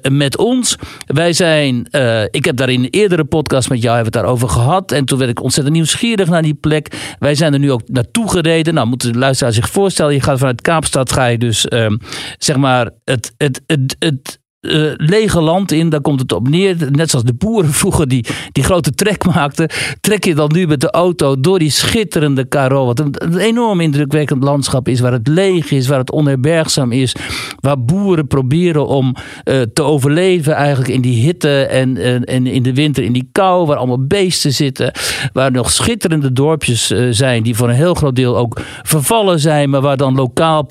met 0.10 0.38
ons. 0.38 0.76
Wij 1.06 1.34
zijn, 1.34 1.88
ik 2.32 2.45
heb 2.45 2.56
daar 2.56 2.69
in 2.69 2.84
een 2.84 2.89
eerdere 2.89 3.24
podcast 3.24 3.69
met 3.69 3.82
jou 3.82 3.95
hebben 3.95 4.13
het 4.13 4.21
daarover 4.21 4.50
gehad. 4.50 4.91
En 4.91 5.06
toen 5.06 5.17
werd 5.17 5.30
ik 5.30 5.43
ontzettend 5.43 5.76
nieuwsgierig 5.76 6.30
naar 6.30 6.41
die 6.41 6.54
plek. 6.54 7.15
Wij 7.19 7.36
zijn 7.36 7.54
er 7.54 7.60
nu 7.60 7.71
ook 7.71 7.82
naartoe 8.02 8.30
gereden. 8.30 8.74
Nou, 8.74 8.88
moeten 8.88 9.12
de 9.12 9.20
luisteraar 9.20 9.54
zich 9.54 9.70
voorstellen. 9.70 10.14
Je 10.14 10.22
gaat 10.22 10.38
vanuit 10.38 10.62
Kaapstad, 10.62 11.12
ga 11.12 11.26
je 11.26 11.38
dus 11.38 11.68
ehm, 11.68 11.98
zeg 12.38 12.56
maar 12.58 12.90
het, 13.04 13.34
het, 13.38 13.62
het, 13.68 13.96
het 14.00 14.40
eh, 14.62 14.91
lege 14.95 15.41
land 15.41 15.71
in. 15.71 15.89
Daar 15.89 16.02
komt 16.02 16.19
het 16.19 16.32
op 16.32 16.50
neer. 16.50 16.76
Net 16.91 17.10
zoals 17.10 17.26
de 17.26 17.34
boeren 17.34 17.74
vroeger 17.82 18.08
die, 18.08 18.26
die 18.52 18.63
grote 18.63 18.91
trek 18.91 19.26
maakten. 19.26 19.69
Trek 20.02 20.24
je 20.24 20.36
dan 20.36 20.52
nu 20.54 20.67
met 20.67 20.82
de 20.82 20.91
auto 20.91 21.39
door 21.39 21.60
die 21.60 21.69
schitterende 21.69 22.45
Karoo. 22.45 22.86
Wat 22.86 23.00
een, 23.00 23.38
enorm 23.38 23.80
indrukwekkend 23.80 24.43
landschap 24.43 24.88
is. 24.88 25.00
Waar 25.00 25.12
het 25.12 25.28
leeg 25.28 25.71
is, 25.71 25.88
waar 25.88 26.00
het 26.00 26.12
onherbergzaam 26.12 26.91
is. 26.91 27.15
Waar 27.60 27.84
boeren 27.84 28.28
proberen 28.28 28.88
om 28.88 29.15
eh, 29.43 29.62
te 29.74 29.82
overleven 29.82 30.54
eigenlijk 30.54 30.89
in 30.89 31.02
die 31.02 31.24
hitte. 31.24 31.65
En, 31.65 32.26
en, 32.26 32.47
in 32.47 32.63
de 32.63 32.74
winter 32.74 33.04
in 33.04 33.13
die 33.13 33.30
kou. 33.32 33.65
Waar 33.65 33.78
allemaal 33.78 34.06
beesten 34.06 34.54
zitten. 34.54 34.91
Waar 35.34 35.52
nog 35.52 35.71
schitterende 35.71 36.34
dorpjes 36.34 36.91
eh, 36.91 37.08
zijn. 37.10 37.43
Die 37.43 37.56
voor 37.56 37.69
een 37.69 37.76
heel 37.76 37.93
groot 37.93 38.15
deel 38.15 38.38
ook 38.38 38.62
vervallen 38.84 39.39
zijn. 39.39 39.69
Maar 39.69 39.82
waar 39.82 39.97
dan 39.97 40.15
lokaal 40.15 40.67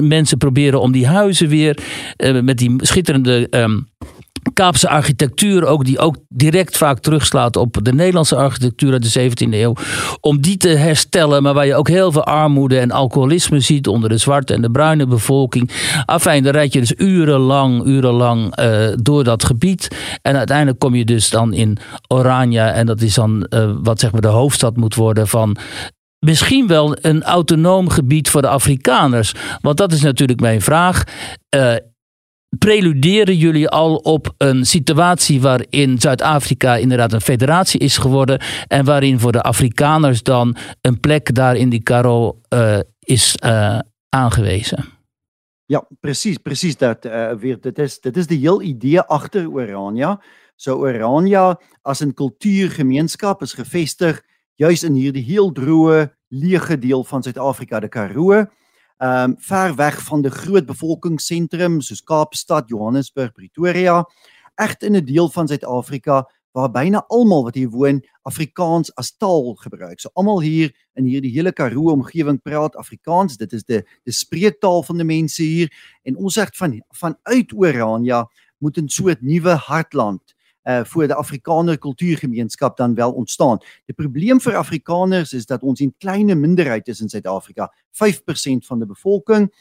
mensen 0.00 0.38
proberen 0.38 0.80
om 0.80 0.92
die 0.92 1.06
huizen 1.06 1.48
weer. 1.48 1.78
met 2.42 2.58
die 2.58 2.74
schitterende 2.76 3.10
ehm, 3.20 3.78
Kaapse 4.54 4.88
architectuur 4.88 5.66
ook, 5.66 5.84
die 5.84 5.98
ook 5.98 6.16
direct 6.28 6.76
vaak 6.76 6.98
terugslaat 6.98 7.56
op 7.56 7.78
de 7.82 7.92
Nederlandse 7.92 8.36
architectuur 8.36 8.92
uit 8.92 9.12
de 9.12 9.30
17e 9.30 9.54
eeuw. 9.54 9.74
Om 10.20 10.40
die 10.40 10.56
te 10.56 10.68
herstellen, 10.68 11.42
maar 11.42 11.54
waar 11.54 11.66
je 11.66 11.74
ook 11.74 11.88
heel 11.88 12.12
veel 12.12 12.24
armoede 12.24 12.78
en 12.78 12.90
alcoholisme 12.90 13.60
ziet 13.60 13.86
onder 13.86 14.08
de 14.08 14.16
zwarte 14.16 14.54
en 14.54 14.62
de 14.62 14.70
bruine 14.70 15.06
bevolking. 15.06 15.70
Afijn, 16.04 16.42
dan 16.42 16.52
rijd 16.52 16.72
je 16.72 16.80
dus 16.80 16.94
urenlang, 16.96 17.84
urenlang 17.84 18.54
eh, 18.54 18.88
door 18.94 19.24
dat 19.24 19.44
gebied. 19.44 19.88
En 20.22 20.36
uiteindelijk 20.36 20.78
kom 20.78 20.94
je 20.94 21.04
dus 21.04 21.30
dan 21.30 21.52
in 21.52 21.78
Oranje. 22.08 22.60
En 22.60 22.86
dat 22.86 23.00
is 23.00 23.14
dan 23.14 23.44
eh, 23.44 23.70
wat 23.82 24.00
zeg 24.00 24.12
maar 24.12 24.20
de 24.20 24.28
hoofdstad 24.28 24.76
moet 24.76 24.94
worden 24.94 25.28
van 25.28 25.56
misschien 26.18 26.66
wel 26.66 26.96
een 27.00 27.22
autonoom 27.22 27.88
gebied 27.88 28.30
voor 28.30 28.42
de 28.42 28.48
Afrikaners. 28.48 29.34
Want 29.60 29.76
dat 29.76 29.92
is 29.92 30.02
natuurlijk 30.02 30.40
mijn 30.40 30.60
vraag. 30.60 31.04
Eh, 31.48 31.74
preluderen 32.58 33.36
jullie 33.36 33.68
al 33.68 33.96
op 33.96 34.34
een 34.38 34.64
situatie 34.64 35.40
waarin 35.40 35.98
Zuid-Afrika 35.98 36.76
inderdaad 36.76 37.12
een 37.12 37.20
federatie 37.20 37.80
is 37.80 37.96
geworden 37.96 38.40
en 38.66 38.84
waarin 38.84 39.20
voor 39.20 39.32
de 39.32 39.42
Afrikaners 39.42 40.22
dan 40.22 40.56
een 40.80 41.00
plek 41.00 41.34
daar 41.34 41.56
in 41.56 41.68
die 41.68 41.82
Karoo 41.82 42.40
uh, 42.48 42.78
is 42.98 43.36
uh, 43.44 43.78
aangewezen? 44.08 44.84
Ja, 45.64 45.86
presies, 46.00 46.36
presies 46.36 46.76
dat 46.76 47.04
uh, 47.04 47.32
weer 47.32 47.60
dit 47.60 47.78
is 47.78 48.00
dit 48.00 48.16
is 48.16 48.26
die 48.26 48.38
heel 48.38 48.62
idee 48.62 49.00
agter 49.00 49.50
Oranje. 49.50 50.20
So 50.56 50.76
Oranje 50.76 51.60
as 51.82 52.00
'n 52.00 52.14
kultuurgemeenskap 52.14 53.42
is 53.42 53.52
gevestig 53.52 54.22
juis 54.54 54.82
in 54.82 54.94
hierdie 54.94 55.24
heel 55.24 55.52
droë, 55.52 56.12
leë 56.28 56.78
deel 56.78 57.04
van 57.04 57.22
Suid-Afrika, 57.22 57.80
die 57.80 57.88
Karoo. 57.88 58.44
Ehm 59.02 59.30
um, 59.30 59.34
ver 59.38 59.74
weg 59.74 59.96
van 60.06 60.20
die 60.22 60.30
groot 60.30 60.66
bevolkingssentrums 60.66 61.88
soos 61.90 62.04
Kaapstad, 62.06 62.68
Johannesburg, 62.70 63.32
Pretoria, 63.34 64.04
egt 64.54 64.82
in 64.82 64.94
'n 64.94 65.04
deel 65.04 65.28
van 65.28 65.48
Suid-Afrika 65.48 66.28
waar 66.52 66.70
byna 66.70 67.04
almal 67.08 67.42
wat 67.44 67.54
hier 67.54 67.70
woon 67.70 67.98
Afrikaans 68.22 68.94
as 68.94 69.16
taal 69.16 69.54
gebruik. 69.54 70.00
So 70.00 70.08
almal 70.12 70.40
hier 70.40 70.70
in 70.94 71.04
hierdie 71.04 71.32
hele 71.32 71.52
Karoo 71.52 71.90
omgewing 71.90 72.42
praat 72.42 72.76
Afrikaans. 72.76 73.36
Dit 73.36 73.52
is 73.52 73.64
die 73.64 73.82
die 74.04 74.14
spreektaal 74.14 74.82
van 74.82 74.96
die 74.96 75.06
mense 75.06 75.42
hier 75.42 75.72
en 76.02 76.16
ons 76.16 76.38
sê 76.38 76.46
van 76.54 76.80
vanuit 76.90 77.52
Oranje 77.52 78.24
moet 78.58 78.78
'n 78.78 78.88
soort 78.88 79.22
nuwe 79.22 79.54
hartland 79.54 80.34
uh 80.64 80.84
voor 80.84 81.06
die 81.06 81.14
Afrikaner 81.14 81.78
kultuurgemeenskap 81.78 82.76
dan 82.76 82.94
wel 82.94 83.12
ontstaan. 83.12 83.58
Die 83.86 83.94
probleem 83.94 84.40
vir 84.40 84.56
Afrikaners 84.56 85.32
is 85.32 85.46
dat 85.46 85.62
ons 85.62 85.80
'n 85.80 85.94
klein 85.98 86.40
minderheid 86.40 86.88
is 86.88 87.00
in 87.00 87.08
Suid-Afrika, 87.08 87.72
5% 87.90 88.66
van 88.66 88.78
die 88.78 88.86
bevolking. 88.86 89.52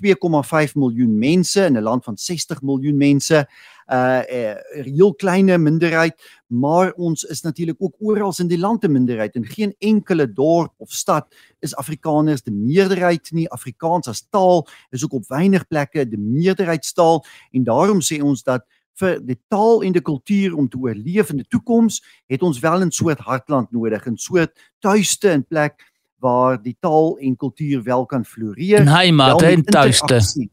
2,5 0.00 0.74
miljoen 0.74 1.18
mense 1.18 1.64
in 1.64 1.76
'n 1.76 1.82
land 1.82 2.04
van 2.04 2.16
60 2.16 2.62
miljoen 2.62 2.96
mense. 2.96 3.48
Uh 3.86 4.18
'n 4.18 4.56
uh, 4.78 4.84
heel 4.84 5.14
klein 5.14 5.62
minderheid, 5.62 6.40
maar 6.46 6.92
ons 6.92 7.24
is 7.24 7.40
natuurlik 7.40 7.76
ook 7.78 7.94
oral 7.98 8.34
in 8.38 8.46
die 8.46 8.58
land 8.58 8.84
'n 8.84 8.92
minderheid. 8.92 9.34
In 9.34 9.46
geen 9.46 9.74
enkele 9.78 10.32
dorp 10.32 10.72
of 10.76 10.92
stad 10.92 11.34
is 11.58 11.74
Afrikaners 11.74 12.42
die 12.42 12.54
meerderheid 12.54 13.30
nie. 13.32 13.50
Afrikaans 13.50 14.08
as 14.08 14.26
taal 14.30 14.68
is 14.90 15.04
ook 15.04 15.12
op 15.12 15.28
weinig 15.28 15.66
plekke 15.66 16.08
die 16.08 16.18
meerderheidstaal 16.18 17.24
en 17.50 17.64
daarom 17.64 18.00
sê 18.00 18.22
ons 18.22 18.42
dat 18.42 18.64
vir 18.94 19.20
die 19.24 19.38
taal 19.48 19.82
en 19.82 19.92
die 19.92 20.02
kultuur 20.02 20.56
om 20.56 20.68
te 20.68 20.78
oorleef 20.78 21.30
in 21.30 21.36
die 21.36 21.48
toekoms, 21.48 22.02
het 22.26 22.42
ons 22.42 22.58
wel 22.58 22.84
'n 22.84 22.90
soort 22.90 23.18
hartland 23.18 23.70
nodig, 23.72 24.06
'n 24.06 24.16
soort 24.16 24.52
tuiste 24.80 25.30
in 25.30 25.44
plek 25.44 25.82
waar 26.18 26.62
die 26.62 26.76
taal 26.80 27.18
en 27.18 27.36
kultuur 27.36 27.82
wel 27.82 28.06
kan 28.06 28.24
floreer. 28.24 28.80
'n 28.80 28.86
Heimat 28.86 29.42
en 29.42 29.64
tuiste. 29.64 30.48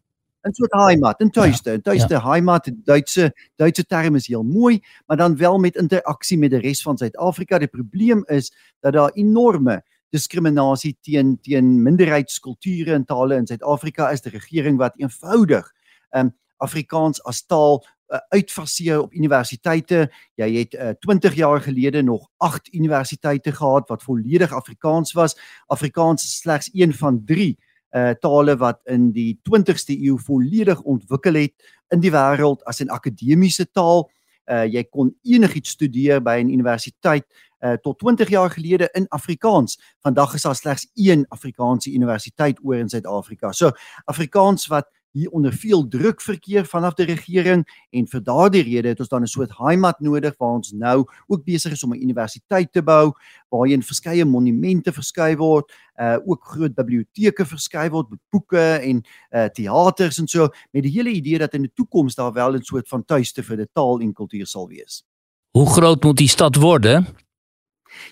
'n 0.47 0.53
soort 0.53 0.73
heimat, 0.73 1.21
'n 1.21 1.29
tuiste, 1.29 1.71
'n 1.71 1.81
tuiste 1.81 2.13
ja. 2.13 2.21
heimat, 2.21 2.69
Duitse 2.83 3.33
Duitse 3.55 3.85
term 3.85 4.15
is 4.15 4.27
heel 4.27 4.43
mooi, 4.43 4.79
maar 5.05 5.17
dan 5.17 5.37
wel 5.37 5.57
met 5.57 5.75
interaksie 5.75 6.37
met 6.37 6.49
die 6.49 6.59
res 6.59 6.81
van 6.81 6.97
Suid-Afrika. 6.97 7.59
Die 7.59 7.67
probleem 7.67 8.23
is 8.27 8.53
dat 8.79 8.93
daar 8.93 9.11
enorme 9.13 9.83
diskriminasie 10.09 10.97
teen 11.01 11.37
teen 11.41 11.81
minderheidskulture 11.83 12.93
en 12.93 13.05
tale 13.05 13.35
in 13.35 13.47
Suid-Afrika 13.47 14.09
is. 14.09 14.21
Die 14.21 14.31
regering 14.31 14.77
wat 14.77 14.93
eenvoudig 14.95 15.73
um 16.15 16.35
Afrikaans 16.57 17.21
as 17.23 17.43
taal 17.45 17.83
uh, 18.09 18.19
uitfaseer 18.29 19.01
op 19.01 19.13
universiteite. 19.13 20.07
Jy 20.35 20.49
het 20.57 20.73
uh, 20.73 20.89
20 20.99 21.35
jaar 21.35 21.61
gelede 21.61 22.01
nog 22.03 22.29
8 22.37 22.73
universiteite 22.73 23.51
gehad 23.51 23.87
wat 23.89 24.03
volledig 24.03 24.53
Afrikaans 24.53 25.13
was. 25.13 25.37
Afrikaans 25.65 26.23
is 26.23 26.37
slegs 26.37 26.69
een 26.73 26.93
van 26.93 27.23
3 27.25 27.57
uh 27.95 28.11
tale 28.19 28.57
wat 28.57 28.79
in 28.91 29.11
die 29.15 29.39
20ste 29.47 29.95
eeu 29.95 30.17
volledig 30.19 30.81
ontwikkel 30.81 31.33
het 31.39 31.53
in 31.95 32.01
die 32.03 32.11
wêreld 32.11 32.63
as 32.67 32.81
'n 32.83 32.91
akademiese 32.91 33.71
taal. 33.71 34.09
Uh 34.45 34.65
jy 34.65 34.83
kon 34.83 35.15
enigiets 35.23 35.69
studeer 35.69 36.21
by 36.21 36.43
'n 36.43 36.49
universiteit 36.49 37.25
uh 37.63 37.73
tot 37.81 37.99
20 37.99 38.29
jaar 38.29 38.49
gelede 38.49 38.89
in 38.93 39.07
Afrikaans. 39.07 39.79
Vandag 39.99 40.33
is 40.33 40.41
daar 40.41 40.55
slegs 40.55 40.89
een 40.93 41.25
Afrikaanse 41.29 41.91
universiteit 41.91 42.59
oor 42.63 42.75
in 42.75 42.89
Suid-Afrika. 42.89 43.51
So 43.51 43.71
Afrikaans 44.05 44.67
wat 44.67 44.87
hier 45.17 45.33
onder 45.35 45.53
veel 45.53 45.87
druk 45.87 46.21
verkeer 46.21 46.65
vanaf 46.65 46.93
die 46.99 47.07
regering 47.09 47.65
en 47.91 48.07
vir 48.07 48.23
daardie 48.23 48.63
rede 48.67 48.93
het 48.93 48.99
ons 49.03 49.09
dan 49.09 49.23
'n 49.23 49.27
soort 49.27 49.57
heimat 49.57 49.99
nodig 49.99 50.37
waar 50.37 50.55
ons 50.59 50.71
nou 50.71 51.05
ook 51.27 51.43
besig 51.43 51.71
is 51.71 51.83
om 51.83 51.93
'n 51.93 52.01
universiteit 52.01 52.71
te 52.71 52.81
bou 52.81 53.13
waarheen 53.49 53.83
verskeie 53.83 54.25
monumente 54.25 54.93
verskuif 54.93 55.37
word, 55.37 55.71
uh 55.99 56.17
ook 56.25 56.43
groot 56.43 56.75
biblioteke 56.75 57.45
verskuif 57.45 57.91
word 57.91 58.09
met 58.09 58.19
boeke 58.29 58.79
en 58.81 59.03
uh 59.31 59.45
teaters 59.45 60.19
en 60.19 60.27
so 60.27 60.49
met 60.71 60.83
die 60.83 60.91
hele 60.91 61.09
idee 61.09 61.37
dat 61.37 61.53
in 61.53 61.61
die 61.61 61.73
toekoms 61.73 62.15
daar 62.15 62.33
wel 62.33 62.55
'n 62.55 62.63
soort 62.63 62.87
van 62.87 63.05
tuiste 63.05 63.43
vir 63.43 63.57
die 63.57 63.69
taal 63.73 63.99
en 63.99 64.13
kultuur 64.13 64.45
sal 64.45 64.67
wees. 64.67 65.03
Hoe 65.51 65.65
groot 65.65 66.03
moet 66.03 66.17
die 66.17 66.27
stad 66.27 66.55
word? 66.55 66.85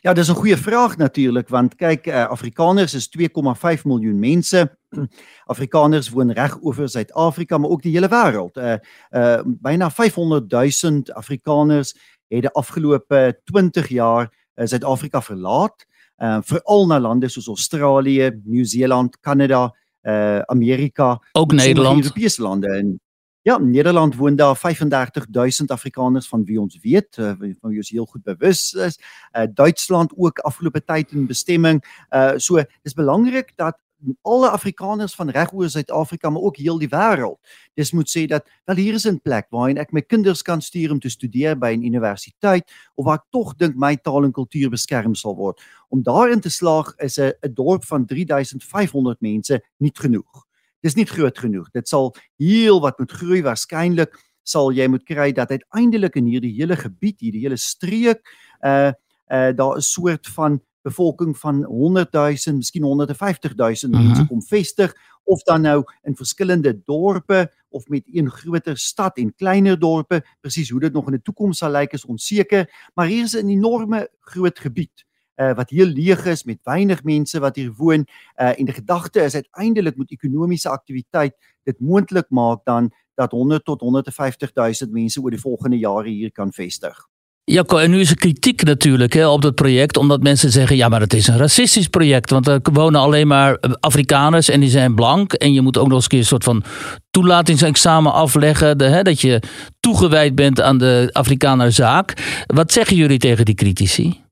Ja, 0.02 0.13
dis 0.13 0.30
'n 0.30 0.36
goeie 0.36 0.58
vraag 0.58 0.98
natuurlik 0.98 1.50
want 1.50 1.76
kyk, 1.76 2.08
uh, 2.08 2.26
Afrikaners 2.30 2.93
is 2.93 3.10
2,5 3.10 3.84
miljoen 3.86 4.19
mense. 4.19 4.78
Afrikaners 5.54 6.10
woon 6.10 6.32
reg 6.32 6.58
oor 6.62 6.89
Suid-Afrika, 6.89 7.58
maar 7.58 7.69
ook 7.69 7.82
die 7.82 7.91
hele 7.91 8.10
wêreld. 8.10 8.58
Uh 8.58 8.78
uh 9.12 9.41
byna 9.45 9.89
500 9.91 10.52
000 10.52 11.02
Afrikaners 11.13 11.95
het 12.28 12.41
die 12.41 12.50
afgelope 12.50 13.39
20 13.43 13.88
jaar 13.88 14.34
uh, 14.56 14.65
Suid-Afrika 14.65 15.21
verlaat, 15.21 15.86
uh 16.17 16.38
veral 16.41 16.88
na 16.88 17.00
lande 17.00 17.30
soos 17.30 17.48
Australië, 17.48 18.32
Nieu-Seeland, 18.43 19.19
Kanada, 19.19 19.76
uh 20.04 20.39
Amerika, 20.39 21.21
ook 21.32 21.52
Nederland, 21.52 22.04
Europese 22.04 22.41
lande 22.41 22.67
en 22.67 23.00
Ja, 23.46 23.60
in 23.60 23.70
Nederland 23.70 24.16
woon 24.16 24.36
daar 24.36 24.56
35000 24.56 25.72
Afrikaners 25.72 26.28
van 26.28 26.46
wie 26.46 26.60
ons 26.60 26.80
weet, 26.82 27.18
uh, 27.18 27.26
van 27.38 27.70
wie 27.70 27.78
ons 27.78 27.90
heel 27.90 28.06
goed 28.06 28.24
bewus 28.24 28.74
is. 28.74 29.00
Uh 29.38 29.44
Duitsland 29.54 30.14
ook 30.18 30.40
afgelope 30.40 30.84
tyd 30.84 31.12
in 31.12 31.28
bestemming. 31.28 31.84
Uh 32.10 32.34
so 32.38 32.64
dis 32.82 32.94
belangrik 32.94 33.52
dat 33.56 33.78
alle 34.22 34.50
Afrikaners 34.50 35.16
van 35.16 35.30
regoor 35.30 35.70
Suid-Afrika 35.70 36.30
maar 36.30 36.42
ook 36.42 36.58
heel 36.58 36.78
die 36.78 36.90
wêreld. 36.90 37.38
Dis 37.74 37.92
moet 37.92 38.10
sê 38.18 38.26
dat 38.26 38.50
wel 38.64 38.76
hier 38.76 38.94
is 38.94 39.06
'n 39.08 39.22
plek 39.22 39.46
waarin 39.50 39.78
ek 39.78 39.92
my 39.92 40.02
kinders 40.02 40.42
kan 40.42 40.62
stuur 40.62 40.92
om 40.92 41.00
te 41.00 41.10
studeer 41.10 41.58
by 41.58 41.76
'n 41.78 41.86
universiteit 41.86 42.72
of 42.96 43.06
waar 43.06 43.18
ek 43.18 43.30
tog 43.30 43.56
dink 43.56 43.76
my 43.76 43.96
taal 43.96 44.24
en 44.24 44.32
kultuur 44.32 44.70
beskerm 44.70 45.16
sal 45.16 45.36
word. 45.36 45.62
Om 45.90 46.04
daarin 46.04 46.40
te 46.40 46.50
slaag 46.50 46.96
is 46.98 47.20
'n 47.20 47.54
dorp 47.54 47.86
van 47.86 48.06
3500 48.06 49.22
mense 49.22 49.62
nie 49.78 49.92
genoeg. 49.94 50.46
Dis 50.86 50.95
nie 50.95 51.08
groot 51.10 51.38
genoeg. 51.38 51.71
Dit 51.74 51.89
sal 51.89 52.13
heel 52.38 52.82
wat 52.84 53.00
moet 53.02 53.12
groei 53.12 53.41
waarskynlik 53.45 54.13
sal 54.45 54.69
jy 54.76 54.86
moet 54.91 55.06
kry 55.10 55.32
dat 55.34 55.50
uiteindelik 55.50 56.19
in 56.19 56.30
hierdie 56.30 56.54
hele 56.60 56.78
gebied, 56.78 57.17
hierdie 57.24 57.41
hele 57.48 57.58
streek, 57.58 58.21
uh 58.62 58.93
uh 59.34 59.50
daar 59.58 59.78
'n 59.78 59.82
soort 59.82 60.28
van 60.28 60.62
bevolking 60.86 61.38
van 61.38 61.63
100 61.63 62.13
000, 62.13 62.56
miskien 62.56 62.84
150 62.84 63.56
000 63.56 63.67
mense 63.67 63.89
mm 63.89 64.13
-hmm. 64.13 64.28
kom 64.28 64.41
vestig 64.43 64.93
of 65.24 65.41
dan 65.43 65.62
nou 65.62 65.84
in 66.04 66.15
verskillende 66.15 66.82
dorpe 66.86 67.52
of 67.69 67.88
met 67.88 68.04
een 68.06 68.30
groter 68.30 68.78
stad 68.78 69.17
en 69.17 69.36
kleiner 69.36 69.80
dorpe. 69.80 70.21
Presies 70.41 70.69
hoe 70.69 70.80
dit 70.80 70.93
nog 70.93 71.06
in 71.06 71.12
die 71.12 71.21
toekoms 71.21 71.58
sal 71.58 71.71
lyk 71.71 71.93
is 71.93 72.06
onseker, 72.06 72.89
maar 72.93 73.08
hier 73.08 73.24
is 73.24 73.34
'n 73.34 73.50
enorme 73.50 74.10
groot 74.19 74.60
gebied 74.60 75.06
uh, 75.36 75.54
wat 75.54 75.69
heel 75.69 75.86
leeg 75.86 76.26
is 76.26 76.43
met 76.43 76.60
weinig 76.63 77.04
mense 77.04 77.39
wat 77.39 77.56
hier 77.56 77.74
woon 77.78 78.06
uh, 78.36 78.60
en 78.60 78.65
die 78.65 78.74
gedagte 78.74 79.21
is 79.21 79.36
uiteindelik 79.36 79.95
moet 79.95 80.12
ekonomiese 80.12 80.69
aktiwiteit 80.69 81.36
dit 81.63 81.80
moontlik 81.80 82.26
maak 82.30 82.60
dan 82.63 82.91
dat 83.13 83.32
100 83.32 83.65
tot 83.65 83.82
150 83.82 84.54
000 84.54 84.74
mense 84.91 85.21
oor 85.21 85.30
die 85.30 85.39
volgende 85.39 85.78
jare 85.78 86.10
hier 86.10 86.32
kan 86.32 86.54
vestig. 86.54 87.08
Ja, 87.52 87.63
en 87.63 87.89
nu 87.89 88.00
is 88.00 88.10
er 88.10 88.15
kritiek 88.15 88.63
natuurlijk 88.63 89.13
hè, 89.13 89.28
op 89.28 89.41
dat 89.41 89.56
project, 89.56 89.98
omdat 89.98 90.24
mensen 90.24 90.52
zeggen: 90.52 90.76
ja, 90.76 90.89
maar 90.89 91.02
het 91.02 91.13
is 91.13 91.28
een 91.28 91.38
racistisch 91.38 91.88
project. 91.88 92.30
Want 92.30 92.48
er 92.48 92.60
wonen 92.74 93.02
alleen 93.02 93.28
maar 93.28 93.60
Afrikaners 93.80 94.50
en 94.50 94.60
die 94.60 94.69
zijn 94.69 94.95
blank. 94.95 95.34
En 95.34 95.54
je 95.54 95.62
moet 95.62 95.78
ook 95.78 95.88
nog 95.88 95.95
eens 95.95 96.12
een 96.12 96.26
soort 96.26 96.43
van 96.43 96.63
toelatingsexamen 97.12 98.13
afleggen. 98.13 98.78
De, 98.78 98.84
hè, 98.84 99.02
dat 99.02 99.21
je 99.21 99.41
toegewijd 99.80 100.36
bent 100.36 100.62
aan 100.62 100.78
de 100.78 101.10
Afrikanerzaak. 101.12 102.13
Wat 102.45 102.71
zeggen 102.71 102.95
jullie 102.95 103.19
tegen 103.19 103.45
die 103.45 103.56
critici? 103.56 104.25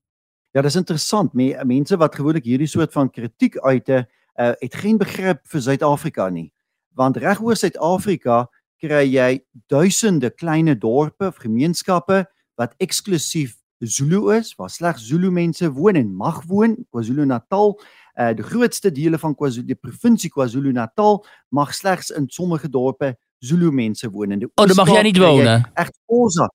Ja, 0.54 0.62
dat 0.62 0.70
is 0.70 0.76
interessant. 0.76 1.34
Mensen 1.64 1.98
wat 1.98 2.16
gewoonlijk 2.16 2.46
hierdie 2.46 2.68
soort 2.68 2.92
van 2.92 3.10
kritiek 3.10 3.58
uiten, 3.60 4.10
uh, 4.36 4.52
het 4.60 4.76
geen 4.76 4.98
begrip 4.98 5.40
vir 5.50 5.62
Suid-Afrika 5.62 6.30
nie. 6.30 6.52
Want 6.94 7.18
reg 7.18 7.42
oor 7.42 7.58
Suid-Afrika 7.58 8.50
kry 8.78 9.02
jy 9.10 9.42
duisende 9.68 10.30
kleine 10.30 10.78
dorpe 10.78 11.32
of 11.32 11.42
gemeenskappe 11.42 12.28
wat 12.62 12.78
eksklusief 12.78 13.58
Zulu 13.80 14.30
is, 14.36 14.54
waar 14.56 14.70
slegs 14.70 15.08
Zulu 15.08 15.32
mense 15.32 15.72
woon 15.74 15.98
en 16.00 16.14
mag 16.16 16.44
woon, 16.48 16.78
KwaZulu-Natal. 16.94 17.74
Uh 18.14 18.32
die 18.38 18.46
grootste 18.46 18.92
dele 18.94 19.18
van 19.18 19.34
KwaZulu, 19.36 19.66
die 19.74 19.80
provinsie 19.80 20.30
KwaZulu-Natal 20.30 21.24
mag 21.50 21.74
slegs 21.74 22.14
in 22.14 22.30
sommige 22.30 22.70
dorpe 22.70 23.16
Zulu 23.42 23.72
mense 23.72 24.10
woon 24.10 24.32
en 24.32 24.46
die 24.46 24.52
Oh, 24.54 24.68
dan 24.70 24.78
mag 24.78 24.94
jy 24.94 25.02
nie 25.10 25.18
woon 25.18 25.42
nie. 25.50 25.62
Eg 25.82 25.90
Osa. 26.06 26.48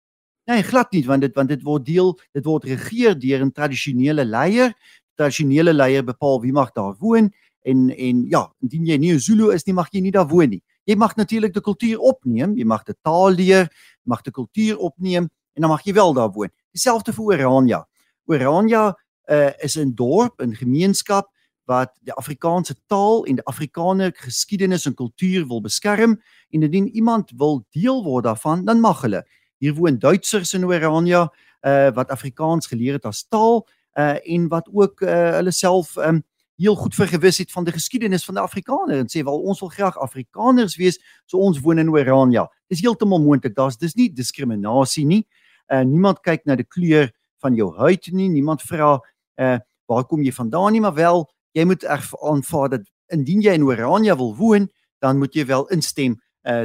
Nee, 0.48 0.62
glad 0.64 0.92
nie 0.96 1.02
want 1.04 1.20
dit 1.20 1.34
want 1.36 1.50
dit 1.52 1.60
word 1.60 1.84
deel, 1.84 2.14
dit 2.32 2.44
word 2.46 2.64
regeer 2.64 3.18
deur 3.20 3.42
'n 3.44 3.52
tradisionele 3.52 4.24
leier. 4.24 4.72
Tradisionele 5.14 5.74
leier 5.74 6.04
bepaal 6.04 6.40
wie 6.40 6.52
mag 6.52 6.72
daar 6.72 6.96
woon 6.98 7.30
en 7.62 7.90
en 7.90 8.24
ja, 8.28 8.48
indien 8.62 8.86
jy 8.86 8.96
nie 8.96 9.12
'n 9.12 9.20
Zulu 9.20 9.52
is 9.52 9.66
nie, 9.66 9.74
mag 9.74 9.88
jy 9.92 10.00
nie 10.00 10.10
daar 10.10 10.28
woon 10.28 10.48
nie. 10.48 10.62
Jy 10.86 10.96
mag 10.96 11.16
natuurlik 11.16 11.52
die 11.52 11.60
kultuur 11.60 11.98
opneem, 11.98 12.56
jy 12.56 12.64
mag 12.64 12.84
die 12.84 12.94
taal 13.02 13.30
leer, 13.30 13.68
mag 14.04 14.22
die 14.22 14.32
kultuur 14.32 14.78
opneem 14.78 15.28
en 15.54 15.60
dan 15.60 15.70
mag 15.70 15.84
jy 15.84 15.92
wel 15.92 16.14
daar 16.14 16.32
woon. 16.32 16.48
Dieselfde 16.72 17.12
vir 17.12 17.24
Orania. 17.24 17.86
Orania 18.26 18.96
uh, 19.28 19.50
is 19.62 19.76
'n 19.76 19.94
dorp, 19.94 20.40
'n 20.40 20.54
gemeenskap 20.54 21.28
wat 21.66 21.92
die 22.00 22.12
Afrikaanse 22.12 22.74
taal 22.86 23.26
en 23.26 23.36
die 23.36 23.44
Afrikaner 23.44 24.12
geskiedenis 24.14 24.86
en 24.86 24.94
kultuur 24.94 25.46
wil 25.46 25.60
beskerm 25.60 26.16
en 26.50 26.62
indien 26.62 26.88
iemand 26.88 27.30
wil 27.36 27.66
deel 27.70 28.02
word 28.04 28.24
daarvan, 28.24 28.64
dan 28.64 28.80
mag 28.80 29.02
hulle. 29.02 29.26
Hier 29.58 29.74
woon 29.74 29.98
Duitsers 29.98 30.54
in 30.54 30.64
Orania 30.64 31.26
uh, 31.62 31.90
wat 31.94 32.10
Afrikaans 32.10 32.66
geleer 32.66 32.98
het 32.98 33.06
as 33.08 33.24
taal 33.28 33.64
uh, 33.98 34.16
en 34.22 34.48
wat 34.48 34.68
ook 34.72 35.02
uh, 35.02 35.38
hulle 35.38 35.52
self 35.52 35.96
um, 35.96 36.22
heel 36.58 36.74
goed 36.74 36.94
vergewis 36.94 37.38
het 37.38 37.52
van 37.52 37.64
die 37.64 37.72
geskiedenis 37.72 38.24
van 38.24 38.34
die 38.34 38.42
Afrikaner 38.42 38.98
en 38.98 39.10
sê 39.10 39.22
wel 39.26 39.38
ons 39.38 39.60
wil 39.62 39.70
graag 39.70 39.98
Afrikaners 40.02 40.76
wees, 40.76 40.98
so 41.26 41.38
ons 41.38 41.60
woon 41.62 41.78
in 41.78 41.90
Orania. 41.90 42.48
Dis 42.66 42.82
heeltemal 42.82 43.22
moontlik. 43.22 43.54
Daar's 43.54 43.78
dis 43.78 43.94
nie 43.94 44.08
diskriminasie 44.10 45.06
nie. 45.06 45.22
Uh 45.70 45.84
niemand 45.86 46.22
kyk 46.26 46.46
na 46.48 46.56
die 46.58 46.66
kleur 46.66 47.12
van 47.42 47.54
jou 47.54 47.70
huid 47.76 48.10
nie. 48.10 48.28
Niemand 48.32 48.64
vra 48.66 48.96
uh 49.38 49.58
waar 49.88 50.04
kom 50.04 50.20
jy 50.20 50.34
vandaan 50.36 50.74
nie, 50.74 50.82
maar 50.84 50.94
wel 50.98 51.22
jy 51.56 51.64
moet 51.64 51.84
aanvaar 51.86 52.68
dat 52.74 52.82
indien 53.14 53.40
jy 53.40 53.54
in 53.56 53.64
Orania 53.64 54.16
wil 54.18 54.34
woon, 54.36 54.66
dan 55.00 55.18
moet 55.18 55.34
jy 55.34 55.46
wel 55.48 55.64
instem 55.72 56.18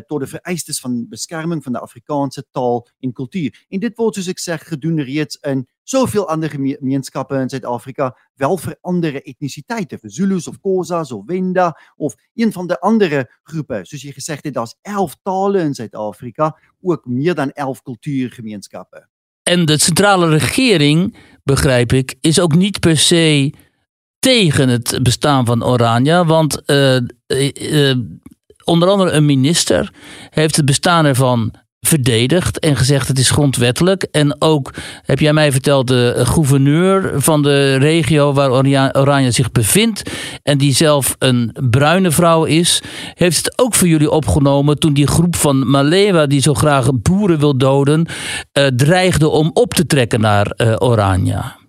tot 0.08 0.24
die 0.24 0.30
vereistes 0.30 0.80
van 0.80 1.02
beskerming 1.10 1.64
van 1.64 1.76
die 1.76 1.82
Afrikaanse 1.82 2.46
taal 2.52 2.86
en 3.00 3.14
kultuur. 3.14 3.66
En 3.70 3.80
dit 3.84 3.98
word 3.98 4.16
soos 4.16 4.30
ek 4.32 4.40
sê 4.40 4.58
gedoen 4.62 5.02
reeds 5.04 5.40
in 5.50 5.66
soveel 5.84 6.28
ander 6.32 6.50
gemeenskappe 6.50 7.36
in 7.36 7.50
Suid-Afrika 7.52 8.14
wel 8.40 8.58
vir 8.58 8.76
ander 8.82 9.18
etnisiteite, 9.22 10.00
vir 10.00 10.12
Zulus 10.12 10.48
of 10.48 10.60
Xhosas 10.62 11.12
of 11.12 11.26
Venda 11.28 11.74
of 11.98 12.16
een 12.40 12.54
van 12.56 12.68
die 12.68 12.78
ander 12.80 13.26
groepe. 13.44 13.82
Soos 13.84 14.06
jy 14.06 14.14
gesê 14.16 14.40
het, 14.40 14.54
daar's 14.54 14.78
11 14.82 15.18
tale 15.24 15.60
in 15.60 15.76
Suid-Afrika, 15.76 16.54
ook 16.82 17.06
meer 17.06 17.36
dan 17.36 17.52
11 17.52 17.82
kultuurgemeenskappe. 17.82 19.08
En 19.44 19.66
de 19.66 19.78
centrale 19.78 20.30
regering, 20.30 21.16
begrijp 21.44 21.94
ik, 21.94 22.16
is 22.22 22.40
ook 22.40 22.56
niet 22.56 22.80
per 22.80 22.98
se 22.98 23.54
tegen 24.20 24.70
het 24.70 25.00
bestaan 25.02 25.46
van 25.46 25.64
Oranje. 25.64 26.26
Want 26.26 26.62
uh, 26.66 26.98
onder 28.64 28.90
andere 28.90 29.12
een 29.12 29.26
minister 29.26 29.94
heeft 30.30 30.56
het 30.56 30.66
bestaan 30.66 31.06
ervan 31.06 31.54
verdedigd 31.86 32.60
en 32.60 32.76
gezegd 32.76 33.08
het 33.08 33.20
is 33.20 33.30
grondwettelijk. 33.30 34.04
En 34.04 34.42
ook, 34.42 34.74
heb 35.02 35.20
jij 35.20 35.34
mij 35.34 35.52
verteld, 35.52 35.88
de 35.88 36.22
gouverneur 36.26 37.22
van 37.22 37.44
de 37.44 37.76
regio 37.76 38.34
waar 38.34 38.52
Oranje 38.96 39.32
zich 39.32 39.52
bevindt 39.52 40.12
en 40.44 40.58
die 40.58 40.74
zelf 40.74 41.16
een 41.20 41.56
bruine 41.70 42.12
vrouw 42.12 42.44
is, 42.44 42.82
heeft 43.14 43.38
het 43.38 43.60
ook 43.60 43.74
voor 43.74 43.88
jullie 43.88 44.12
opgenomen 44.12 44.80
toen 44.80 44.94
die 44.94 45.08
groep 45.08 45.36
van 45.36 45.70
Malewa 45.70 46.26
die 46.26 46.42
zo 46.42 46.54
graag 46.54 46.88
boeren 46.94 47.40
wil 47.40 47.58
doden, 47.58 48.06
uh, 48.58 48.68
dreigde 48.68 49.28
om 49.28 49.52
op 49.54 49.74
te 49.74 49.86
trekken 49.86 50.20
naar 50.20 50.54
uh, 50.58 50.76
Oranje. 50.78 51.62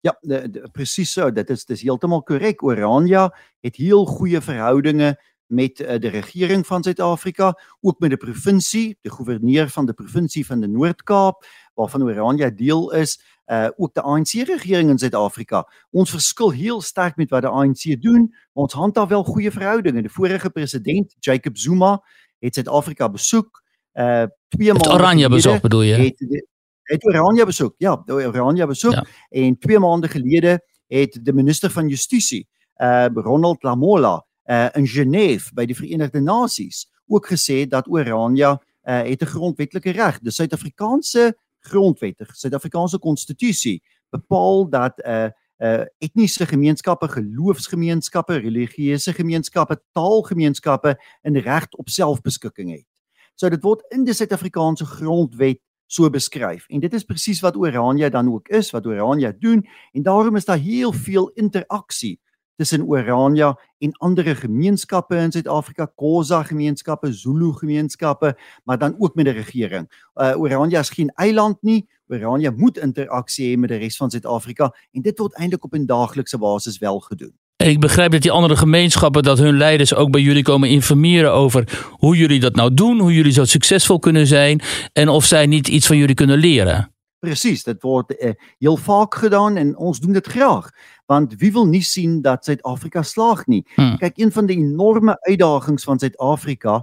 Ja, 0.00 0.16
de, 0.20 0.50
de, 0.50 0.68
presies 0.72 1.12
so. 1.12 1.32
Dit 1.32 1.50
is 1.50 1.64
dis 1.64 1.82
heeltemal 1.82 2.22
korrek. 2.22 2.62
Oranje 2.62 3.36
het 3.60 3.76
heel 3.76 4.04
goeie 4.04 4.40
verhoudinge 4.40 5.18
met 5.52 5.80
uh, 5.80 5.98
die 6.00 6.10
regering 6.10 6.66
van 6.66 6.82
Suid-Afrika, 6.82 7.52
ook 7.80 8.00
met 8.00 8.14
die 8.14 8.18
provinsie, 8.18 8.96
die 9.00 9.12
goewerneur 9.12 9.68
van 9.68 9.86
die 9.86 9.94
provinsie 9.94 10.46
van 10.46 10.64
die 10.64 10.70
Noord-Kaap 10.70 11.44
waarvan 11.74 12.02
Oranje 12.02 12.54
deel 12.54 12.90
is, 12.92 13.18
uh 13.52 13.68
ook 13.76 13.94
die 13.94 14.02
ANC 14.02 14.32
regering 14.48 14.90
in 14.90 14.98
Suid-Afrika. 14.98 15.64
Ons 15.90 16.10
verskil 16.10 16.52
heel 16.54 16.80
sterk 16.80 17.16
met 17.16 17.30
wat 17.30 17.42
die 17.42 17.50
ANC 17.50 17.84
doen, 18.00 18.28
maar 18.52 18.64
ons 18.68 18.76
handhaaf 18.78 19.08
wel 19.08 19.24
goeie 19.24 19.50
verhoudinge. 19.50 20.02
Die 20.02 20.12
vorige 20.12 20.50
president, 20.50 21.14
Jacob 21.20 21.58
Zuma, 21.58 21.98
het 22.38 22.54
Suid-Afrika 22.54 23.10
besoek. 23.10 23.62
Uh 23.92 24.24
twee 24.48 24.72
maande 24.72 24.92
Oranje 24.94 25.28
besoek 25.28 25.60
bedoel 25.60 25.82
jy? 25.84 26.00
Het, 26.00 26.24
het, 26.28 26.46
het 26.82 27.04
Oranje 27.04 27.44
besoek. 27.44 27.74
Ja, 27.78 28.02
Oranje 28.06 28.66
besoek 28.66 28.92
ja. 28.92 29.06
en 29.28 29.58
twee 29.58 29.78
maande 29.78 30.08
gelede 30.08 30.60
het 30.86 31.18
die 31.22 31.32
minister 31.32 31.70
van 31.70 31.88
Justisie, 31.88 32.46
uh 32.76 33.06
Ronald 33.14 33.62
Lamola 33.62 34.22
uh, 34.50 34.68
in 34.72 34.86
Genève 34.86 35.52
by 35.54 35.66
die 35.66 35.76
Verenigde 35.76 36.20
Nasies 36.20 36.86
ook 37.06 37.26
gesê 37.26 37.66
dat 37.68 37.88
Oranje 37.88 38.58
uh, 38.84 39.02
het 39.02 39.22
'n 39.22 39.26
grondwetlike 39.26 39.90
reg. 39.90 40.18
Die 40.18 40.30
Suid-Afrikaanse 40.30 41.36
grondwet, 41.60 42.18
die 42.18 42.26
Suid-Afrikaanse 42.32 42.98
konstitusie 42.98 43.82
bepaal 44.10 44.68
dat 44.68 44.98
'n 44.98 45.10
uh, 45.10 45.28
uh, 45.62 45.84
etniese 45.98 46.46
gemeenskappe, 46.46 47.08
geloofsgemeenskappe, 47.08 48.36
religieuse 48.36 49.12
gemeenskappe, 49.12 49.80
taalgemeenskappe 49.92 50.98
'n 51.22 51.36
reg 51.36 51.68
op 51.70 51.88
selfbeskikking 51.88 52.70
het. 52.70 52.86
So 53.34 53.48
dit 53.48 53.62
word 53.62 53.84
in 53.88 54.04
die 54.04 54.14
Suid-Afrikaanse 54.14 54.84
grondwet 54.84 55.60
so 55.86 56.10
beskryf. 56.10 56.66
En 56.68 56.80
dit 56.80 56.92
is 56.92 57.04
presies 57.04 57.40
wat 57.40 57.56
Oranje 57.56 58.10
dan 58.10 58.32
ook 58.32 58.48
is, 58.48 58.70
wat 58.70 58.86
Oranje 58.86 59.36
doen 59.38 59.66
en 59.92 60.02
daarom 60.02 60.36
is 60.36 60.44
daar 60.44 60.58
heel 60.58 60.92
veel 60.92 61.28
interaksie 61.28 62.20
tussen 62.56 62.86
Oranje 62.86 63.60
en 63.78 63.92
ander 63.92 64.36
gemeenskappe 64.36 65.16
in 65.16 65.32
Suid-Afrika, 65.32 65.92
Khoza 65.94 66.42
gemeenskappe, 66.42 67.12
Zulu 67.12 67.52
gemeenskappe, 67.52 68.38
maar 68.64 68.78
dan 68.78 68.94
ook 68.98 69.14
met 69.14 69.24
die 69.24 69.34
regering. 69.34 70.10
Uh 70.14 70.40
Oranje 70.40 70.78
is 70.78 70.90
geen 70.90 71.10
eiland 71.14 71.62
nie. 71.62 71.88
Oranje 72.08 72.50
moet 72.56 72.78
interaksie 72.78 73.56
hê 73.56 73.58
met 73.58 73.68
die 73.68 73.78
res 73.78 73.96
van 73.96 74.10
Suid-Afrika 74.10 74.74
en 74.92 75.02
dit 75.02 75.18
word 75.18 75.34
eintlik 75.34 75.64
op 75.64 75.74
'n 75.74 75.86
daaglikse 75.86 76.38
basis 76.38 76.78
wel 76.78 77.00
gedoen. 77.00 77.34
Ik 77.56 77.80
begrijp 77.80 78.12
dat 78.12 78.22
die 78.22 78.30
andere 78.30 78.56
gemeenschappen, 78.56 79.22
dat 79.22 79.38
hun 79.38 79.56
leiders 79.56 79.94
ook 79.94 80.10
bij 80.10 80.20
jullie 80.20 80.42
komen 80.42 80.68
informeren 80.68 81.32
over 81.32 81.88
hoe 81.90 82.16
jullie 82.16 82.40
dat 82.40 82.54
nou 82.54 82.74
doen, 82.74 82.98
hoe 82.98 83.14
jullie 83.14 83.32
zo 83.32 83.44
succesvol 83.44 83.98
kunnen 83.98 84.26
zijn 84.26 84.60
en 84.92 85.08
of 85.08 85.24
zij 85.24 85.46
niet 85.46 85.68
iets 85.68 85.86
van 85.86 85.96
jullie 85.96 86.14
kunnen 86.14 86.38
leren. 86.38 86.91
Presies, 87.22 87.62
dit 87.62 87.82
word 87.86 88.10
uh, 88.16 88.32
heel 88.58 88.76
vaak 88.76 89.14
gedaan 89.14 89.56
en 89.56 89.76
ons 89.78 90.00
doen 90.02 90.16
dit 90.16 90.26
graag. 90.26 90.70
Want 91.06 91.36
wie 91.38 91.52
wil 91.54 91.68
nie 91.70 91.84
sien 91.86 92.16
dat 92.22 92.44
Suid-Afrika 92.44 93.02
slaag 93.06 93.44
nie? 93.46 93.62
Hmm. 93.76 93.94
Kyk, 94.00 94.18
een 94.18 94.32
van 94.34 94.48
die 94.50 94.56
enorme 94.58 95.14
uitdagings 95.28 95.86
van 95.86 96.02
Suid-Afrika 96.02 96.82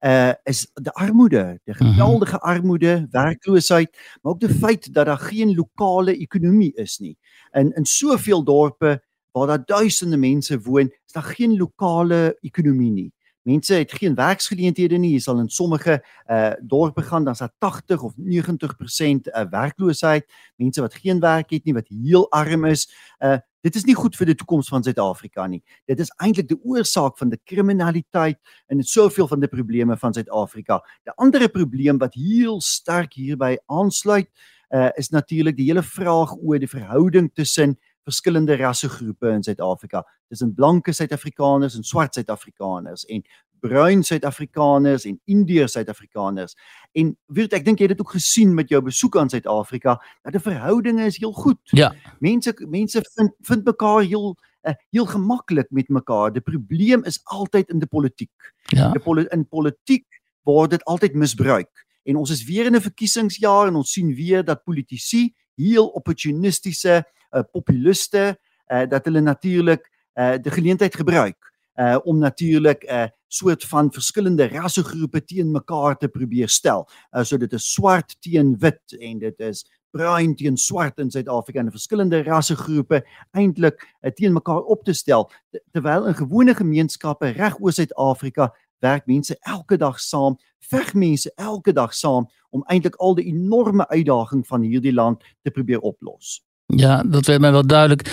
uh 0.00 0.32
is 0.48 0.62
die 0.80 0.92
armoede, 0.96 1.58
die 1.64 1.74
mhm. 1.74 1.90
geweldige 1.90 2.38
armoede, 2.40 3.06
werkloosheid, 3.10 3.90
maar 4.22 4.32
ook 4.32 4.40
die 4.40 4.54
feit 4.54 4.86
dat 4.94 5.06
daar 5.06 5.18
geen 5.18 5.54
lokale 5.54 6.16
ekonomie 6.16 6.72
is 6.74 6.98
nie. 6.98 7.18
In 7.52 7.72
in 7.76 7.84
soveel 7.84 8.44
dorpe 8.44 9.02
waar 9.32 9.46
daar 9.46 9.64
duisende 9.64 10.16
mense 10.16 10.60
woon, 10.60 10.88
is 11.06 11.12
daar 11.12 11.34
geen 11.34 11.56
lokale 11.56 12.36
ekonomie 12.40 12.90
nie. 12.90 13.12
Mense 13.50 13.74
het 13.74 13.92
geen 13.92 14.14
werksgeleenthede 14.14 14.98
nie. 15.00 15.14
Jy 15.16 15.20
sal 15.24 15.40
in 15.42 15.48
sommige 15.50 15.98
uh 16.30 16.52
dorpe 16.60 17.02
gaan 17.02 17.24
dan 17.26 17.34
is 17.34 17.42
daar 17.42 17.54
80 17.58 18.02
of 18.02 18.14
90% 18.14 19.30
uh, 19.30 19.44
werkloosheid. 19.50 20.26
Mense 20.56 20.80
wat 20.80 20.94
geen 20.94 21.20
werk 21.20 21.50
het 21.50 21.64
nie, 21.64 21.74
wat 21.74 21.88
heel 21.88 22.28
arm 22.30 22.64
is. 22.70 22.86
Uh 23.18 23.38
dit 23.60 23.74
is 23.76 23.84
nie 23.84 23.94
goed 23.94 24.14
vir 24.16 24.30
die 24.30 24.34
toekoms 24.40 24.70
van 24.72 24.80
Suid-Afrika 24.80 25.44
nie. 25.46 25.58
Dit 25.84 25.98
is 26.00 26.08
eintlik 26.24 26.46
die 26.48 26.56
oorsaak 26.64 27.18
van 27.20 27.28
die 27.28 27.36
kriminaliteit 27.44 28.38
en 28.72 28.80
soveel 28.82 29.28
van 29.28 29.42
die 29.42 29.50
probleme 29.52 29.98
van 30.00 30.14
Suid-Afrika. 30.16 30.80
'n 31.04 31.12
Ander 31.16 31.48
probleem 31.48 31.98
wat 31.98 32.14
heel 32.14 32.60
sterk 32.60 33.12
hierby 33.14 33.56
aansluit, 33.66 34.30
uh 34.70 34.88
is 34.96 35.10
natuurlik 35.10 35.56
die 35.56 35.66
hele 35.66 35.82
vraag 35.82 36.36
oor 36.38 36.58
die 36.58 36.70
verhouding 36.70 37.30
tussen 37.34 37.76
verskillende 38.04 38.56
rassegroepe 38.56 39.28
in 39.28 39.42
Suid-Afrika. 39.42 40.04
Tussen 40.28 40.54
blanke 40.54 40.92
Suid-Afrikaners 40.92 41.76
en 41.76 41.84
swart 41.84 42.14
Suid-Afrikaners 42.14 43.04
en 43.04 43.24
bruin 43.60 44.02
Suid-Afrikaners 44.02 45.04
en 45.04 45.20
Indiërs 45.24 45.72
Suid-Afrikaners. 45.72 46.56
En 46.92 47.12
weet 47.26 47.56
ek 47.56 47.64
dink 47.64 47.80
jy 47.80 47.88
het 47.88 47.96
dit 47.96 48.04
ook 48.04 48.14
gesien 48.16 48.54
met 48.56 48.72
jou 48.72 48.80
besoek 48.84 49.18
aan 49.20 49.30
Suid-Afrika 49.32 49.98
dat 50.24 50.36
die 50.36 50.42
verhoudinge 50.44 51.04
is 51.10 51.20
heel 51.20 51.34
goed. 51.36 51.60
Ja. 51.76 51.92
Mense 52.24 52.54
mense 52.68 53.04
vind 53.16 53.36
vind 53.48 53.68
mekaar 53.68 54.02
heel 54.02 54.32
uh, 54.68 54.74
heel 54.92 55.06
gemaklik 55.08 55.70
met 55.70 55.88
mekaar. 55.88 56.32
Die 56.32 56.44
probleem 56.44 57.04
is 57.08 57.20
altyd 57.24 57.70
in 57.72 57.80
die 57.80 57.88
politiek. 57.88 58.52
Ja. 58.72 58.90
Die 58.92 59.02
poli 59.02 59.26
in 59.32 59.46
politiek 59.48 60.06
word 60.48 60.74
dit 60.76 60.84
altyd 60.84 61.14
misbruik. 61.14 61.86
En 62.08 62.16
ons 62.16 62.30
is 62.32 62.44
weer 62.48 62.66
in 62.66 62.76
'n 62.76 62.80
verkiesingsjaar 62.80 63.68
en 63.68 63.76
ons 63.76 63.92
sien 63.92 64.14
weer 64.14 64.44
dat 64.44 64.64
politici 64.64 65.34
heel 65.54 65.86
opportunistiese 65.86 67.04
uh, 67.04 67.19
populiste 67.52 68.38
uh, 68.70 68.86
dat 68.88 69.04
hulle 69.04 69.20
natuurlik 69.20 69.90
uh, 70.14 70.34
die 70.42 70.52
geleentheid 70.52 70.94
gebruik 70.94 71.50
uh, 71.80 71.98
om 72.04 72.18
natuurlik 72.18 72.84
'n 72.84 72.94
uh, 72.94 73.06
soort 73.26 73.64
van 73.64 73.92
verskillende 73.92 74.48
rassegroepe 74.48 75.24
teen 75.24 75.50
mekaar 75.50 75.96
te 75.96 76.08
probeer 76.08 76.48
stel. 76.48 76.88
Uh, 77.10 77.22
so 77.22 77.36
dit 77.36 77.52
is 77.52 77.72
swart 77.72 78.16
teen 78.20 78.58
wit 78.58 78.96
en 78.98 79.18
dit 79.18 79.40
is 79.40 79.66
bruin 79.90 80.34
teen 80.34 80.56
swart 80.56 80.98
in 80.98 81.10
Suid-Afrika 81.10 81.60
en 81.60 81.70
verskillende 81.70 82.22
rassegroepe 82.22 83.04
eintlik 83.30 83.86
uh, 84.02 84.10
teen 84.10 84.32
mekaar 84.32 84.62
op 84.62 84.84
te 84.84 84.92
stel 84.92 85.30
terwyl 85.72 86.06
in 86.06 86.14
gewone 86.14 86.54
gemeenskappe 86.54 87.30
reg 87.38 87.60
oor 87.60 87.72
Suid-Afrika 87.72 88.54
werk 88.80 89.06
mense 89.06 89.36
elke 89.40 89.76
dag 89.76 90.00
saam, 90.00 90.38
veg 90.58 90.94
mense 90.94 91.32
elke 91.36 91.72
dag 91.72 91.94
saam 91.94 92.28
om 92.50 92.64
eintlik 92.66 92.96
al 92.96 93.14
die 93.14 93.28
enorme 93.30 93.88
uitdaging 93.88 94.46
van 94.46 94.62
hierdie 94.62 94.94
land 94.94 95.22
te 95.42 95.50
probeer 95.50 95.80
oplos. 95.80 96.40
Ja, 96.76 97.02
dat 97.06 97.26
werd 97.26 97.40
mij 97.40 97.52
wel 97.52 97.66
duidelijk. 97.66 98.10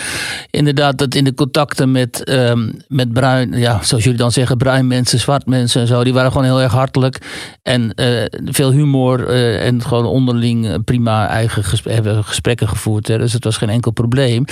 Inderdaad, 0.50 0.98
dat 0.98 1.16
in 1.16 1.24
de 1.24 1.34
contacten 1.34 1.92
met, 1.92 2.30
um, 2.30 2.78
met 2.88 3.14
bruin, 3.14 3.54
ja, 3.54 3.84
zoals 3.84 4.04
jullie 4.04 4.20
dan 4.20 4.32
zeggen, 4.32 4.58
bruin 4.58 4.88
mensen, 4.88 5.20
zwart 5.20 5.46
mensen 5.46 5.82
en 5.82 5.88
zo, 5.88 6.04
die 6.04 6.14
waren 6.14 6.32
gewoon 6.32 6.48
heel 6.48 6.62
erg 6.62 6.72
hartelijk. 6.72 7.18
En 7.64 7.92
uh, 7.96 8.24
veel 8.46 8.72
humor 8.72 9.30
uh, 9.30 9.66
en 9.66 9.82
gewoon 9.82 10.06
onderling 10.06 10.84
prima 10.84 11.28
eigen 11.28 11.64
hebben 11.84 12.24
gesprekken 12.24 12.68
gevoerd. 12.68 13.08
Hè, 13.08 13.18
dus 13.18 13.34
het 13.34 13.44
was 13.44 13.58
geen 13.58 13.70
enkel 13.70 13.92
probleem. 13.92 14.46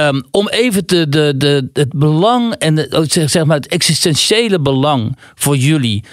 Um, 0.00 0.24
om 0.30 0.48
even 0.48 0.86
te, 0.86 1.08
de, 1.08 1.34
de, 1.36 1.68
het 1.72 1.92
belang 1.92 2.52
en 2.52 2.94
oh, 2.94 3.04
zeg 3.06 3.44
maar 3.44 3.56
het 3.56 3.68
existentiële 3.68 4.60
belang 4.60 5.18
voor 5.34 5.56
jullie 5.56 6.04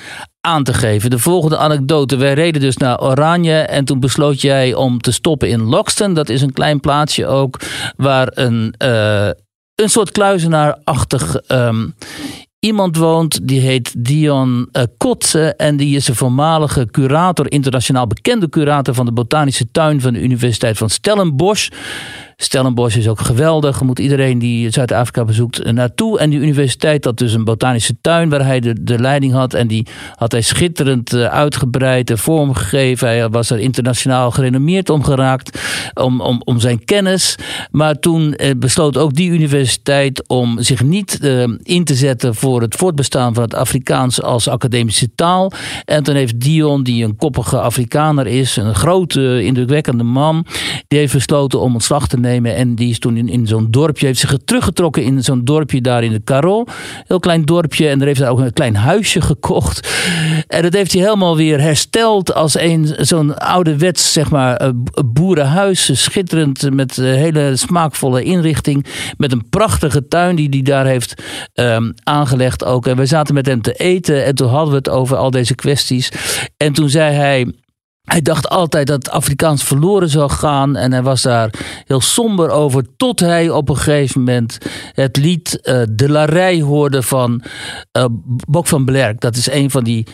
aan 0.41 0.63
te 0.63 0.73
geven. 0.73 1.10
De 1.10 1.19
volgende 1.19 1.58
anekdote. 1.58 2.15
Wij 2.15 2.34
reden 2.34 2.62
dus 2.62 2.77
naar 2.77 3.01
Oranje 3.01 3.58
en 3.58 3.86
toen 3.86 3.99
besloot 3.99 4.41
jij 4.41 4.73
om 4.73 4.99
te 4.99 5.12
stoppen 5.12 5.49
in 5.49 5.62
Loxton. 5.62 6.13
Dat 6.13 6.30
is 6.30 6.41
een 6.41 6.54
klein 6.54 6.80
plaatsje 6.80 7.27
ook 7.27 7.60
waar 7.95 8.32
een, 8.34 8.73
uh, 8.84 9.30
een 9.75 9.89
soort 9.89 10.12
kluizenaarachtig 10.12 11.36
um, 11.47 11.95
iemand 12.60 12.97
woont. 12.97 13.47
Die 13.47 13.60
heet 13.60 13.93
Dion 13.97 14.69
uh, 14.71 14.84
Kotze 14.97 15.56
en 15.56 15.77
die 15.77 15.95
is 15.95 16.08
een 16.08 16.16
voormalige 16.16 16.88
curator, 16.91 17.51
internationaal 17.51 18.07
bekende 18.07 18.49
curator 18.49 18.93
van 18.93 19.05
de 19.05 19.11
botanische 19.11 19.72
tuin 19.72 20.01
van 20.01 20.13
de 20.13 20.22
Universiteit 20.22 20.78
van 20.78 20.89
Stellenbosch. 20.89 21.70
Stellenbosch 22.44 22.98
is 22.98 23.08
ook 23.08 23.20
geweldig. 23.20 23.82
Moet 23.82 24.00
iedereen 24.00 24.39
die 24.39 24.70
Zuid-Afrika 24.70 25.26
bezoekt 25.26 25.72
naartoe. 25.72 26.20
En 26.20 26.30
die 26.30 26.39
universiteit 26.39 27.06
had 27.06 27.18
dus 27.18 27.34
een 27.34 27.44
botanische 27.44 27.96
tuin 28.02 28.30
waar 28.30 28.46
hij 28.46 28.60
de, 28.60 28.84
de 28.84 29.00
leiding 29.00 29.34
had. 29.34 29.54
En 29.54 29.68
die 29.68 29.88
had 30.16 30.32
hij 30.32 30.42
schitterend 30.42 31.14
uitgebreid 31.16 32.10
en 32.10 32.18
vormgegeven. 32.18 33.08
Hij 33.08 33.30
was 33.30 33.50
er 33.50 33.60
internationaal 33.60 34.32
gerenommeerd 34.32 34.89
om 34.89 35.04
geraakt. 35.04 35.60
Om, 35.94 36.22
om, 36.22 36.42
om 36.44 36.60
zijn 36.60 36.86
kennis. 36.86 37.36
Maar 37.72 38.00
toen 38.00 38.36
besloot 38.58 38.98
ook 38.98 39.14
die 39.14 39.30
universiteit 39.30 40.28
om 40.28 40.62
zich 40.62 40.84
niet 40.84 41.20
in 41.64 41.84
te 41.84 41.96
zetten 41.96 42.36
voor 42.36 42.62
het 42.62 42.76
voortbestaan 42.76 43.34
van 43.34 43.44
het 43.44 43.56
Afrikaans 43.56 44.22
als 44.22 44.48
academische 44.48 45.10
taal. 45.16 45.52
En 45.86 46.04
toen 46.04 46.16
heeft 46.16 46.39
Dion, 46.39 46.84
die 46.84 47.04
een 47.04 47.16
koppige 47.16 47.60
Afrikaner 47.60 48.28
is, 48.28 48.56
een 48.56 48.76
grote, 48.76 49.44
indrukwekkende 49.44 50.04
man, 50.04 50.46
die 50.88 51.00
heeft 51.00 51.14
besloten 51.14 51.60
om 51.60 51.74
ontslag 51.74 52.08
te 52.08 52.18
nemen. 52.18 52.30
En 52.39 52.75
die 52.75 52.89
is 52.89 52.99
toen 52.99 53.17
in, 53.17 53.29
in 53.29 53.47
zo'n 53.47 53.71
dorpje, 53.71 54.05
heeft 54.05 54.19
zich 54.19 54.38
teruggetrokken 54.45 55.03
in 55.03 55.23
zo'n 55.23 55.45
dorpje 55.45 55.82
daar 55.82 56.03
in 56.03 56.11
de 56.11 56.23
Carol. 56.23 56.67
Heel 57.07 57.19
klein 57.19 57.45
dorpje. 57.45 57.88
En 57.88 57.97
daar 57.97 58.07
heeft 58.07 58.19
hij 58.19 58.29
ook 58.29 58.39
een 58.39 58.53
klein 58.53 58.75
huisje 58.75 59.21
gekocht. 59.21 59.89
En 60.47 60.61
dat 60.61 60.73
heeft 60.73 60.93
hij 60.93 61.01
helemaal 61.01 61.36
weer 61.36 61.61
hersteld 61.61 62.34
als 62.34 62.59
een 62.59 62.95
zo'n 62.99 63.38
ouderwets, 63.38 64.13
zeg 64.13 64.29
maar, 64.29 64.55
eh, 64.55 64.69
boerenhuis. 65.05 66.03
Schitterend 66.03 66.73
met 66.73 66.95
hele 66.95 67.55
smaakvolle 67.55 68.23
inrichting. 68.23 68.86
Met 69.17 69.32
een 69.32 69.49
prachtige 69.49 70.07
tuin 70.07 70.36
die 70.36 70.49
hij 70.49 70.61
daar 70.61 70.86
heeft 70.86 71.23
um, 71.53 71.93
aangelegd 72.03 72.65
ook. 72.65 72.88
En 72.88 72.97
we 72.97 73.05
zaten 73.05 73.34
met 73.34 73.45
hem 73.45 73.61
te 73.61 73.73
eten 73.73 74.25
en 74.25 74.36
toen 74.36 74.49
hadden 74.49 74.69
we 74.69 74.75
het 74.75 74.89
over 74.89 75.17
al 75.17 75.32
deze 75.32 75.55
kwesties. 75.55 76.11
En 76.57 76.73
toen 76.73 76.89
zei 76.89 77.15
hij. 77.15 77.47
Hij 78.12 78.22
dacht 78.22 78.49
altijd 78.49 78.88
dat 78.88 79.09
Afrikaans 79.09 79.64
verloren 79.64 80.09
zou 80.09 80.30
gaan. 80.30 80.76
En 80.76 80.91
hij 80.91 81.03
was 81.03 81.22
daar 81.22 81.49
heel 81.86 82.01
somber 82.01 82.49
over. 82.49 82.86
Tot 82.97 83.20
hij 83.20 83.49
op 83.49 83.70
een 83.70 83.78
gegeven 83.78 84.20
moment 84.20 84.57
het 84.93 85.18
lied 85.18 85.59
uh, 85.64 85.82
De 85.89 86.09
La 86.09 86.26
Rij 86.26 86.62
hoorde 86.62 87.01
van 87.01 87.43
uh, 87.97 88.05
Bok 88.49 88.68
van 88.68 88.86
Blerk. 88.86 89.22
Dat 89.22 89.36
is 89.36 89.51
een 89.51 89.72
van 89.72 89.84
die 89.84 90.07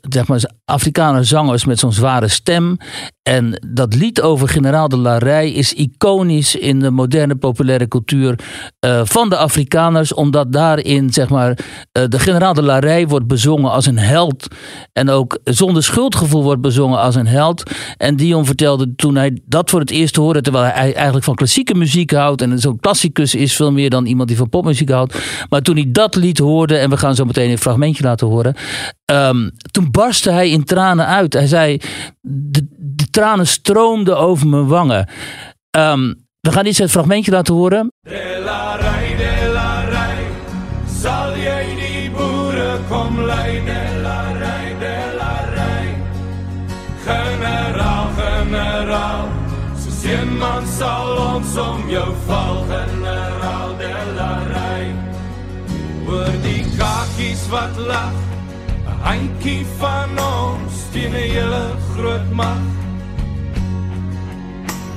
zeg 0.00 0.26
maar, 0.26 0.50
Afrikaner 0.64 1.24
zangers 1.24 1.64
met 1.64 1.78
zo'n 1.78 1.92
zware 1.92 2.28
stem. 2.28 2.76
En 3.24 3.66
dat 3.66 3.94
lied 3.94 4.20
over 4.20 4.48
generaal 4.48 4.88
de 4.88 4.96
Larij 4.96 5.50
is 5.50 5.72
iconisch 5.72 6.54
in 6.54 6.80
de 6.80 6.90
moderne 6.90 7.36
populaire 7.36 7.88
cultuur 7.88 8.38
uh, 8.80 9.00
van 9.04 9.28
de 9.28 9.36
Afrikaners, 9.36 10.14
omdat 10.14 10.52
daarin 10.52 11.12
zeg 11.12 11.28
maar, 11.28 11.50
uh, 11.50 12.04
de 12.08 12.18
generaal 12.18 12.54
de 12.54 12.62
Larij 12.62 13.06
wordt 13.06 13.26
bezongen 13.26 13.70
als 13.70 13.86
een 13.86 13.98
held 13.98 14.46
en 14.92 15.10
ook 15.10 15.38
zonder 15.44 15.82
schuldgevoel 15.82 16.42
wordt 16.42 16.60
bezongen 16.60 16.98
als 16.98 17.14
een 17.14 17.26
held. 17.26 17.70
En 17.96 18.16
Dion 18.16 18.44
vertelde 18.44 18.94
toen 18.94 19.16
hij 19.16 19.40
dat 19.46 19.70
voor 19.70 19.80
het 19.80 19.90
eerst 19.90 20.16
hoorde, 20.16 20.40
terwijl 20.40 20.64
hij 20.64 20.94
eigenlijk 20.94 21.24
van 21.24 21.34
klassieke 21.34 21.74
muziek 21.74 22.10
houdt 22.10 22.42
en 22.42 22.58
zo'n 22.58 22.80
klassicus 22.80 23.34
is 23.34 23.56
veel 23.56 23.72
meer 23.72 23.90
dan 23.90 24.06
iemand 24.06 24.28
die 24.28 24.36
van 24.36 24.48
popmuziek 24.48 24.90
houdt. 24.90 25.18
Maar 25.48 25.62
toen 25.62 25.76
hij 25.76 25.88
dat 25.88 26.14
lied 26.14 26.38
hoorde, 26.38 26.76
en 26.76 26.90
we 26.90 26.96
gaan 26.96 27.14
zo 27.14 27.24
meteen 27.24 27.50
een 27.50 27.58
fragmentje 27.58 28.04
laten 28.04 28.26
horen, 28.26 28.54
um, 29.12 29.50
toen 29.70 29.90
barstte 29.90 30.30
hij 30.30 30.50
in 30.50 30.64
tranen 30.64 31.06
uit. 31.06 31.32
Hij 31.32 31.46
zei, 31.46 31.80
de, 32.26 32.66
de 32.78 33.10
tranen 33.10 33.46
stroomden 33.46 34.18
over 34.18 34.46
mijn 34.46 34.66
wangen. 34.66 35.08
Um, 35.70 36.26
we 36.40 36.52
gaan 36.52 36.66
iets 36.66 36.78
het 36.78 36.90
fragmentje 36.90 37.30
laten 37.30 37.54
horen. 37.54 37.92
De 38.00 38.42
la 38.44 38.76
rij, 38.76 39.16
de 39.16 39.50
la 39.52 39.80
rij, 39.80 40.24
zal 41.00 41.36
jij 41.36 41.66
die 41.74 42.10
boeren 42.10 42.80
kom 42.88 43.20
leiden? 43.20 43.64
De 43.64 44.00
la 44.02 44.32
rij, 44.32 44.76
de 44.78 45.14
la 45.18 45.44
rij, 45.54 45.96
generaal, 47.04 48.08
generaal, 48.16 49.28
soos 49.78 50.10
iemand 50.20 50.68
zal 50.68 51.34
ons 51.34 51.56
om 51.56 51.88
jou 51.88 52.14
val, 52.26 52.64
generaal, 52.68 53.76
de 53.76 54.12
la 54.16 54.42
rij. 54.52 54.94
Oor 56.08 56.30
die 56.42 56.64
kakies 56.76 57.48
wat 57.48 57.76
lach, 57.76 58.12
handjie 59.00 59.66
van 59.78 60.18
ons 60.18 60.83
teen 60.94 61.10
'n 61.10 61.14
hele 61.14 61.62
groot 61.94 62.30
mag. 62.30 62.56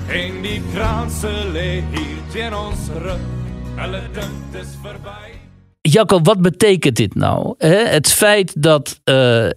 En 0.08 0.42
die 0.42 0.62
kranse 0.74 1.32
lê 1.52 1.84
hier 1.92 2.22
teen 2.32 2.54
ons 2.56 2.80
rug. 3.02 3.20
Dit 4.14 4.62
is 4.62 4.68
verby. 4.82 5.34
Jacco, 5.82 6.22
wat 6.22 6.42
betekent 6.42 6.96
dit 6.96 7.16
nou? 7.16 7.56
Het 7.58 8.12
feit 8.12 8.62
dat 8.62 9.00
uh, 9.06 9.50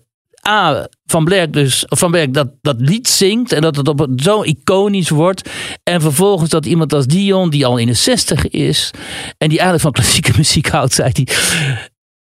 A. 0.49 0.88
Van 1.05 1.24
Blerk 1.24 1.53
dus, 1.53 1.84
Van 1.88 2.11
Berg 2.11 2.30
dat, 2.30 2.49
dat 2.61 2.80
lied 2.80 3.09
zingt 3.09 3.53
en 3.53 3.61
dat 3.61 3.76
het 3.76 3.88
op 3.88 4.09
zo 4.16 4.43
iconisch 4.43 5.09
wordt. 5.09 5.51
En 5.82 6.01
vervolgens 6.01 6.51
dat 6.51 6.66
iemand 6.66 6.93
als 6.93 7.07
Dion, 7.07 7.51
die 7.51 7.66
al 7.66 7.78
in 7.78 7.86
de 7.86 7.95
60 7.95 8.49
is 8.49 8.91
en 9.38 9.49
die 9.49 9.59
eigenlijk 9.59 9.80
van 9.80 9.93
klassieke 9.93 10.32
muziek 10.41 10.68
houdt, 10.68 10.93
zei 10.93 11.11
hij, 11.12 11.26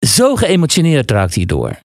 zo 0.08 0.36
geëmotioneerd 0.36 1.10
raakt 1.10 1.34
hierdoor. 1.34 1.84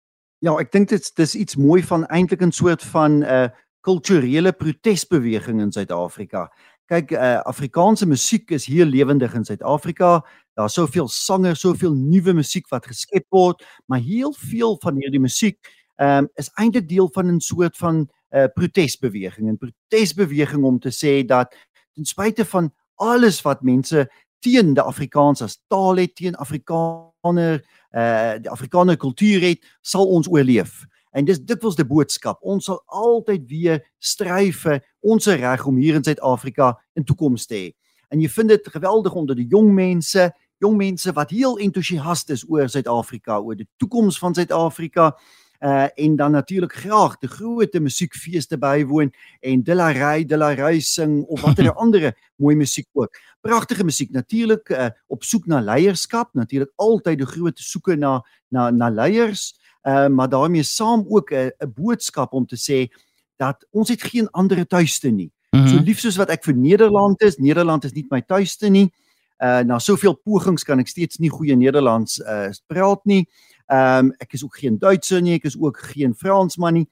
Ja, 0.43 0.57
ek 0.59 0.73
dink 0.73 0.89
dit 0.91 1.05
dis 1.15 1.33
iets 1.39 1.55
mooi 1.55 1.79
van 1.87 2.01
eintlik 2.11 2.41
'n 2.43 2.51
soort 2.51 2.83
van 2.83 3.11
'n 3.19 3.23
uh, 3.23 3.47
kulturele 3.79 4.51
protesbeweging 4.51 5.61
in 5.61 5.71
Suid-Afrika. 5.71 6.51
Kyk, 6.91 7.11
uh, 7.11 7.39
Afrikaanse 7.47 8.05
musiek 8.05 8.51
is 8.51 8.65
hier 8.65 8.85
lewendig 8.85 9.33
in 9.33 9.45
Suid-Afrika. 9.45 10.25
Daar's 10.53 10.73
soveel 10.73 11.07
sangers, 11.07 11.59
soveel 11.59 11.93
nuwe 11.93 12.33
musiek 12.33 12.67
wat 12.67 12.85
geskep 12.85 13.25
word, 13.29 13.63
maar 13.85 13.99
heel 13.99 14.33
veel 14.33 14.77
van 14.81 14.95
hierdie 14.95 15.19
musiek 15.19 15.59
um, 15.97 16.27
is 16.35 16.51
eintlik 16.59 16.89
deel 16.89 17.09
van 17.13 17.31
'n 17.31 17.39
soort 17.39 17.77
van 17.77 17.95
'n 17.95 18.09
uh, 18.37 18.45
protesbeweging. 18.53 19.47
'n 19.49 19.57
Protesbeweging 19.57 20.63
om 20.63 20.79
te 20.79 20.91
sê 20.91 21.25
dat 21.25 21.55
ten 21.95 22.05
spyte 22.05 22.45
van 22.45 22.73
alles 22.95 23.41
wat 23.41 23.61
mense 23.61 24.11
teen 24.43 24.73
die 24.75 24.83
Afrikaans 24.83 25.41
as 25.45 25.57
taal 25.71 26.01
het, 26.01 26.15
teen 26.19 26.35
Afrikaner 26.35 27.61
uh 27.93 28.35
die 28.41 28.49
Afrikaner 28.49 28.97
kultuur 28.97 29.45
het, 29.45 29.61
sal 29.81 30.09
ons 30.09 30.27
oorleef. 30.27 30.83
En 31.13 31.25
dis 31.25 31.39
dikwels 31.39 31.77
die 31.77 31.85
boodskap. 31.85 32.39
Ons 32.41 32.65
sal 32.69 32.81
altyd 32.89 33.45
weer 33.49 33.83
stry 34.01 34.49
vir 34.63 34.81
ons 35.05 35.27
reg 35.29 35.65
om 35.69 35.77
hier 35.77 35.99
in 35.99 36.03
Suid-Afrika 36.05 36.73
'n 36.97 37.03
toekoms 37.03 37.45
te 37.45 37.55
hê. 37.55 37.73
En 38.09 38.21
jy 38.21 38.29
vind 38.29 38.49
dit 38.49 38.67
geweldig 38.67 39.13
onder 39.13 39.35
die 39.35 39.47
jong 39.47 39.71
mense, 39.73 40.31
jong 40.57 40.77
mense 40.77 41.11
wat 41.13 41.29
heel 41.29 41.57
entoesiast 41.57 42.29
is 42.29 42.45
oor 42.49 42.69
Suid-Afrika, 42.69 43.39
oor 43.39 43.55
die 43.55 43.67
toekoms 43.77 44.19
van 44.19 44.33
Suid-Afrika 44.33 45.15
uh 45.63 45.87
en 45.95 46.15
dan 46.15 46.31
natuurlik 46.31 46.73
graag 46.73 47.17
die 47.17 47.29
groot 47.29 47.73
musiekfeeste 47.79 48.57
bywoon 48.57 49.13
en 49.39 49.63
Dillaray 49.63 50.25
Dillaray 50.25 50.79
sing 50.79 51.23
of 51.23 51.41
watter 51.41 51.71
ander 51.83 52.11
mooi 52.35 52.55
musiek 52.55 52.87
ook. 52.91 53.15
Pragtige 53.41 53.83
musiek 53.83 54.11
natuurlik 54.11 54.69
uh 54.69 54.89
op 55.07 55.23
soek 55.23 55.45
na 55.47 55.61
leierskap, 55.61 56.33
natuurlik 56.33 56.71
altyd 56.75 57.17
die 57.17 57.27
groot 57.27 57.59
soeke 57.59 57.95
na 57.95 58.19
na 58.49 58.69
na 58.71 58.89
leiers, 58.89 59.53
uh 59.87 60.07
maar 60.07 60.29
daarmee 60.29 60.63
saam 60.63 61.05
ook 61.07 61.31
'n 61.31 61.35
uh, 61.35 61.49
'n 61.59 61.73
boodskap 61.75 62.33
om 62.33 62.45
te 62.45 62.57
sê 62.57 62.91
dat 63.37 63.65
ons 63.71 63.89
het 63.89 64.03
geen 64.03 64.29
ander 64.29 64.67
tuiste 64.67 65.09
nie. 65.09 65.31
Mm 65.51 65.59
-hmm. 65.59 65.67
So 65.67 65.83
lief 65.83 65.99
soos 65.99 66.15
wat 66.15 66.29
ek 66.29 66.43
vir 66.43 66.55
Nederland 66.55 67.21
is, 67.21 67.37
Nederland 67.37 67.83
is 67.83 67.91
nie 67.91 68.05
my 68.09 68.21
tuiste 68.21 68.69
nie. 68.69 68.91
Uh 69.39 69.59
na 69.59 69.79
soveel 69.79 70.13
pogings 70.13 70.63
kan 70.63 70.79
ek 70.79 70.87
steeds 70.87 71.17
nie 71.17 71.29
goeie 71.29 71.55
Nederlands 71.55 72.19
uh 72.19 72.49
praat 72.67 73.05
nie. 73.05 73.29
Ehm 73.65 74.05
um, 74.05 74.13
ek 74.17 74.33
is 74.33 74.43
ook 74.43 74.57
geen 74.57 74.77
Duitser 74.77 75.21
nie, 75.21 75.33
ek 75.33 75.43
is 75.43 75.59
ook 75.59 75.79
geen 75.93 76.15
Fransman 76.15 76.73
nie. 76.73 76.87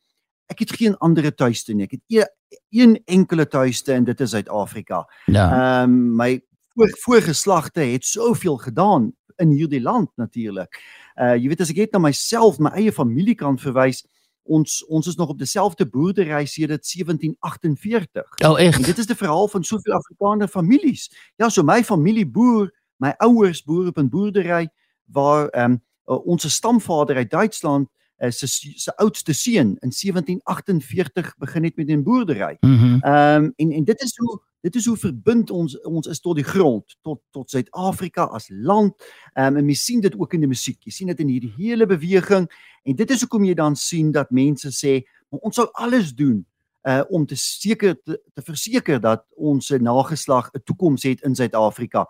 Ek 0.51 0.59
het 0.59 0.71
geen 0.75 0.97
ander 0.97 1.35
tuiste 1.35 1.73
nie. 1.73 1.85
Ek 1.85 1.97
het 1.97 2.03
e 2.07 2.25
een 2.69 2.99
enkele 3.05 3.47
tuiste 3.47 3.93
en 3.93 4.03
dit 4.03 4.19
is 4.21 4.29
Suid-Afrika. 4.29 5.05
Ja. 5.25 5.49
Ehm 5.51 5.91
um, 5.91 6.15
my 6.15 6.41
voor, 6.73 6.97
voorgeslagte 6.99 7.81
het 7.81 8.05
soveel 8.05 8.57
gedaan 8.57 9.11
in 9.35 9.49
hierdie 9.49 9.81
land 9.81 10.09
natuurlik. 10.15 10.79
Uh 11.15 11.35
jy 11.35 11.47
weet 11.51 11.61
as 11.61 11.71
ek 11.73 11.83
net 11.83 11.95
na 11.95 11.99
myself, 11.99 12.59
my 12.59 12.71
eie 12.79 12.91
familie 12.91 13.35
kan 13.35 13.59
verwys, 13.59 14.03
ons 14.43 14.81
ons 14.87 15.07
is 15.07 15.17
nog 15.19 15.33
op 15.33 15.39
dieselfde 15.39 15.85
boerdery 15.85 16.45
sedert 16.45 16.85
1748. 16.87 18.37
Oh 18.45 18.59
echt? 18.59 18.79
En 18.79 18.83
dit 18.83 18.97
is 18.97 19.09
die 19.09 19.15
verhaal 19.15 19.47
van 19.47 19.63
soveel 19.63 19.93
Afrikaner 19.93 20.47
families. 20.47 21.09
Ja, 21.35 21.49
so 21.49 21.63
my 21.63 21.83
familie 21.83 22.27
boer, 22.27 22.71
my 22.97 23.13
ouers 23.17 23.63
boer 23.63 23.87
op 23.87 23.97
'n 23.97 24.09
boerdery 24.09 24.69
waar 25.05 25.47
ehm 25.49 25.71
um, 25.71 25.81
uh, 26.11 26.25
ons 26.25 26.53
stamvader 26.53 27.15
uit 27.15 27.29
Duitsland 27.29 27.89
uh, 28.21 28.29
se 28.29 28.47
se 28.77 28.95
oudste 28.95 29.33
seun 29.33 29.77
in 29.79 29.91
1748 29.91 31.35
begin 31.37 31.63
het 31.63 31.75
met 31.75 31.87
'n 31.89 32.03
boerdery. 32.03 32.57
Ehm 32.59 32.71
mm 32.71 32.99
um, 33.03 33.53
en 33.55 33.71
en 33.71 33.83
dit 33.83 34.01
is 34.01 34.17
hoe 34.17 34.41
dit 34.61 34.75
is 34.75 34.85
hoe 34.85 34.97
verbind 34.97 35.49
ons 35.49 35.81
ons 35.81 36.07
is 36.07 36.19
tot 36.19 36.35
die 36.35 36.43
grond, 36.43 36.97
tot 37.01 37.21
tot 37.31 37.49
Suid-Afrika 37.49 38.23
as 38.23 38.49
land. 38.49 38.93
Ehm 39.33 39.47
um, 39.47 39.57
en 39.57 39.67
jy 39.67 39.73
sien 39.73 39.99
dit 39.99 40.19
ook 40.19 40.33
in 40.33 40.39
die 40.39 40.47
musiek. 40.47 40.83
Jy 40.83 40.91
sien 40.91 41.07
dit 41.07 41.19
in 41.19 41.27
hierdie 41.27 41.53
hele 41.57 41.85
beweging 41.85 42.51
en 42.83 42.95
dit 42.95 43.11
is 43.11 43.19
hoekom 43.19 43.43
jy 43.43 43.53
dan 43.53 43.75
sien 43.75 44.11
dat 44.11 44.31
mense 44.31 44.69
sê 44.71 45.01
ons 45.29 45.55
sal 45.55 45.71
alles 45.73 46.15
doen 46.15 46.45
uh 46.83 47.03
om 47.09 47.25
te 47.25 47.35
seker 47.35 48.01
te, 48.03 48.21
te 48.33 48.41
verseker 48.41 49.01
dat 49.01 49.25
ons 49.35 49.69
nageslag 49.69 50.49
'n 50.53 50.61
toekoms 50.63 51.03
het 51.03 51.21
in 51.21 51.35
Suid-Afrika. 51.35 52.07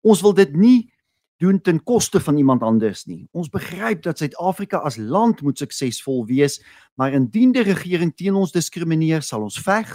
Ons 0.00 0.20
wil 0.20 0.34
dit 0.34 0.56
nie 0.56 0.92
doen 1.36 1.60
ten 1.60 1.82
koste 1.82 2.20
van 2.20 2.36
iemand 2.36 2.62
anders 2.62 3.04
nie. 3.04 3.26
Ons 3.32 3.48
begryp 3.48 4.02
dat 4.02 4.18
Suid-Afrika 4.18 4.78
as 4.86 4.96
land 4.96 5.42
moet 5.42 5.58
suksesvol 5.58 6.26
wees, 6.26 6.60
maar 6.94 7.12
indien 7.12 7.52
die 7.52 7.62
regering 7.66 8.14
teen 8.16 8.34
ons 8.34 8.52
diskrimineer, 8.54 9.22
sal 9.22 9.42
ons 9.42 9.58
veg. 9.60 9.90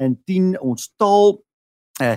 Indien 0.00 0.56
ons 0.60 0.90
taal 0.96 1.38
uh, 2.02 2.16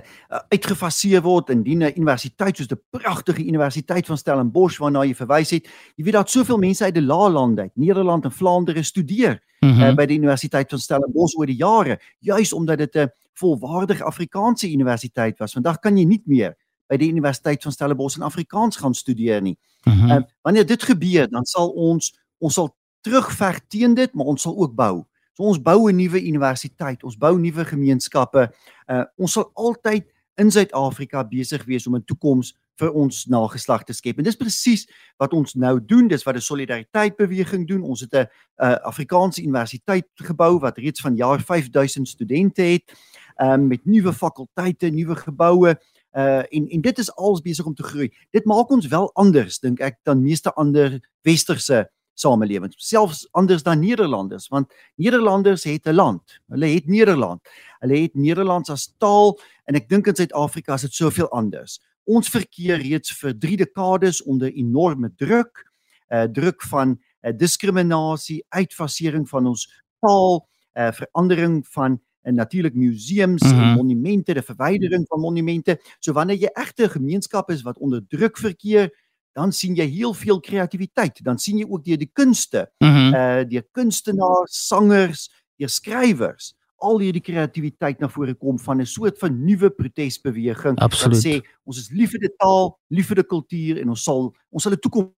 uitgefaseer 0.49 1.21
word 1.21 1.51
indien 1.53 1.83
'n 1.83 1.93
universiteit 1.95 2.57
soos 2.57 2.67
die 2.67 2.81
pragtige 2.89 3.43
universiteit 3.43 4.05
van 4.05 4.17
Stellenbosch 4.17 4.79
waarna 4.79 5.03
jy 5.05 5.13
verwys 5.15 5.51
het, 5.51 5.67
jy 5.95 6.03
weet 6.03 6.13
dat 6.13 6.29
soveel 6.29 6.57
mense 6.57 6.83
uit 6.83 6.93
die 6.93 7.03
laalande 7.03 7.61
uit 7.61 7.75
Nederland 7.75 8.25
en 8.25 8.31
Vlaandere 8.31 8.83
studeer 8.83 9.41
mm 9.59 9.69
-hmm. 9.69 9.81
uh, 9.81 9.95
by 9.95 10.05
die 10.05 10.17
universiteit 10.17 10.69
van 10.69 10.79
Stellenbosch 10.79 11.35
oor 11.37 11.45
die 11.45 11.59
jare, 11.59 11.99
juis 12.19 12.53
omdat 12.53 12.77
dit 12.77 12.95
'n 12.95 13.11
volwaardige 13.33 14.03
Afrikaanse 14.03 14.71
universiteit 14.71 15.37
was. 15.39 15.53
Vandag 15.53 15.79
kan 15.79 15.97
jy 15.97 16.05
nie 16.05 16.21
meer 16.25 16.55
by 16.87 16.97
die 16.97 17.09
universiteit 17.09 17.63
van 17.63 17.71
Stellenbosch 17.71 18.17
in 18.17 18.23
Afrikaans 18.23 18.77
gaan 18.77 18.93
studeer 18.93 19.41
nie. 19.41 19.57
Mm 19.83 19.93
-hmm. 19.93 20.11
uh, 20.11 20.21
wanneer 20.41 20.65
dit 20.65 20.83
gebeur, 20.83 21.29
dan 21.29 21.45
sal 21.45 21.69
ons 21.69 22.13
ons 22.37 22.53
sal 22.53 22.75
terugveg 23.01 23.59
teen 23.67 23.93
dit, 23.93 24.13
maar 24.13 24.25
ons 24.25 24.41
sal 24.41 24.57
ook 24.57 24.75
bou. 24.75 25.05
So 25.33 25.43
ons 25.43 25.61
bou 25.61 25.91
'n 25.91 25.95
nuwe 25.95 26.21
universiteit, 26.21 27.03
ons 27.03 27.17
bou 27.17 27.39
nuwe 27.39 27.65
gemeenskappe. 27.65 28.51
Uh 28.87 29.03
ons 29.15 29.31
sal 29.31 29.51
altyd 29.53 30.13
in 30.35 30.51
Suid-Afrika 30.51 31.23
besig 31.23 31.65
wees 31.65 31.87
om 31.87 31.95
'n 31.95 32.03
toekoms 32.03 32.55
vir 32.79 32.91
ons 32.91 33.25
nageslag 33.31 33.83
te 33.83 33.93
skep. 33.93 34.17
En 34.19 34.23
dis 34.23 34.35
presies 34.35 34.85
wat 35.21 35.33
ons 35.33 35.55
nou 35.55 35.79
doen. 35.79 36.07
Dis 36.07 36.23
wat 36.27 36.33
die 36.33 36.43
solidariteit 36.43 37.15
beweging 37.15 37.67
doen. 37.67 37.81
Ons 37.81 38.01
het 38.01 38.13
'n 38.13 38.27
uh, 38.63 38.75
Afrikaanse 38.83 39.41
universiteit 39.41 40.07
gebou 40.15 40.59
wat 40.59 40.77
reeds 40.77 41.01
van 41.01 41.15
jaar 41.15 41.39
5000 41.39 42.07
studente 42.07 42.61
het, 42.61 42.93
um, 43.37 43.67
met 43.67 43.85
nuwe 43.85 44.13
fakulteite, 44.13 44.87
nuwe 44.87 45.15
geboue. 45.15 45.79
Uh 46.15 46.43
en 46.47 46.67
en 46.69 46.81
dit 46.81 46.97
is 46.97 47.15
als 47.15 47.41
besig 47.41 47.65
om 47.65 47.73
te 47.75 47.83
groei. 47.83 48.07
Dit 48.31 48.45
maak 48.45 48.69
ons 48.71 48.87
wel 48.87 49.09
anders 49.13 49.59
dink 49.59 49.81
ek 49.83 49.97
dan 50.07 50.21
meeste 50.23 50.53
ander 50.55 50.99
westerse 51.27 51.81
samelewing 52.15 52.71
selfs 52.79 53.25
anders 53.35 53.63
dan 53.63 53.79
Nederlanders 53.79 54.47
want 54.47 54.71
Nederlanders 54.95 55.63
het 55.63 55.87
'n 55.87 55.93
land. 55.93 56.39
Hulle 56.47 56.65
het 56.65 56.87
Nederland. 56.87 57.41
Hulle 57.79 57.97
het 57.99 58.15
Nederlands 58.15 58.69
as 58.69 58.93
taal 58.97 59.39
en 59.65 59.75
ek 59.75 59.89
dink 59.89 60.07
in 60.07 60.15
Suid-Afrika 60.15 60.73
is 60.73 60.81
dit 60.81 60.93
soveel 60.93 61.29
anders. 61.29 61.81
Ons 62.03 62.29
verkeer 62.29 62.77
reeds 62.77 63.11
vir 63.11 63.37
3 63.37 63.57
dekades 63.57 64.23
onder 64.23 64.51
enorme 64.53 65.11
druk 65.15 65.65
uh 66.09 66.23
druk 66.23 66.61
van 66.61 67.01
uh, 67.21 67.31
diskriminasie 67.33 68.45
uitfasering 68.49 69.29
van 69.29 69.47
ons 69.47 69.67
taal 69.99 70.47
uh 70.77 70.91
verandering 70.91 71.67
van 71.67 71.99
en 72.25 72.35
natuurlik 72.35 72.73
museums 72.73 73.41
mm 73.41 73.49
-hmm. 73.49 73.59
en 73.59 73.65
mhm. 73.65 73.75
monumente, 73.75 74.33
die 74.33 74.41
verwydering 74.41 75.05
van 75.07 75.19
monumente. 75.19 75.79
So 75.99 76.13
wanneer 76.13 76.37
jy 76.37 76.49
egte 76.53 76.83
'n 76.83 76.89
gemeenskap 76.89 77.49
is 77.49 77.61
wat 77.61 77.77
onder 77.77 78.01
druk 78.07 78.37
verkeer, 78.37 78.89
dan 79.31 79.51
sien 79.51 79.75
jy 79.75 79.85
heel 79.85 80.13
veel 80.13 80.39
kreatiwiteit. 80.39 81.23
Dan 81.23 81.37
sien 81.37 81.57
jy 81.57 81.65
ook 81.69 81.83
deur 81.83 81.97
die 81.97 82.09
kunste, 82.13 82.71
mm 82.77 82.87
-hmm. 82.87 83.13
uh 83.13 83.43
deur 83.49 83.65
kunstenaars, 83.71 84.67
sangers, 84.67 85.31
deur 85.55 85.69
skrywers, 85.69 86.55
al 86.75 86.99
hierdie 86.99 87.21
kreatiwiteit 87.21 87.99
na 87.99 88.09
vore 88.09 88.33
kom 88.33 88.59
van 88.59 88.81
'n 88.81 88.85
soort 88.85 89.19
van 89.19 89.43
nuwe 89.45 89.69
protesbeweging 89.69 90.79
wat 90.79 91.15
sê 91.25 91.41
ons 91.63 91.77
is 91.77 91.89
lief 91.89 92.11
vir 92.11 92.19
die 92.19 92.35
taal, 92.37 92.79
lief 92.87 93.07
vir 93.07 93.15
die 93.15 93.29
kultuur 93.33 93.81
en 93.81 93.89
ons 93.89 94.03
sal 94.03 94.35
ons 94.49 94.63
sal 94.63 94.73
'n 94.73 94.79
toekoms 94.79 95.13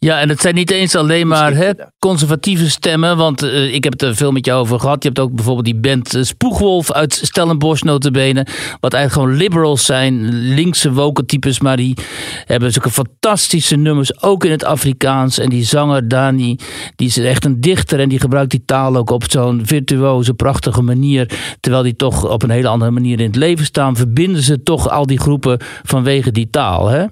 Ja, 0.00 0.20
en 0.20 0.28
het 0.28 0.40
zijn 0.40 0.54
niet 0.54 0.70
eens 0.70 0.94
alleen 0.94 1.26
maar 1.26 1.54
hè, 1.54 1.70
conservatieve 1.98 2.70
stemmen. 2.70 3.16
Want 3.16 3.42
uh, 3.42 3.74
ik 3.74 3.84
heb 3.84 3.92
het 3.92 4.02
er 4.02 4.16
veel 4.16 4.32
met 4.32 4.46
jou 4.46 4.60
over 4.60 4.80
gehad. 4.80 5.02
Je 5.02 5.08
hebt 5.08 5.20
ook 5.20 5.34
bijvoorbeeld 5.34 5.64
die 5.64 5.76
band 5.76 6.14
uh, 6.14 6.22
Spoegwolf 6.22 6.92
uit 6.92 7.20
Stellenbosch 7.22 7.82
notabene. 7.82 8.46
Wat 8.80 8.92
eigenlijk 8.92 9.12
gewoon 9.12 9.42
liberals 9.42 9.84
zijn. 9.84 10.28
Linkse 10.54 10.92
wokentypes. 10.92 11.60
Maar 11.60 11.76
die 11.76 11.96
hebben 12.44 12.72
zulke 12.72 12.90
fantastische 12.90 13.76
nummers. 13.76 14.22
Ook 14.22 14.44
in 14.44 14.50
het 14.50 14.64
Afrikaans. 14.64 15.38
En 15.38 15.48
die 15.48 15.64
zanger 15.64 16.08
Dani. 16.08 16.56
Die 16.96 17.08
is 17.08 17.18
echt 17.18 17.44
een 17.44 17.60
dichter. 17.60 18.00
En 18.00 18.08
die 18.08 18.20
gebruikt 18.20 18.50
die 18.50 18.62
taal 18.64 18.96
ook 18.96 19.10
op 19.10 19.24
zo'n 19.28 19.60
virtuoze, 19.64 20.34
prachtige 20.34 20.82
manier. 20.82 21.30
Terwijl 21.60 21.82
die 21.82 21.96
toch 21.96 22.28
op 22.28 22.42
een 22.42 22.50
hele 22.50 22.68
andere 22.68 22.90
manier 22.90 23.20
in 23.20 23.26
het 23.26 23.36
leven 23.36 23.64
staan. 23.64 23.96
Verbinden 23.96 24.42
ze 24.42 24.62
toch 24.62 24.90
al 24.90 25.06
die 25.06 25.20
groepen 25.20 25.60
vanwege 25.82 26.30
die 26.30 26.50
taal. 26.50 26.88
Hè? 26.88 27.04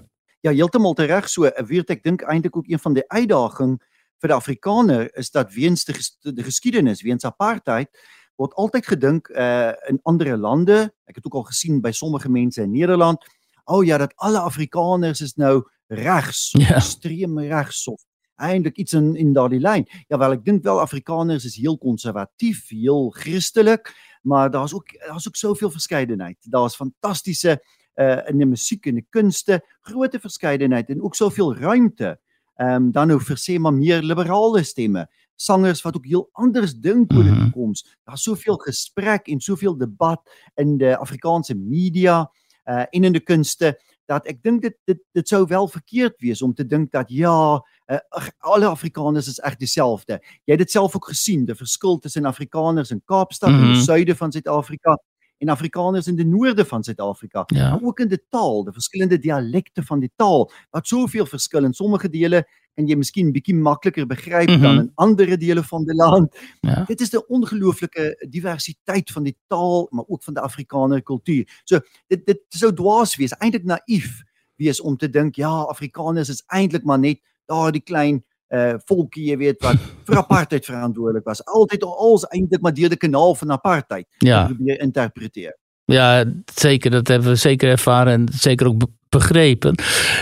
Ja, 0.46 0.52
heeltemal 0.54 0.94
reg 0.94 1.26
so. 1.26 1.48
Weet 1.66 1.88
ek 1.90 2.04
dink 2.04 2.22
eintlik 2.22 2.54
ook 2.56 2.68
een 2.70 2.78
van 2.78 2.94
die 2.94 3.02
uitdagings 3.10 3.82
vir 4.22 4.30
die 4.30 4.36
Afrikaner 4.36 5.08
is 5.18 5.32
dat 5.34 5.50
weens 5.52 5.82
die, 5.84 5.96
ges 5.96 6.12
die 6.22 6.44
geskiedenis, 6.46 7.02
weens 7.02 7.26
apartheid 7.26 7.90
word 8.38 8.54
altyd 8.54 8.86
gedink 8.86 9.26
uh 9.34 9.72
in 9.90 9.98
ander 10.06 10.30
lande. 10.38 10.76
Ek 11.10 11.18
het 11.18 11.26
ook 11.26 11.40
al 11.40 11.48
gesien 11.48 11.80
by 11.82 11.90
sommige 11.90 12.30
mense 12.30 12.62
in 12.62 12.70
Nederland, 12.70 13.24
o 13.64 13.80
oh 13.80 13.84
ja, 13.84 13.98
dat 13.98 14.14
alle 14.22 14.38
Afrikaners 14.38 15.20
is 15.24 15.34
nou 15.34 15.64
regs, 15.90 16.52
ja. 16.62 16.76
ekstreem 16.76 17.40
regs 17.42 17.82
of 17.90 18.04
eintlik 18.36 18.76
iets 18.78 18.94
in 18.94 19.16
in 19.16 19.32
daardie 19.34 19.60
lyn. 19.60 19.88
Ja, 20.06 20.18
wel 20.18 20.36
ek 20.38 20.44
dink 20.44 20.62
wel 20.62 20.80
Afrikaners 20.80 21.44
is 21.44 21.56
heel 21.58 21.78
konservatief, 21.78 22.68
heel 22.70 23.10
Christelik, 23.18 23.90
maar 24.22 24.50
daar's 24.50 24.74
ook 24.78 24.94
daar's 25.08 25.26
ook 25.26 25.36
soveel 25.36 25.74
verskeidenheid. 25.74 26.38
Daar's 26.40 26.78
fantastiese 26.78 27.58
uh 27.96 28.20
in 28.28 28.38
die 28.38 28.48
musiek 28.48 28.86
en 28.86 29.00
die 29.00 29.06
kunste, 29.10 29.60
groot 29.88 30.16
verskeidenheid 30.20 30.90
en 30.90 31.02
ook 31.02 31.14
soveel 31.14 31.54
ruimte. 31.56 32.16
Ehm 32.56 32.74
um, 32.74 32.92
dan 32.92 33.08
nou 33.08 33.20
vir 33.20 33.36
sê 33.36 33.58
maar 33.58 33.74
meer 33.74 34.02
liberale 34.02 34.62
stemme, 34.64 35.06
sangers 35.36 35.82
wat 35.84 35.96
ook 35.96 36.06
heel 36.06 36.28
anders 36.32 36.74
dink 36.74 37.12
oor 37.12 37.22
die 37.22 37.32
mhm. 37.32 37.50
toekoms. 37.50 37.84
Daar's 38.04 38.22
soveel 38.22 38.56
gesprek 38.56 39.28
en 39.28 39.40
soveel 39.40 39.76
debat 39.76 40.20
in 40.56 40.78
die 40.78 40.96
Afrikaanse 40.96 41.54
media 41.54 42.30
uh 42.66 42.84
en 42.90 43.04
in 43.04 43.12
die 43.12 43.24
kunste 43.24 43.76
dat 44.06 44.26
ek 44.30 44.42
dink 44.42 44.62
dit 44.62 44.76
dit 44.86 45.00
dit 45.14 45.28
sou 45.28 45.42
wel 45.50 45.68
verkeerd 45.68 46.16
wees 46.22 46.42
om 46.42 46.54
te 46.54 46.64
dink 46.66 46.92
dat 46.94 47.10
ja, 47.10 47.58
uh, 47.90 47.98
alle 48.38 48.68
Afrikaners 48.70 49.28
is 49.28 49.40
reg 49.42 49.58
dieselfde. 49.58 50.20
Jy 50.46 50.54
het 50.54 50.62
dit 50.62 50.70
self 50.70 50.94
ook 50.96 51.10
gesien, 51.10 51.44
die 51.46 51.58
verskil 51.58 51.98
tussen 51.98 52.26
Afrikaners 52.26 52.90
in 52.94 53.02
Kaapstad 53.04 53.50
mm 53.50 53.56
-hmm. 53.56 53.64
en 53.64 53.72
die 53.72 53.82
mhm. 53.82 53.84
suide 53.84 54.16
van 54.16 54.32
Suid-Afrika 54.32 54.98
en 55.38 55.48
Afrikaners 55.48 56.06
in 56.06 56.16
die 56.16 56.26
noorde 56.26 56.64
van 56.64 56.84
Suid-Afrika. 56.84 57.44
Ja. 57.46 57.70
Maar 57.70 57.82
ook 57.82 58.00
in 58.00 58.08
die 58.08 58.22
taal, 58.28 58.64
die 58.64 58.72
verskillende 58.72 59.18
dialekte 59.18 59.82
van 59.84 60.00
die 60.00 60.10
taal 60.16 60.50
wat 60.70 60.86
soveel 60.86 61.26
verskil 61.26 61.64
in 61.64 61.74
sommige 61.74 62.08
dele 62.10 62.44
en 62.76 62.88
jy 62.88 62.96
miskien 62.96 63.32
bietjie 63.32 63.54
makliker 63.56 64.06
begryp 64.06 64.48
mm 64.48 64.54
-hmm. 64.54 64.62
dan 64.62 64.78
in 64.78 64.90
ander 64.94 65.38
dele 65.38 65.62
van 65.64 65.84
die 65.84 65.94
land. 65.94 66.36
Ja. 66.60 66.84
Dit 66.84 67.00
is 67.00 67.12
'n 67.12 67.24
ongelooflike 67.28 68.26
diversiteit 68.28 69.10
van 69.10 69.22
die 69.22 69.36
taal, 69.46 69.86
maar 69.90 70.04
ook 70.06 70.22
van 70.22 70.34
die 70.34 70.42
Afrikaner 70.42 71.02
kultuur. 71.02 71.60
So 71.64 71.80
dit 72.06 72.26
dit 72.26 72.40
sou 72.48 72.72
dwaas 72.72 73.16
wees, 73.16 73.32
eintlik 73.32 73.64
naïef 73.64 74.22
wees 74.56 74.80
om 74.80 74.96
te 74.96 75.10
dink 75.10 75.34
ja, 75.34 75.50
Afrikaners 75.50 76.28
is 76.28 76.44
eintlik 76.46 76.84
maar 76.84 76.98
net 76.98 77.20
daardie 77.46 77.82
klein 77.82 78.24
uh 78.54 78.74
volkie 78.84 79.30
jy 79.30 79.36
weet 79.36 79.62
wat 79.62 79.78
vir 80.06 80.18
apartheid 80.24 80.64
verantwoordelik 80.64 81.24
was. 81.24 81.44
Altyd 81.44 81.82
als 81.82 82.26
eintlik 82.30 82.60
maar 82.60 82.74
deur 82.74 82.88
die 82.88 82.98
kanaal 82.98 83.34
van 83.34 83.50
apartheid 83.50 84.06
ja. 84.18 84.46
probeer 84.46 84.80
interpreteer. 84.80 85.56
Ja, 85.84 86.24
zeker. 86.54 86.90
Dat 86.90 87.08
hebben 87.08 87.28
we 87.28 87.36
zeker 87.36 87.70
ervaren 87.70 88.12
en 88.12 88.28
zeker 88.32 88.66
ook 88.66 88.78
begrepen. 89.18 89.74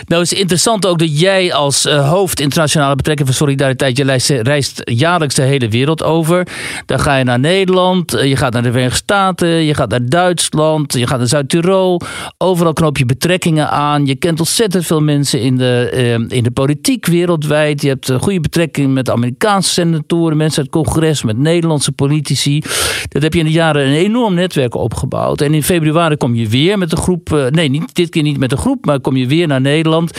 Nou 0.06 0.22
is 0.22 0.32
interessant 0.32 0.86
ook 0.86 0.98
dat 0.98 1.20
jij 1.20 1.52
als 1.52 1.86
uh, 1.86 2.08
hoofd 2.10 2.40
internationale 2.40 2.96
betrekking 2.96 3.28
van 3.28 3.36
solidariteit, 3.36 3.96
je 3.96 4.04
reist, 4.04 4.30
reist, 4.30 4.82
jaarlijks 4.84 5.34
de 5.34 5.42
hele 5.42 5.68
wereld 5.68 6.02
over. 6.02 6.46
Dan 6.86 6.98
ga 6.98 7.16
je 7.16 7.24
naar 7.24 7.40
Nederland, 7.40 8.14
eh, 8.14 8.28
je 8.28 8.36
gaat 8.36 8.52
naar 8.52 8.62
de 8.62 8.70
Verenigde 8.70 8.96
Staten, 8.96 9.48
je 9.48 9.74
gaat 9.74 9.90
naar 9.90 10.08
Duitsland, 10.08 10.92
je 10.92 11.06
gaat 11.06 11.18
naar 11.18 11.26
Zuid-Tirol. 11.26 12.00
Overal 12.38 12.72
knoop 12.72 12.98
je 12.98 13.06
betrekkingen 13.06 13.70
aan. 13.70 14.06
Je 14.06 14.14
kent 14.14 14.38
ontzettend 14.38 14.86
veel 14.86 15.00
mensen 15.00 15.40
in 15.40 15.56
de, 15.56 15.90
uh, 15.94 16.36
in 16.36 16.42
de 16.42 16.50
politiek 16.50 17.06
wereldwijd. 17.06 17.82
Je 17.82 17.88
hebt 17.88 18.12
goede 18.20 18.40
betrekkingen 18.40 18.92
met 18.92 19.10
Amerikaanse 19.10 19.70
senatoren, 19.70 20.36
mensen 20.36 20.62
uit 20.62 20.74
het 20.74 20.84
congres, 20.84 21.22
met 21.22 21.38
Nederlandse 21.38 21.92
politici. 21.92 22.62
Dat 23.08 23.22
heb 23.22 23.32
je 23.32 23.38
in 23.38 23.44
de 23.44 23.52
jaren 23.52 23.86
een 23.86 23.94
enorm 23.94 24.34
netwerk 24.34 24.74
opgebouwd. 24.74 25.40
En 25.40 25.54
in 25.54 25.62
februari 25.62 26.16
kom 26.16 26.34
je 26.34 26.48
weer 26.48 26.78
met 26.78 26.92
een 26.92 26.98
groep, 26.98 27.48
nee, 27.50 27.68
niet, 27.68 27.94
dit 27.94 28.08
keer 28.08 28.22
niet 28.22 28.38
met 28.38 28.52
een 28.52 28.58
groep, 28.58 28.83
maar 28.84 29.00
kom 29.00 29.16
je 29.16 29.26
weer 29.26 29.46
naar 29.46 29.60
Nederland. 29.60 30.18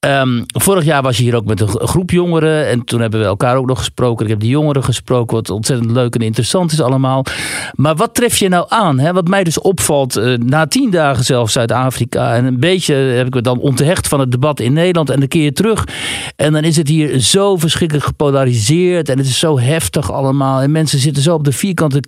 Um, 0.00 0.44
vorig 0.46 0.84
jaar 0.84 1.02
was 1.02 1.16
je 1.16 1.22
hier 1.22 1.34
ook 1.34 1.44
met 1.44 1.60
een 1.60 1.68
groep 1.68 2.10
jongeren. 2.10 2.68
En 2.68 2.84
toen 2.84 3.00
hebben 3.00 3.20
we 3.20 3.26
elkaar 3.26 3.56
ook 3.56 3.66
nog 3.66 3.78
gesproken. 3.78 4.24
Ik 4.24 4.30
heb 4.30 4.40
die 4.40 4.50
jongeren 4.50 4.84
gesproken, 4.84 5.36
wat 5.36 5.50
ontzettend 5.50 5.90
leuk 5.90 6.14
en 6.14 6.20
interessant 6.20 6.72
is 6.72 6.80
allemaal. 6.80 7.24
Maar 7.72 7.96
wat 7.96 8.14
tref 8.14 8.36
je 8.36 8.48
nou 8.48 8.66
aan? 8.68 8.98
Hè? 8.98 9.12
Wat 9.12 9.28
mij 9.28 9.44
dus 9.44 9.60
opvalt, 9.60 10.16
uh, 10.16 10.36
na 10.38 10.66
tien 10.66 10.90
dagen 10.90 11.24
zelfs 11.24 11.52
Zuid-Afrika. 11.52 12.34
En 12.34 12.44
een 12.44 12.60
beetje 12.60 12.94
heb 12.94 13.26
ik 13.26 13.34
me 13.34 13.40
dan 13.40 13.58
onthecht 13.58 14.08
van 14.08 14.20
het 14.20 14.30
debat 14.30 14.60
in 14.60 14.72
Nederland. 14.72 15.10
En 15.10 15.18
dan 15.18 15.28
keer 15.28 15.44
je 15.44 15.52
terug. 15.52 15.86
En 16.36 16.52
dan 16.52 16.62
is 16.62 16.76
het 16.76 16.88
hier 16.88 17.20
zo 17.20 17.56
verschrikkelijk 17.56 18.06
gepolariseerd. 18.06 19.08
En 19.08 19.18
het 19.18 19.26
is 19.26 19.38
zo 19.38 19.58
heftig 19.58 20.12
allemaal. 20.12 20.60
En 20.60 20.70
mensen 20.70 20.98
zitten 20.98 21.22
zo 21.22 21.34
op 21.34 21.44
de 21.44 21.52
vierkante 21.52 22.02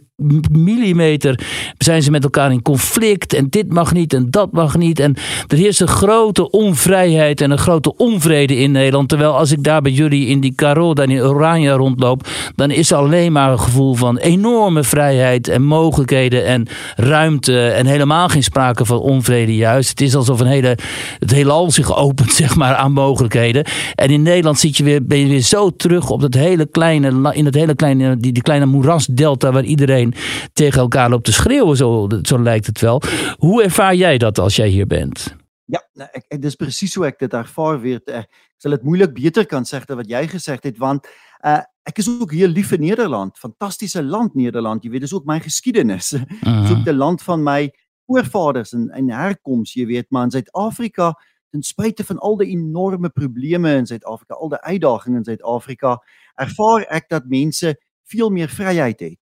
millimeter 0.50 1.40
zijn 1.78 2.02
ze 2.02 2.10
met 2.10 2.24
elkaar 2.24 2.52
in 2.52 2.62
conflict 2.62 3.34
en 3.34 3.46
dit 3.50 3.72
mag 3.72 3.92
niet 3.92 4.12
en 4.12 4.30
dat 4.30 4.52
mag 4.52 4.76
niet. 4.76 5.00
En 5.00 5.14
er 5.46 5.56
heerst 5.56 5.80
een 5.80 5.88
grote 5.88 6.50
onvrijheid 6.50 7.40
en 7.40 7.50
een 7.50 7.58
grote 7.58 7.96
onvrede 7.96 8.56
in 8.56 8.70
Nederland. 8.70 9.08
Terwijl 9.08 9.36
als 9.36 9.52
ik 9.52 9.62
daar 9.62 9.82
bij 9.82 9.92
jullie 9.92 10.26
in 10.26 10.40
die 10.40 10.54
Caro, 10.54 10.94
dan 10.94 11.10
in 11.10 11.22
Oranje 11.22 11.70
rondloop, 11.70 12.28
dan 12.54 12.70
is 12.70 12.90
er 12.90 12.96
alleen 12.96 13.32
maar 13.32 13.52
een 13.52 13.60
gevoel 13.60 13.94
van 13.94 14.16
enorme 14.16 14.82
vrijheid 14.82 15.48
en 15.48 15.62
mogelijkheden 15.62 16.46
en 16.46 16.66
ruimte 16.96 17.68
en 17.68 17.86
helemaal 17.86 18.28
geen 18.28 18.42
sprake 18.42 18.84
van 18.84 18.98
onvrede 18.98 19.56
juist. 19.56 19.88
Het 19.88 20.00
is 20.00 20.14
alsof 20.14 20.40
een 20.40 20.46
hele, 20.46 20.78
het 21.18 21.30
heelal 21.30 21.70
zich 21.70 21.96
opent 21.96 22.32
zeg 22.42 22.56
maar 22.56 22.74
aan 22.74 22.92
mogelijkheden. 22.92 23.64
En 23.94 24.10
in 24.10 24.22
Nederland 24.22 24.58
zit 24.58 24.76
je 24.76 24.84
weer, 24.84 25.04
ben 25.04 25.18
je 25.18 25.28
weer 25.28 25.40
zo 25.40 25.70
terug 25.70 26.10
op 26.10 26.20
dat 26.20 26.34
hele 26.34 26.66
kleine, 26.66 27.32
in 27.32 27.44
het 27.44 27.54
hele 27.54 27.74
kleine, 27.74 28.16
die, 28.16 28.32
die 28.32 28.42
kleine 28.42 28.66
moerasdelta 28.66 29.52
waar 29.52 29.64
iedereen 29.64 30.05
iedereen 30.12 30.50
tegen 30.52 30.80
elkaar 30.80 31.10
loopt 31.10 31.24
te 31.24 31.32
schreeuwen, 31.32 31.76
zo, 31.76 32.08
zo 32.22 32.42
lijkt 32.42 32.66
het 32.66 32.80
wel. 32.80 33.02
Hoe 33.36 33.62
ervaar 33.62 33.94
jij 33.94 34.18
dat 34.18 34.38
als 34.38 34.56
jij 34.56 34.68
hier 34.68 34.86
bent? 34.86 35.36
Ja, 35.64 35.88
nou, 35.92 36.08
ek, 36.12 36.24
ek 36.28 36.42
dis 36.42 36.54
presies 36.54 36.94
hoe 36.94 37.06
ek 37.06 37.18
dit 37.18 37.32
ervaar 37.32 37.80
weer. 37.80 38.00
Ek 38.04 38.28
sal 38.56 38.70
dit 38.70 38.82
moeilik 38.82 39.12
beter 39.14 39.46
kan 39.46 39.64
sê 39.66 39.82
wat 39.86 40.08
jy 40.08 40.26
gesê 40.30 40.58
het 40.62 40.78
want 40.78 41.06
uh, 41.44 41.62
ek 41.86 41.98
is 41.98 42.08
ook 42.08 42.32
hier 42.32 42.48
lief 42.48 42.68
vir 42.68 42.78
Nederland, 42.78 43.38
fantastiese 43.38 44.02
land 44.02 44.34
Nederland. 44.34 44.84
Jy 44.84 44.90
weet, 44.90 45.00
dis 45.00 45.14
ook 45.14 45.26
my 45.26 45.40
geskiedenis. 45.40 46.12
Uh 46.12 46.22
-huh. 46.42 46.62
Dis 46.62 46.76
ook 46.76 46.84
die 46.84 46.94
land 46.94 47.22
van 47.22 47.42
my 47.42 47.72
voorvaders 48.06 48.72
en 48.72 48.90
en 48.90 49.10
herkoms, 49.10 49.74
jy 49.74 49.86
weet, 49.86 50.10
maar 50.10 50.24
in 50.24 50.30
Suid-Afrika 50.30 51.14
ten 51.50 51.62
spyte 51.62 52.04
van 52.04 52.18
al 52.18 52.36
die 52.36 52.48
enorme 52.48 53.08
probleme 53.08 53.74
in 53.74 53.86
Suid-Afrika, 53.86 54.34
al 54.34 54.48
die 54.48 54.60
uitdagings 54.60 55.16
in 55.16 55.24
Suid-Afrika, 55.24 56.02
ervaar 56.34 56.86
ek 56.90 57.08
dat 57.08 57.26
mense 57.26 57.76
veel 58.04 58.30
meer 58.30 58.48
vryheid 58.48 59.00
het. 59.00 59.18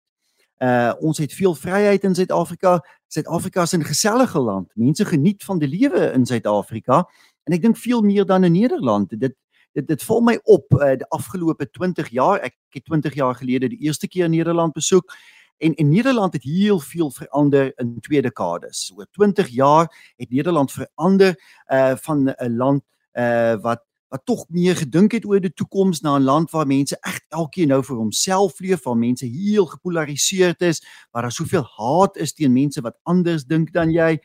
Uh 0.64 0.94
ons 1.00 1.18
het 1.18 1.34
veel 1.34 1.56
vryheid 1.56 2.04
in 2.04 2.16
Suid-Afrika. 2.16 2.78
Suid-Afrika 3.08 3.62
is 3.62 3.74
'n 3.76 3.84
gesellige 3.84 4.40
land. 4.40 4.72
Mense 4.76 5.06
geniet 5.06 5.44
van 5.44 5.60
die 5.60 5.68
lewe 5.68 6.12
in 6.12 6.26
Suid-Afrika 6.26 7.10
en 7.44 7.54
ek 7.54 7.62
dink 7.62 7.78
veel 7.78 8.02
meer 8.02 8.26
dan 8.26 8.44
in 8.44 8.52
Nederland. 8.52 9.10
Dit 9.10 9.36
dit 9.74 9.88
dit 9.88 10.04
val 10.04 10.22
my 10.22 10.40
op 10.44 10.74
uh, 10.74 10.94
die 10.94 11.08
afgelope 11.10 11.70
20 11.70 12.10
jaar. 12.10 12.40
Ek 12.40 12.56
het 12.70 12.86
20 12.86 13.14
jaar 13.14 13.36
gelede 13.36 13.70
die 13.70 13.80
eerste 13.80 14.08
keer 14.08 14.30
Nederland 14.30 14.74
besoek 14.74 15.14
en 15.58 15.74
in 15.74 15.90
Nederland 15.90 16.34
het 16.34 16.44
heel 16.44 16.80
veel 16.80 17.12
verander 17.12 17.72
in 17.76 18.00
twee 18.00 18.22
dekades. 18.22 18.92
Oor 18.96 19.08
20 19.12 19.48
jaar 19.48 20.14
het 20.16 20.30
Nederland 20.30 20.72
verander 20.72 21.36
uh 21.68 21.96
van 21.96 22.30
'n 22.30 22.56
land 22.56 22.84
uh 23.14 23.56
wat 23.62 23.84
wat 24.14 24.26
tog 24.30 24.46
meer 24.54 24.76
gedink 24.78 25.16
het 25.18 25.26
oor 25.26 25.42
die 25.42 25.50
toekoms 25.50 26.04
na 26.06 26.18
'n 26.18 26.24
land 26.24 26.52
waar 26.52 26.68
mense 26.68 26.98
reg 27.02 27.20
elkeen 27.30 27.68
nou 27.68 27.82
vir 27.84 27.96
homself 27.98 28.60
leef, 28.60 28.84
waar 28.84 28.98
mense 28.98 29.26
heel 29.26 29.66
gepolariseerd 29.66 30.62
is, 30.62 30.84
waar 31.12 31.22
daar 31.22 31.32
soveel 31.32 31.66
haat 31.78 32.18
is 32.18 32.34
teen 32.34 32.54
mense 32.54 32.82
wat 32.82 32.96
anders 33.04 33.44
dink 33.46 33.74
dan 33.74 33.90
jy. 33.90 34.20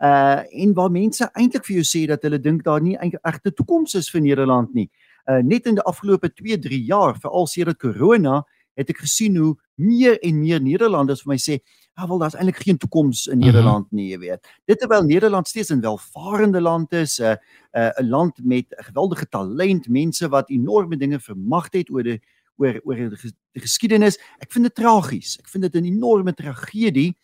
Uh 0.00 0.42
en 0.62 0.74
waar 0.74 0.90
mense 0.90 1.30
eintlik 1.34 1.64
vir 1.66 1.74
jou 1.74 1.84
sê 1.84 2.06
dat 2.06 2.22
hulle 2.22 2.38
dink 2.38 2.62
daar 2.62 2.80
nie 2.80 2.96
eintlik 2.96 3.24
regte 3.24 3.52
toekoms 3.52 3.94
is 3.94 4.10
vir 4.10 4.20
Nederland 4.20 4.74
nie. 4.74 4.90
Uh 5.26 5.42
net 5.42 5.66
in 5.66 5.74
die 5.74 5.84
afgelope 5.84 6.28
2, 6.32 6.58
3 6.58 6.84
jaar, 6.84 7.18
veral 7.18 7.46
sedert 7.46 7.78
corona, 7.78 8.44
het 8.76 8.90
ek 8.90 8.98
gesien 8.98 9.36
hoe 9.36 9.56
meer 9.74 10.18
en 10.22 10.40
meer 10.40 10.60
Nederlanders 10.60 11.22
vir 11.22 11.32
my 11.34 11.38
sê, 11.38 11.58
"Ag 11.94 12.08
wel, 12.08 12.18
daar's 12.18 12.34
eintlik 12.34 12.62
geen 12.62 12.78
toekoms 12.78 13.26
in 13.26 13.38
mhm. 13.38 13.46
Nederland 13.46 13.90
nie, 13.92 14.08
jy 14.10 14.18
weet." 14.18 14.48
Dit 14.64 14.78
terwyl 14.78 15.02
Nederland 15.02 15.48
steeds 15.48 15.70
'n 15.70 15.80
welvarende 15.80 16.60
land 16.60 16.92
is, 16.92 17.18
'n 17.18 17.24
uh, 17.24 17.36
'n 17.72 18.04
uh, 18.04 18.08
land 18.08 18.44
met 18.44 18.66
'n 18.70 18.84
geweldige 18.84 19.28
talent, 19.28 19.88
mense 19.88 20.28
wat 20.28 20.50
enorme 20.50 20.96
dinge 20.96 21.20
vermag 21.20 21.68
het 21.70 21.90
oor 21.90 22.02
die 22.02 22.20
oor 22.56 22.80
oor 22.84 22.96
die 22.96 23.60
geskiedenis. 23.60 24.18
Ek 24.38 24.52
vind 24.52 24.64
dit 24.64 24.74
tragies. 24.74 25.38
Ek 25.38 25.48
vind 25.48 25.62
dit 25.62 25.74
'n 25.74 25.84
enorme 25.84 26.34
tragedie 26.34 27.16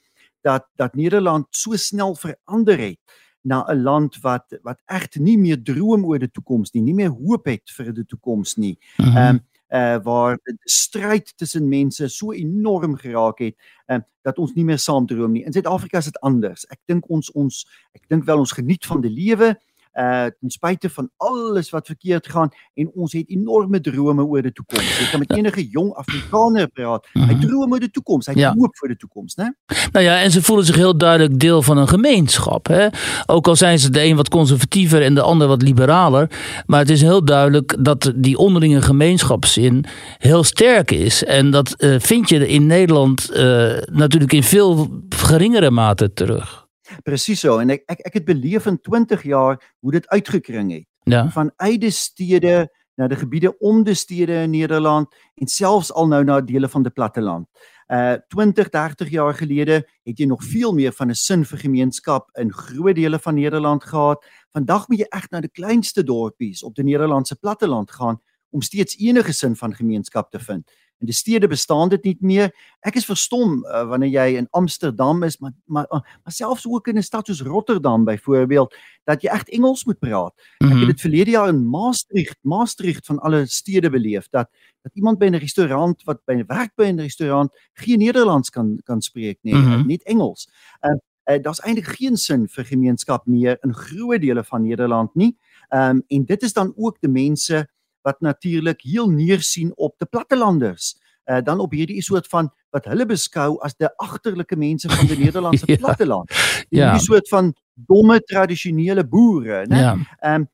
dat 0.43 0.66
dat 0.77 0.95
Nederland 0.95 1.47
so 1.51 1.77
snel 1.77 2.14
verander 2.14 2.79
het 2.79 2.99
na 3.43 3.64
'n 3.68 3.83
land 3.83 4.21
wat 4.21 4.59
wat 4.62 4.81
echt 4.87 5.18
nie 5.18 5.39
meer 5.39 5.62
droom 5.62 6.05
oor 6.05 6.18
die 6.18 6.31
toekoms 6.31 6.73
nie, 6.73 6.83
nie 6.83 6.95
meer 6.95 7.11
hoop 7.11 7.45
het 7.47 7.71
vir 7.71 7.93
die 7.93 8.05
toekoms 8.05 8.57
nie. 8.57 8.79
Mhm. 8.97 9.16
Ehm 9.16 9.16
mm 9.16 9.29
um, 9.35 9.49
uh 9.71 9.99
waar 10.03 10.39
die 10.45 10.57
stryd 10.64 11.33
tussen 11.39 11.68
mense 11.68 12.09
so 12.09 12.33
enorm 12.33 12.97
geraak 12.99 13.39
het 13.39 13.55
uh, 13.87 14.01
dat 14.27 14.39
ons 14.39 14.55
nie 14.55 14.64
meer 14.64 14.79
saam 14.79 15.07
droom 15.07 15.33
nie. 15.33 15.45
In 15.47 15.53
Suid-Afrika 15.53 15.99
is 15.99 16.11
dit 16.11 16.21
anders. 16.27 16.66
Ek 16.71 16.81
dink 16.91 17.09
ons 17.09 17.31
ons 17.39 17.62
ek 17.95 18.03
dink 18.09 18.27
wel 18.27 18.43
ons 18.43 18.53
geniet 18.53 18.87
van 18.87 19.01
die 19.05 19.12
lewe 19.14 19.55
uh 19.95 20.26
ten 20.41 20.51
spyte 20.51 20.91
van 20.91 21.11
alles 21.16 21.70
wat 21.70 21.86
verkeerd 21.86 22.26
gaan 22.26 22.49
en 22.74 22.91
ons 22.95 23.12
het 23.12 23.28
enorme 23.28 23.80
drome 23.80 24.24
oor 24.24 24.43
die 24.43 24.53
toekoms. 24.53 24.99
Jy 24.99 25.09
kan 25.11 25.18
met 25.18 25.32
enige 25.36 25.68
jong 25.68 25.93
Afrikaner 25.95 26.68
praat. 26.68 27.07
Hy 27.12 27.20
mhm. 27.20 27.41
droom 27.41 27.72
oor 27.72 27.80
die 27.80 27.91
toekoms. 27.91 28.26
Hy 28.26 28.36
ja. 28.38 28.55
hoop 28.59 28.76
vir 28.78 28.88
die 28.88 28.97
toekoms, 28.97 29.34
né? 29.34 29.51
Nou 29.93 30.05
ja, 30.05 30.20
en 30.20 30.30
ze 30.30 30.43
voelen 30.43 30.66
zich 30.66 30.76
heel 30.76 30.97
duidelijk 30.97 31.38
deel 31.38 31.62
van 31.62 31.76
een 31.76 31.88
gemeenschap, 31.88 32.66
hè? 32.66 32.88
Ook 33.26 33.49
al 33.49 33.57
zijn 33.57 33.78
ze 33.78 33.91
de 33.91 34.05
een 34.05 34.16
wat 34.16 34.28
conservatiever 34.28 35.03
en 35.03 35.14
de 35.14 35.22
ander 35.22 35.49
wat 35.49 35.62
liberaler, 35.62 36.30
maar 36.66 36.80
het 36.80 36.91
is 36.91 37.01
heel 37.01 37.24
duidelijk 37.24 37.76
dat 37.84 38.12
die 38.16 38.38
onderlinge 38.38 38.82
gemeenschapszin 38.82 39.84
heel 40.18 40.45
sterk 40.45 40.91
is 40.91 41.24
en 41.24 41.51
dat 41.51 41.74
uh, 41.78 41.95
vind 41.99 42.28
je 42.28 42.49
in 42.49 42.66
Nederland 42.66 43.30
uh, 43.32 43.72
natuurlijk 43.93 44.32
in 44.32 44.43
veel 44.43 44.88
geringere 45.09 45.70
mate 45.70 46.12
terug. 46.12 46.68
Presies 47.05 47.41
so 47.41 47.59
en 47.59 47.70
ek 47.70 47.84
ek 47.88 48.05
ek 48.11 48.20
het 48.20 48.24
beleef 48.28 48.66
in 48.66 48.78
20 48.80 49.22
jaar 49.22 49.59
hoe 49.80 49.93
dit 49.93 50.09
uitgekring 50.09 50.72
het. 50.72 50.86
Ja. 51.05 51.28
Van 51.30 51.51
eide 51.57 51.91
stede 51.91 52.68
na 53.01 53.09
die 53.09 53.16
gebiede 53.16 53.53
om 53.64 53.82
die 53.84 53.97
stede 53.97 54.43
in 54.45 54.53
Nederland 54.53 55.09
en 55.41 55.49
selfs 55.49 55.93
al 55.93 56.11
nou 56.11 56.20
na 56.24 56.41
dele 56.45 56.68
van 56.68 56.84
die 56.84 56.93
platteland. 56.93 57.49
Uh 57.91 58.18
20, 58.28 58.68
30 58.70 59.09
jaar 59.11 59.34
gelede 59.34 59.80
het 60.07 60.18
jy 60.18 60.26
nog 60.26 60.45
veel 60.45 60.72
meer 60.72 60.93
van 60.93 61.11
'n 61.11 61.14
sin 61.14 61.45
vir 61.45 61.59
gemeenskap 61.59 62.30
in 62.38 62.53
groot 62.53 62.95
dele 62.95 63.18
van 63.18 63.34
Nederland 63.34 63.84
gehad. 63.84 64.24
Vandag 64.53 64.88
moet 64.88 64.99
jy 64.99 65.07
reg 65.11 65.30
na 65.30 65.41
die 65.41 65.51
kleinste 65.51 66.05
dorpies 66.05 66.62
op 66.62 66.74
die 66.74 66.84
Nederlandse 66.84 67.36
platteland 67.36 67.91
gaan 67.91 68.20
om 68.51 68.62
steeds 68.62 68.99
enige 68.99 69.32
sin 69.32 69.57
van 69.57 69.74
gemeenskap 69.74 70.30
te 70.30 70.38
vind 70.38 70.70
in 71.01 71.09
die 71.09 71.16
stede 71.16 71.48
bestaan 71.48 71.88
dit 71.88 72.05
nie 72.05 72.16
meer. 72.20 72.51
Ek 72.84 72.98
is 73.01 73.07
verstom 73.09 73.61
uh, 73.64 73.84
wanneer 73.88 74.11
jy 74.12 74.26
in 74.40 74.48
Amsterdam 74.57 75.22
is, 75.24 75.38
maar 75.40 75.53
maar 75.64 75.86
uh, 75.88 76.01
maar 76.24 76.34
selfs 76.34 76.66
ook 76.68 76.88
in 76.88 76.98
'n 76.98 77.03
stad 77.03 77.26
soos 77.26 77.40
Rotterdam 77.42 78.05
byvoorbeeld 78.05 78.74
dat 79.05 79.22
jy 79.22 79.30
reg 79.30 79.48
Engels 79.48 79.84
moet 79.84 79.98
praat. 79.98 80.34
Mm 80.36 80.42
-hmm. 80.42 80.66
Ek 80.66 80.72
het 80.72 80.78
mhm. 80.78 80.86
dit 80.86 81.01
verlede 81.01 81.30
jaar 81.30 81.48
in 81.48 81.68
Maastricht, 81.68 82.38
Maastricht 82.42 83.07
van 83.07 83.18
alle 83.18 83.46
stede 83.46 83.90
beleef 83.90 84.28
dat 84.28 84.48
dat 84.82 84.92
iemand 84.94 85.18
by 85.18 85.26
'n 85.26 85.34
restaurant 85.34 86.03
wat 86.05 86.24
by 86.24 86.32
'n 86.32 86.44
werk 86.46 86.72
by 86.76 86.84
'n 86.84 87.01
restaurant 87.01 87.51
geen 87.72 87.98
Nederlands 87.98 88.51
kan 88.51 88.80
kan 88.84 89.01
spreek 89.01 89.38
nie, 89.42 89.55
mm 89.55 89.64
-hmm. 89.64 89.86
net 89.86 90.03
Engels. 90.03 90.48
Uh, 90.80 90.90
uh 91.34 91.42
daar's 91.42 91.61
eintlik 91.61 91.86
geen 91.86 92.16
sin 92.16 92.48
vir 92.48 92.64
gemeenskap 92.64 93.26
meer 93.26 93.59
in 93.61 93.74
groot 93.74 94.20
dele 94.20 94.44
van 94.44 94.62
Nederland 94.62 95.14
nie. 95.14 95.36
Ehm 95.68 95.96
um, 95.96 96.05
en 96.09 96.24
dit 96.24 96.42
is 96.42 96.53
dan 96.53 96.72
ook 96.76 96.96
die 97.01 97.11
mense 97.11 97.68
wat 98.03 98.20
natuurlik 98.20 98.82
heel 98.82 99.09
neersien 99.09 99.72
op 99.76 99.98
die 99.98 100.09
plattelanders. 100.09 100.96
Uh, 101.24 101.38
dan 101.44 101.61
op 101.61 101.72
hierdie 101.72 102.03
soort 102.03 102.26
van 102.26 102.51
wat 102.70 102.84
hulle 102.90 103.07
beskou 103.07 103.59
as 103.62 103.76
die 103.78 103.88
agterlike 104.03 104.57
mense 104.57 104.88
van 104.90 105.07
die 105.07 105.18
Nederlandse 105.24 105.66
ja, 105.66 105.76
platteland. 105.76 106.32
Ja. 106.68 106.92
Die 106.92 107.05
soort 107.05 107.28
van 107.28 107.55
domme 107.74 108.20
tradisionele 108.20 109.07
boere, 109.07 109.66
né? 109.66 109.84
Ja. 109.84 109.96
Ehm 110.20 110.40
um, 110.40 110.48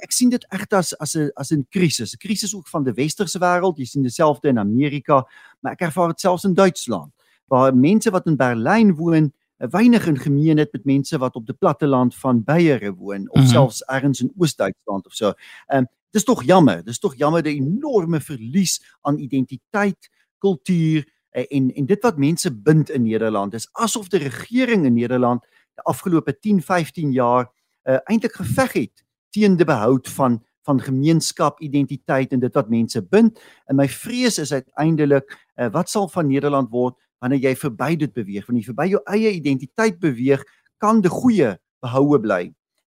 ek 0.00 0.14
sien 0.14 0.30
dit 0.32 0.44
regtig 0.48 0.78
as 0.78 0.94
as 1.04 1.14
'n 1.16 1.30
as 1.36 1.52
'n 1.52 1.66
krisis, 1.68 2.14
'n 2.14 2.18
krisis 2.18 2.54
ook 2.54 2.68
van 2.68 2.84
die 2.84 2.94
westerse 2.96 3.38
wêreld. 3.38 3.78
Jy 3.78 3.84
sien 3.84 4.02
dieselfde 4.02 4.48
in 4.48 4.58
Amerika, 4.58 5.26
maar 5.60 5.72
ek 5.72 5.80
ervaar 5.80 6.08
dit 6.08 6.20
selfs 6.20 6.44
in 6.44 6.54
Duitsland 6.54 7.12
waar 7.52 7.74
mense 7.76 8.10
wat 8.10 8.26
in 8.26 8.36
Berlyn 8.36 8.94
woon 8.94 9.32
eh, 9.56 9.68
weinig 9.68 10.06
in 10.06 10.18
gemeen 10.18 10.58
het 10.58 10.72
met 10.72 10.84
mense 10.84 11.18
wat 11.18 11.34
op 11.36 11.46
die 11.46 11.54
platteland 11.54 12.14
van 12.14 12.44
Beiere 12.44 12.94
woon 12.94 13.28
of 13.30 13.36
mm 13.36 13.42
-hmm. 13.42 13.50
selfs 13.50 13.82
ergens 13.82 14.20
in 14.20 14.32
Oos-Duitsland 14.38 15.06
of 15.06 15.12
so. 15.12 15.32
Ehm 15.66 15.78
um, 15.78 15.86
dis 16.12 16.24
tog 16.24 16.44
jammer. 16.44 16.82
Dis 16.84 17.00
tog 17.00 17.16
jammer 17.18 17.42
die 17.44 17.56
enorme 17.56 18.20
verlies 18.20 18.78
aan 19.02 19.18
identiteit, 19.18 20.10
kultuur 20.42 21.04
en 21.32 21.70
en 21.72 21.88
dit 21.88 22.04
wat 22.04 22.20
mense 22.20 22.52
bind 22.52 22.90
in 22.90 23.06
Nederland. 23.06 23.52
Dis 23.52 23.68
asof 23.72 24.10
die 24.12 24.20
regering 24.20 24.84
in 24.84 24.94
Nederland 24.94 25.44
die 25.74 25.84
afgelope 25.88 26.34
10, 26.38 26.60
15 26.62 27.12
jaar 27.12 27.48
uh, 27.88 27.98
eintlik 28.04 28.36
geveg 28.36 28.72
het 28.72 29.04
teen 29.32 29.56
die 29.56 29.68
behoud 29.68 30.08
van 30.08 30.42
van 30.62 30.78
gemeenskap, 30.78 31.56
identiteit 31.60 32.30
en 32.32 32.38
dit 32.38 32.54
wat 32.54 32.68
mense 32.70 33.00
bind. 33.02 33.40
En 33.66 33.76
my 33.80 33.88
vrees 33.90 34.38
is 34.38 34.52
uiteindelik 34.52 35.26
uh, 35.58 35.66
wat 35.74 35.90
sal 35.90 36.06
van 36.08 36.28
Nederland 36.30 36.70
word 36.70 36.94
wanneer 37.18 37.48
jy 37.48 37.54
verby 37.58 37.96
dit 37.98 38.12
beweeg, 38.14 38.46
wanneer 38.46 38.62
jy 38.62 38.68
verby 38.70 38.86
jou 38.92 39.00
eie 39.10 39.32
identiteit 39.34 39.98
beweeg, 40.02 40.44
kan 40.78 41.00
die 41.02 41.10
goeie 41.10 41.56
behoue 41.82 42.20
bly. 42.22 42.44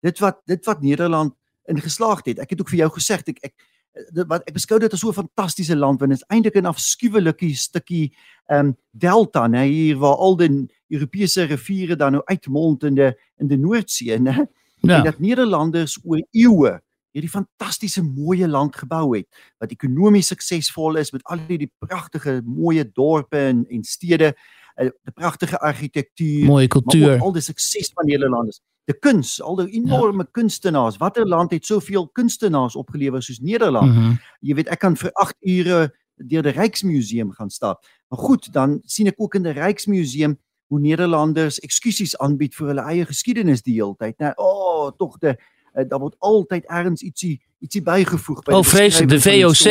Dit 0.03 0.19
wat 0.19 0.41
dit 0.51 0.67
wat 0.67 0.84
Nederland 0.84 1.32
in 1.66 1.82
geslaagd 1.82 2.26
het. 2.26 2.39
Ek 2.39 2.49
het 2.49 2.62
ook 2.62 2.70
vir 2.70 2.84
jou 2.86 2.89
gesê 2.97 3.20
ek 3.20 3.39
ek 3.41 3.53
dit 3.91 4.28
wat 4.28 4.45
ek 4.47 4.55
beskou 4.55 4.80
dit 4.80 4.93
as 4.93 4.99
so 4.99 5.09
'n 5.09 5.20
fantastiese 5.28 5.76
land 5.76 5.99
want 5.99 6.12
dit 6.12 6.20
is 6.20 6.28
eintlik 6.30 6.55
'n 6.55 6.66
afskuwelike 6.66 7.55
stukkie 7.55 8.14
ehm 8.47 8.68
um, 8.68 8.78
delta 8.91 9.47
nê 9.47 9.68
hier 9.68 9.97
waar 9.97 10.16
al 10.16 10.38
die 10.38 10.68
Europese 10.89 11.43
riviere 11.43 11.95
dan 11.95 12.12
nou 12.12 12.24
uitmond 12.26 12.84
in 12.84 12.95
die 12.95 13.14
in 13.39 13.47
die 13.47 13.57
Noordsee 13.57 14.20
nê. 14.20 14.47
Ja. 14.82 14.97
En 14.97 15.03
dat 15.03 15.20
Nederlanders 15.20 15.99
oor 16.03 16.24
eeue 16.32 16.82
hierdie 17.12 17.30
fantastiese 17.30 18.01
mooi 18.03 18.47
land 18.47 18.76
gebou 18.76 19.18
het 19.18 19.28
wat 19.59 19.72
ekonomies 19.72 20.28
suksesvol 20.28 20.95
is 20.95 21.12
met 21.12 21.24
al 21.24 21.39
die 21.47 21.72
pragtige 21.80 22.41
mooi 22.45 22.84
dorpe 22.93 23.38
en 23.38 23.66
en 23.70 23.84
stede, 23.84 24.34
'n 24.80 24.86
uh, 24.86 25.14
pragtige 25.14 25.59
argitektuur, 25.59 26.45
mooi 26.45 26.68
kultuur, 26.68 27.20
al 27.20 27.34
die 27.34 27.41
sukses 27.41 27.91
van 27.93 28.05
Nederlanders 28.05 28.62
die 28.89 28.97
kuns, 28.99 29.41
al 29.41 29.55
die 29.55 29.69
enorme 29.77 30.23
ja. 30.23 30.29
kunstenaars. 30.32 30.97
Watter 30.97 31.27
land 31.27 31.51
het 31.51 31.65
soveel 31.65 32.07
kunstenaars 32.17 32.75
opgelewer 32.75 33.23
soos 33.23 33.39
Nederland? 33.39 33.91
Mm 33.91 33.97
-hmm. 33.97 34.19
Jy 34.39 34.55
weet, 34.55 34.67
ek 34.67 34.79
kan 34.79 34.97
vir 34.97 35.11
8 35.13 35.36
ure 35.41 35.93
deur 36.15 36.43
die 36.43 36.51
Rijksmuseum 36.51 37.32
gaan 37.32 37.49
stap. 37.49 37.86
Maar 38.07 38.19
goed, 38.19 38.53
dan 38.53 38.79
sien 38.86 39.07
ek 39.07 39.21
ook 39.21 39.36
in 39.36 39.43
die 39.43 39.51
Rijksmuseum 39.51 40.39
hoe 40.67 40.79
Nederlanders 40.79 41.59
ekskusies 41.59 42.17
aanbied 42.17 42.55
vir 42.55 42.67
hulle 42.67 42.82
eie 42.82 43.05
geskiedenis 43.05 43.61
die 43.61 43.73
hele 43.73 43.95
tyd. 43.99 44.17
Nou, 44.19 44.34
o, 44.36 44.45
oh, 44.45 44.91
tog 44.97 45.17
die 45.19 45.36
uh, 45.36 45.84
daar 45.88 45.99
word 45.99 46.15
altyd 46.19 46.65
ergens 46.65 47.01
ietsie 47.01 47.41
ietsie 47.61 47.82
bygevoeg 47.86 48.43
by 48.43 48.55
Oh 48.55 48.63
vrees 48.65 48.97
de 48.97 49.19
VOC. 49.21 49.65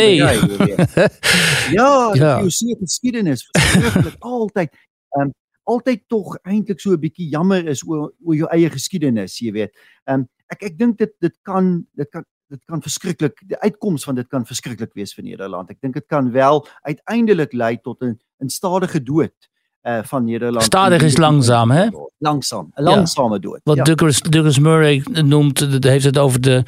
ja, 1.78 2.12
die 2.12 2.20
ja. 2.20 2.36
VOC 2.40 2.76
geskiedenis 2.84 3.46
verskriklik 3.48 4.16
altyd 4.18 4.76
um, 5.18 5.32
altyd 5.70 6.02
tog 6.08 6.36
eintlik 6.42 6.80
so 6.80 6.92
'n 6.92 7.00
bietjie 7.00 7.30
jammer 7.30 7.66
is 7.68 7.82
oor 7.86 8.10
oor 8.24 8.36
jou 8.36 8.48
eie 8.50 8.70
geskiedenis, 8.70 9.38
jy 9.40 9.52
weet. 9.52 9.72
Um, 10.06 10.28
ek 10.50 10.62
ek 10.70 10.78
dink 10.78 10.98
dit 10.98 11.12
dit 11.20 11.36
kan 11.42 11.86
dit 11.96 12.10
kan 12.10 12.24
dit 12.50 12.62
kan 12.66 12.82
verskriklik 12.82 13.38
die 13.46 13.58
uitkoms 13.62 14.04
van 14.04 14.18
dit 14.18 14.28
kan 14.28 14.44
verskriklik 14.46 14.90
wees 14.98 15.14
vir 15.14 15.24
Nederland. 15.24 15.70
Ek 15.70 15.78
dink 15.80 15.94
dit 15.94 16.06
kan 16.10 16.32
wel 16.34 16.66
uiteindelik 16.82 17.52
lei 17.52 17.76
tot 17.78 18.02
'n 18.02 18.18
'n 18.42 18.48
stadige 18.48 19.02
dood 19.02 19.36
uh 19.86 20.02
van 20.02 20.24
Nederland. 20.24 20.64
Stadig 20.64 21.02
is 21.02 21.16
langzaam, 21.16 21.70
hè? 21.70 21.88
Langzaam, 22.18 22.72
'n 22.76 22.82
langsame 22.82 23.34
ja. 23.34 23.40
dood. 23.40 23.60
Wat 23.64 23.76
ja. 23.76 23.84
Douglas 23.84 24.20
Douglas 24.20 24.58
Murray 24.58 25.02
noemt, 25.04 25.60
heeft 25.84 26.04
het 26.04 26.18
over 26.18 26.40
de 26.40 26.64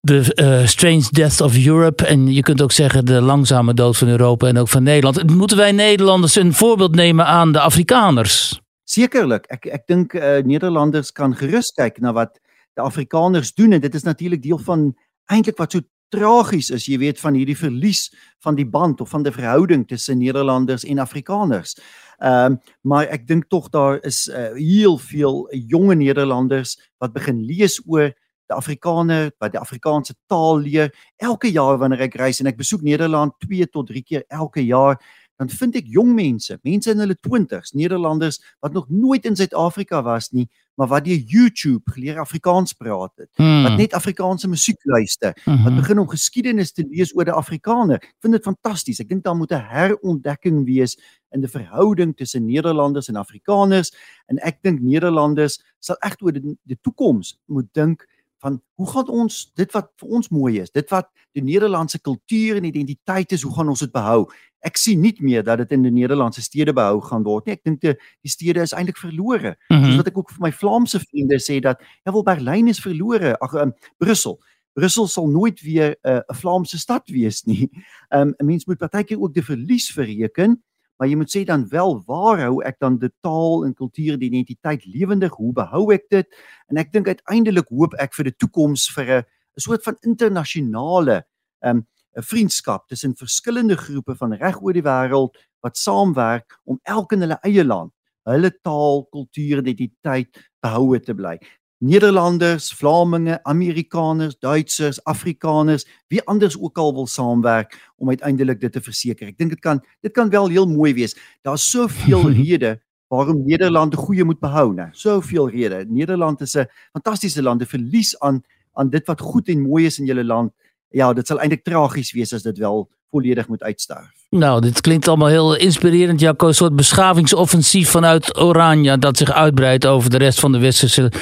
de 0.00 0.32
uh, 0.34 0.66
Strange 0.66 1.06
Death 1.10 1.40
of 1.40 1.66
Europe. 1.66 2.06
En 2.06 2.32
je 2.32 2.42
kunt 2.42 2.62
ook 2.62 2.72
zeggen 2.72 3.04
de 3.04 3.20
langzame 3.20 3.74
dood 3.74 3.96
van 3.96 4.08
Europa 4.08 4.46
en 4.46 4.58
ook 4.58 4.68
van 4.68 4.82
Nederland. 4.82 5.30
Moeten 5.30 5.56
wij 5.56 5.72
Nederlanders 5.72 6.36
een 6.36 6.52
voorbeeld 6.52 6.94
nemen 6.94 7.26
aan 7.26 7.52
de 7.52 7.60
Afrikaners? 7.60 8.60
Zekerlijk. 8.84 9.46
Ik, 9.46 9.64
ik 9.64 9.82
denk 9.86 10.12
uh, 10.12 10.38
Nederlanders 10.38 11.12
kan 11.12 11.36
gerust 11.36 11.74
kijken 11.74 12.02
naar 12.02 12.12
wat 12.12 12.40
de 12.72 12.80
Afrikaners 12.80 13.54
doen. 13.54 13.72
En 13.72 13.80
dit 13.80 13.94
is 13.94 14.02
natuurlijk 14.02 14.42
deel 14.42 14.58
van 14.58 14.96
eindelijk 15.24 15.58
wat 15.58 15.72
zo 15.72 15.80
tragisch 16.08 16.70
is. 16.70 16.86
Je 16.86 16.98
weet 16.98 17.20
van 17.20 17.34
hierdie 17.34 17.56
verlies 17.56 18.14
van 18.38 18.54
die 18.54 18.68
band 18.68 19.00
of 19.00 19.08
van 19.08 19.22
de 19.22 19.32
verhouding 19.32 19.88
tussen 19.88 20.18
Nederlanders 20.18 20.84
en 20.84 20.98
Afrikaners. 20.98 21.78
Um, 22.18 22.60
maar 22.80 23.06
ek 23.06 23.26
dink 23.26 23.44
tog 23.48 23.68
daar 23.68 24.02
is 24.02 24.26
uh, 24.26 24.52
heel 24.52 24.98
veel 24.98 25.54
jonge 25.54 25.94
Nederlanders 25.94 26.90
wat 26.98 27.12
begin 27.12 27.44
lees 27.44 27.82
oor 27.86 28.12
die 28.50 28.56
Afrikaner 28.56 29.30
wat 29.38 29.54
die 29.54 29.62
Afrikaanse 29.62 30.16
taal 30.30 30.60
leer 30.66 30.90
elke 31.22 31.50
jaar 31.50 31.78
wanneer 31.80 32.06
ek 32.08 32.18
reis 32.20 32.42
en 32.42 32.50
ek 32.50 32.58
besoek 32.60 32.82
Nederland 32.86 33.38
2 33.46 33.70
tot 33.70 33.90
3 33.92 34.02
keer 34.02 34.26
elke 34.28 34.64
jaar 34.66 34.98
dan 35.40 35.48
vind 35.48 35.78
ek 35.80 35.86
jong 35.88 36.10
mense, 36.12 36.52
mense 36.68 36.92
in 36.92 37.00
hulle 37.00 37.16
20s, 37.16 37.72
Nederlanders 37.72 38.36
wat 38.60 38.74
nog 38.76 38.90
nooit 38.92 39.24
in 39.24 39.38
Suid-Afrika 39.38 40.02
was 40.04 40.28
nie, 40.36 40.44
maar 40.76 40.90
wat 40.90 41.06
deur 41.06 41.16
YouTube 41.16 41.94
geleer 41.94 42.20
Afrikaans 42.20 42.76
praat 42.76 43.22
het, 43.22 43.30
hmm. 43.40 43.64
wat 43.64 43.78
net 43.80 43.96
Afrikaanse 43.96 44.50
musiek 44.52 44.84
luister, 44.84 45.32
mm 45.32 45.54
-hmm. 45.54 45.64
wat 45.64 45.78
begin 45.80 46.02
om 46.04 46.08
geskiedenis 46.12 46.74
te 46.76 46.84
lees 46.90 47.14
oor 47.16 47.24
die 47.24 47.32
Afrikaner. 47.32 47.96
Ek 48.04 48.20
vind 48.20 48.36
dit 48.36 48.44
fantasties. 48.44 49.00
Ek 49.00 49.08
dink 49.08 49.24
daar 49.24 49.36
moet 49.36 49.52
'n 49.52 49.64
herontdekking 49.64 50.66
wees 50.66 50.98
in 51.32 51.40
die 51.40 51.50
verhouding 51.50 52.16
tussen 52.16 52.44
Nederlanders 52.46 53.08
en 53.08 53.16
Afrikaners 53.16 53.92
en 54.26 54.38
ek 54.44 54.60
dink 54.62 54.80
Nederlanders 54.80 55.60
sal 55.78 55.96
reg 56.04 56.20
oor 56.20 56.32
die, 56.32 56.56
die 56.64 56.78
toekoms 56.82 57.40
moet 57.46 57.68
dink 57.72 58.04
van 58.40 58.60
hoe 58.74 58.90
gaan 58.90 59.08
ons 59.22 59.40
dit 59.56 59.72
wat 59.72 59.90
vir 60.00 60.14
ons 60.18 60.30
mooi 60.32 60.60
is, 60.60 60.70
dit 60.70 60.90
wat 60.90 61.10
die 61.36 61.42
Nederlandse 61.44 62.00
kultuur 62.00 62.58
en 62.58 62.68
identiteit 62.68 63.32
is, 63.32 63.42
hoe 63.46 63.54
gaan 63.54 63.68
ons 63.68 63.84
dit 63.84 63.92
behou? 63.92 64.24
Ek 64.66 64.76
sien 64.76 65.00
nie 65.00 65.14
meer 65.24 65.44
dat 65.44 65.62
dit 65.62 65.72
in 65.76 65.84
die 65.86 65.94
Nederlandse 65.94 66.42
stede 66.44 66.74
behou 66.76 67.00
gaan 67.04 67.24
word 67.24 67.46
nie. 67.46 67.56
Ek 67.56 67.64
dink 67.64 67.80
die, 67.84 67.94
die 68.24 68.32
stede 68.32 68.64
is 68.64 68.74
eintlik 68.76 68.98
verlore. 69.00 69.56
Mm 69.68 69.76
-hmm. 69.76 69.84
Soos 69.84 70.00
wat 70.02 70.10
ek 70.12 70.18
ook 70.18 70.30
vir 70.30 70.42
my 70.46 70.52
Vlaamse 70.52 71.00
vriende 71.00 71.40
sê 71.40 71.60
dat 71.60 71.80
ja 72.04 72.12
wel 72.12 72.22
Berlyn 72.24 72.68
is 72.68 72.80
verlore, 72.80 73.36
ag 73.40 73.54
um, 73.54 73.72
Brussel. 73.98 74.40
Brussel 74.72 75.06
sal 75.08 75.28
nooit 75.28 75.60
weer 75.60 75.96
eh, 76.02 76.12
'n 76.12 76.22
uh, 76.30 76.36
Vlaamse 76.36 76.78
stad 76.78 77.08
wees 77.08 77.44
nie. 77.44 77.70
Um, 78.10 78.34
'n 78.38 78.46
Mens 78.46 78.66
moet 78.66 78.78
partykeer 78.78 79.20
ook 79.20 79.34
die 79.34 79.44
verlies 79.44 79.90
verreken 79.90 80.62
maar 81.00 81.08
jy 81.08 81.16
moet 81.16 81.32
sê 81.32 81.44
dan 81.48 81.64
wel 81.72 81.94
waar 82.06 82.42
hou 82.44 82.60
ek 82.68 82.76
dan 82.84 82.98
die 83.00 83.08
taal 83.24 83.64
en 83.64 83.72
kultuur 83.74 84.18
en 84.18 84.26
identiteit 84.28 84.84
lewendig 84.84 85.32
hoe 85.40 85.52
behou 85.56 85.86
ek 85.96 86.04
dit 86.12 86.28
en 86.68 86.80
ek 86.82 86.92
dink 86.92 87.08
uiteindelik 87.08 87.72
hoop 87.72 87.96
ek 87.98 88.12
vir 88.18 88.28
die 88.28 88.36
toekoms 88.36 88.90
vir 88.94 89.06
'n 89.08 89.22
'n 89.56 89.64
soort 89.64 89.82
van 89.82 89.96
internasionale 90.04 91.24
'n 91.64 91.68
um, 91.68 91.86
'n 92.16 92.22
vriendskap 92.22 92.88
tussen 92.88 93.16
verskillende 93.16 93.76
groepe 93.76 94.14
van 94.14 94.34
reg 94.34 94.60
oor 94.60 94.72
die 94.76 94.84
wêreld 94.84 95.40
wat 95.62 95.76
saamwerk 95.76 96.60
om 96.64 96.78
elk 96.84 97.12
in 97.12 97.20
hulle 97.20 97.38
eie 97.42 97.64
land 97.64 97.92
hulle 98.28 98.50
taal, 98.62 99.06
kultuur 99.12 99.62
en 99.62 99.70
identiteit 99.72 100.40
behoue 100.60 101.00
te 101.00 101.14
bly. 101.16 101.38
Nederlanders, 101.80 102.72
Vlamingen, 102.76 103.40
Amerikaners, 103.48 104.38
Duitsers, 104.38 105.00
Afrikaners, 105.04 105.86
wie 106.08 106.20
anders 106.28 106.58
ook 106.60 106.78
al 106.78 106.92
wil 106.94 107.06
saamwerk 107.06 107.92
om 107.96 108.08
uiteindelik 108.08 108.60
dit 108.60 108.72
te 108.72 108.82
verseker. 108.84 109.30
Ek 109.32 109.38
dink 109.38 109.54
dit 109.56 109.62
kan 109.64 109.80
dit 110.04 110.12
kan 110.12 110.28
wel 110.28 110.48
heel 110.52 110.68
mooi 110.68 110.92
wees. 110.94 111.16
Daar's 111.42 111.64
soveel 111.70 112.28
redes 112.42 112.76
waarom 113.08 113.46
Nederland 113.46 113.94
'n 113.94 114.04
goeie 114.04 114.24
moet 114.24 114.40
behou, 114.40 114.74
né? 114.74 114.90
Soveel 114.92 115.48
redes. 115.48 115.86
Nederland 115.88 116.40
is 116.40 116.54
'n 116.54 116.68
fantastiese 116.92 117.42
land, 117.42 117.62
'n 117.62 117.66
verlies 117.66 118.18
aan 118.20 118.42
aan 118.74 118.90
dit 118.90 119.06
wat 119.06 119.20
goed 119.20 119.48
en 119.48 119.60
mooi 119.62 119.86
is 119.86 119.98
in 119.98 120.06
julle 120.06 120.24
land. 120.24 120.52
Ja, 120.90 121.12
dit 121.12 121.26
sal 121.26 121.40
eintlik 121.40 121.64
tragies 121.64 122.12
wees 122.12 122.32
as 122.32 122.42
dit 122.42 122.58
wel 122.58 122.88
volledig 123.10 123.48
moet 123.48 123.62
uitsterf. 123.62 124.10
Nou, 124.30 124.60
dit 124.60 124.80
klinkt 124.80 125.08
allemaal 125.08 125.28
heel 125.28 125.56
inspirerend, 125.56 126.20
Jacco. 126.20 126.46
Een 126.46 126.54
soort 126.54 126.76
beschavingsoffensief 126.76 127.90
vanuit 127.90 128.38
Oranje 128.38 128.98
dat 128.98 129.16
zich 129.16 129.32
uitbreidt 129.32 129.86
over 129.86 130.10
de 130.10 130.16
rest 130.16 130.40
van 130.40 130.52
de 130.52 130.58
westerse, 130.58 131.12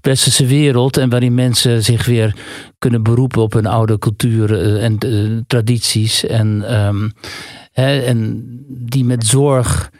westerse 0.00 0.46
wereld. 0.46 0.96
En 0.96 1.10
waarin 1.10 1.34
mensen 1.34 1.82
zich 1.82 2.06
weer 2.06 2.36
kunnen 2.78 3.02
beroepen 3.02 3.42
op 3.42 3.52
hun 3.52 3.66
oude 3.66 3.98
cultuur 3.98 4.58
eh, 4.58 4.84
en 4.84 4.96
uh, 5.06 5.40
tradities. 5.46 6.26
En, 6.26 6.76
um, 6.86 7.12
hè, 7.72 8.00
en 8.00 8.42
die 8.68 9.04
met 9.04 9.26
zorg 9.26 9.90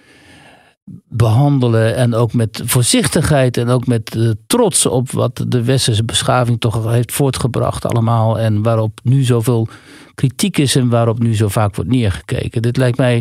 behandelen 1.08 1.96
en 1.96 2.14
ook 2.14 2.32
met 2.32 2.62
voorzichtigheid 2.64 3.56
en 3.56 3.68
ook 3.68 3.86
met 3.86 4.14
uh, 4.14 4.30
trots 4.46 4.86
op 4.86 5.10
wat 5.10 5.44
de 5.48 5.64
westerse 5.64 6.04
beschaving 6.04 6.60
toch 6.60 6.90
heeft 6.90 7.12
voortgebracht 7.12 7.86
allemaal 7.86 8.38
en 8.38 8.62
waarop 8.62 9.00
nu 9.02 9.22
zoveel 9.22 9.68
kritiek 10.14 10.58
is 10.58 10.76
en 10.76 10.88
waarop 10.88 11.18
nu 11.18 11.36
zo 11.36 11.48
vaak 11.48 11.74
wordt 11.74 11.90
neergekeken. 11.90 12.62
Dit 12.62 12.76
lijkt 12.76 12.98
mij 12.98 13.16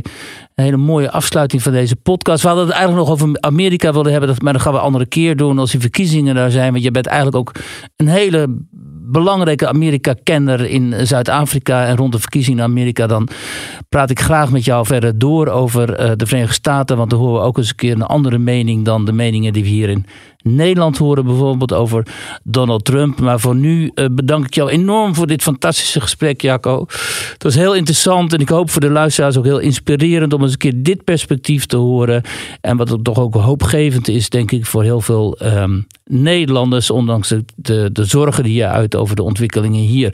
een 0.56 0.64
hele 0.64 0.78
mooie 0.78 1.12
afsluiting 1.12 1.62
van 1.62 1.72
deze 1.72 1.96
podcast. 1.96 2.42
We 2.42 2.48
hadden 2.48 2.66
het 2.66 2.76
eigenlijk 2.76 3.08
nog 3.08 3.14
over 3.14 3.40
Amerika 3.40 3.94
willen 3.94 4.12
hebben, 4.12 4.36
maar 4.44 4.54
dat 4.54 4.62
gaan 4.62 4.74
we 4.74 4.78
een 4.78 4.86
andere 4.86 5.06
keer 5.06 5.36
doen 5.36 5.60
als 5.60 5.72
die 5.72 5.80
verkiezingen 5.80 6.36
daar 6.36 6.52
zijn. 6.52 6.72
Want 6.72 6.84
je 6.84 6.92
bent 6.92 7.08
eigenlijk 7.08 7.38
ook 7.38 7.52
een 7.96 8.08
hele 8.08 8.58
belangrijke 9.04 9.68
Amerika-kenner 9.68 10.70
in 10.70 11.08
Zuid-Afrika 11.08 11.86
en 11.86 11.96
rond 11.96 12.12
de 12.12 12.20
verkiezingen 12.20 12.60
in 12.60 12.66
Amerika, 12.66 13.08
dan 13.08 13.28
praat 13.90 14.10
ik 14.10 14.20
graag 14.20 14.52
met 14.52 14.66
jou 14.66 14.86
verder 14.86 15.20
door 15.20 15.48
over 15.48 15.90
uh, 15.90 16.12
de 16.16 16.26
Verenigde 16.26 16.54
Staten. 16.54 16.98
Want 16.98 17.10
dan 17.10 17.20
horen 17.20 17.42
we 17.42 17.48
ook 17.48 17.58
eens 17.58 17.70
een 17.70 17.76
keer 17.76 17.94
een 17.94 18.02
andere 18.02 18.38
mening 18.38 18.86
dan 18.86 19.06
de 19.06 19.14
meningen 19.14 19.54
die 19.54 19.64
we 19.64 19.70
hier 19.70 19.90
in 19.90 20.06
Nederland 20.44 20.98
horen, 20.98 21.26
bijvoorbeeld 21.26 21.74
over 21.74 22.06
Donald 22.44 22.86
Trump. 22.86 23.20
Maar 23.20 23.40
voor 23.40 23.56
nu 23.56 23.92
uh, 23.96 24.06
bedank 24.12 24.46
ik 24.46 24.54
jou 24.54 24.70
enorm 24.70 25.16
voor 25.16 25.28
dit 25.28 25.42
fantastische 25.42 26.02
gesprek, 26.02 26.42
Jacco. 26.42 26.86
Het 27.34 27.44
was 27.44 27.56
heel 27.56 27.76
interessant 27.76 28.34
en 28.34 28.40
ik 28.40 28.50
hoop 28.50 28.70
voor 28.70 28.82
de 28.82 28.90
luisteraars 28.90 29.38
ook 29.38 29.46
heel 29.46 29.60
inspirerend 29.60 30.34
om 30.34 30.42
eens 30.42 30.52
een 30.52 30.58
keer 30.58 30.84
dit 30.84 31.04
perspectief 31.04 31.66
te 31.66 31.78
horen. 31.78 32.22
En 32.62 32.78
wat 32.78 33.00
toch 33.04 33.20
ook 33.20 33.34
hoopgevend 33.34 34.08
is, 34.08 34.30
denk 34.30 34.52
ik, 34.52 34.66
voor 34.66 34.84
heel 34.84 35.02
veel 35.02 35.38
um, 35.44 35.88
Nederlanders, 36.06 36.90
ondanks 36.90 37.34
de, 37.56 37.90
de 37.94 38.04
zorgen 38.06 38.44
die 38.44 38.54
je 38.54 38.68
uit 38.68 38.96
over 38.96 39.16
de 39.16 39.24
ontwikkelingen 39.24 39.82
hier. 39.82 40.14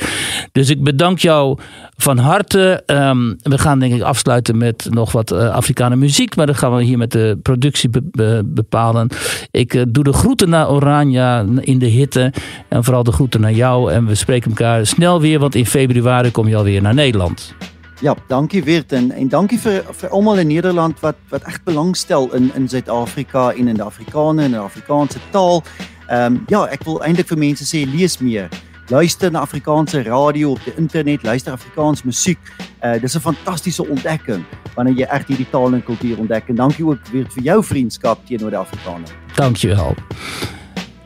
Dus 0.51 0.69
ik 0.69 0.84
bedank 0.84 1.19
jou 1.19 1.57
van 1.98 2.18
harte. 2.18 2.84
Um, 2.86 3.38
we 3.41 3.58
gaan 3.58 3.80
denk 3.80 3.93
ik 3.93 4.02
afsluiten 4.02 4.58
met 4.58 4.88
nog 4.89 5.12
wat 5.12 5.32
uh, 5.32 5.50
Afrikaanse 5.50 5.98
muziek, 5.98 6.36
maar 6.36 6.45
dat 6.45 6.58
gaan 6.58 6.76
we 6.76 6.84
hier 6.84 6.98
met 6.98 7.12
de 7.12 7.39
productie 7.41 7.89
be 7.89 8.02
be 8.12 8.41
bepalen. 8.45 9.10
Ik 9.52 9.74
uh, 9.74 9.82
doe 9.89 10.04
de 10.04 10.14
groeten 10.14 10.50
naar 10.50 10.70
Oranje 10.70 11.45
in 11.60 11.80
de 11.80 11.86
hitte 11.86 12.34
en 12.68 12.84
vooral 12.84 13.04
de 13.04 13.12
groeten 13.12 13.41
naar 13.41 13.54
jou. 13.54 13.91
En 13.91 14.06
we 14.06 14.16
spreken 14.16 14.50
elkaar 14.50 14.86
snel 14.86 15.22
weer, 15.22 15.39
want 15.39 15.56
in 15.56 15.66
februari 15.66 16.32
kom 16.32 16.48
je 16.48 16.56
alweer 16.56 16.82
naar 16.82 16.93
Nederland. 16.93 17.54
Ja, 18.00 18.16
dankie 18.28 18.64
Weert 18.64 18.91
en 18.91 19.12
en 19.12 19.28
dankie 19.28 19.60
vir 19.60 19.84
vir 19.91 20.10
almal 20.10 20.38
in 20.38 20.48
Nederland 20.48 21.00
wat 21.00 21.16
wat 21.30 21.41
echt 21.41 21.64
belangstel 21.64 22.34
in 22.34 22.52
in 22.56 22.70
Suid-Afrika 22.70 23.52
en 23.52 23.68
in 23.68 23.74
die 23.74 23.84
Afrikaner 23.84 24.43
en 24.43 24.52
die 24.52 24.60
Afrikaanse 24.60 25.20
taal. 25.32 25.64
Ehm 26.08 26.36
ja, 26.48 26.68
ek 26.68 26.84
wil 26.84 27.02
eintlik 27.02 27.28
vir 27.28 27.38
mense 27.38 27.66
sê 27.66 27.82
lees 27.89 28.18
meer. 28.18 28.50
Luister 28.90 29.32
na 29.32 29.40
Afrikaanse 29.40 30.02
radio 30.02 30.52
op 30.52 30.60
die 30.64 30.74
internet, 30.78 31.24
luister 31.24 31.52
Afrikaans 31.52 32.04
musiek. 32.04 32.40
Uh 32.84 33.02
dis 33.02 33.16
'n 33.16 33.20
fantastiese 33.20 33.88
ontdekking 33.88 34.46
wanneer 34.76 34.94
jy 34.94 35.08
reg 35.10 35.28
hierdie 35.28 35.50
taal 35.50 35.74
en 35.74 35.84
kultuur 35.84 36.18
ontdek. 36.18 36.48
En 36.48 36.56
dankie 36.56 36.86
ook 36.86 37.08
weer 37.12 37.26
vir 37.30 37.44
jou 37.44 37.64
vriendskap 37.64 38.26
teenoor 38.26 38.50
die 38.50 38.60
Afrikaner. 38.60 39.10
Dankjewel. 39.36 39.96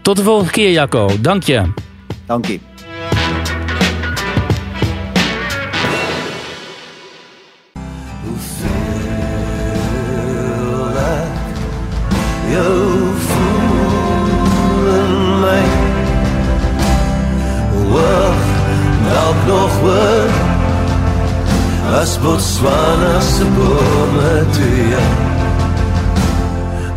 Tot 0.02 0.18
de 0.18 0.24
volgende 0.24 0.52
keer 0.52 0.72
Jacco. 0.72 1.10
Dank 1.22 1.44
je. 1.44 1.74
Dankie. 2.26 2.71
as 22.02 22.18
Botswana 22.18 23.22
se 23.22 23.44
bome 23.56 24.34
toe 24.54 24.90
ja 24.92 25.06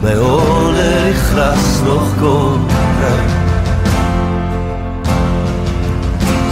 my 0.03 0.15
onder 0.17 1.03
die 1.05 1.15
gras 1.29 1.69
nog 1.87 2.09
kon 2.21 2.61
kry 2.99 3.25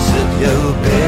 sit 0.06 0.30
jou 0.44 0.62
bed 0.82 1.01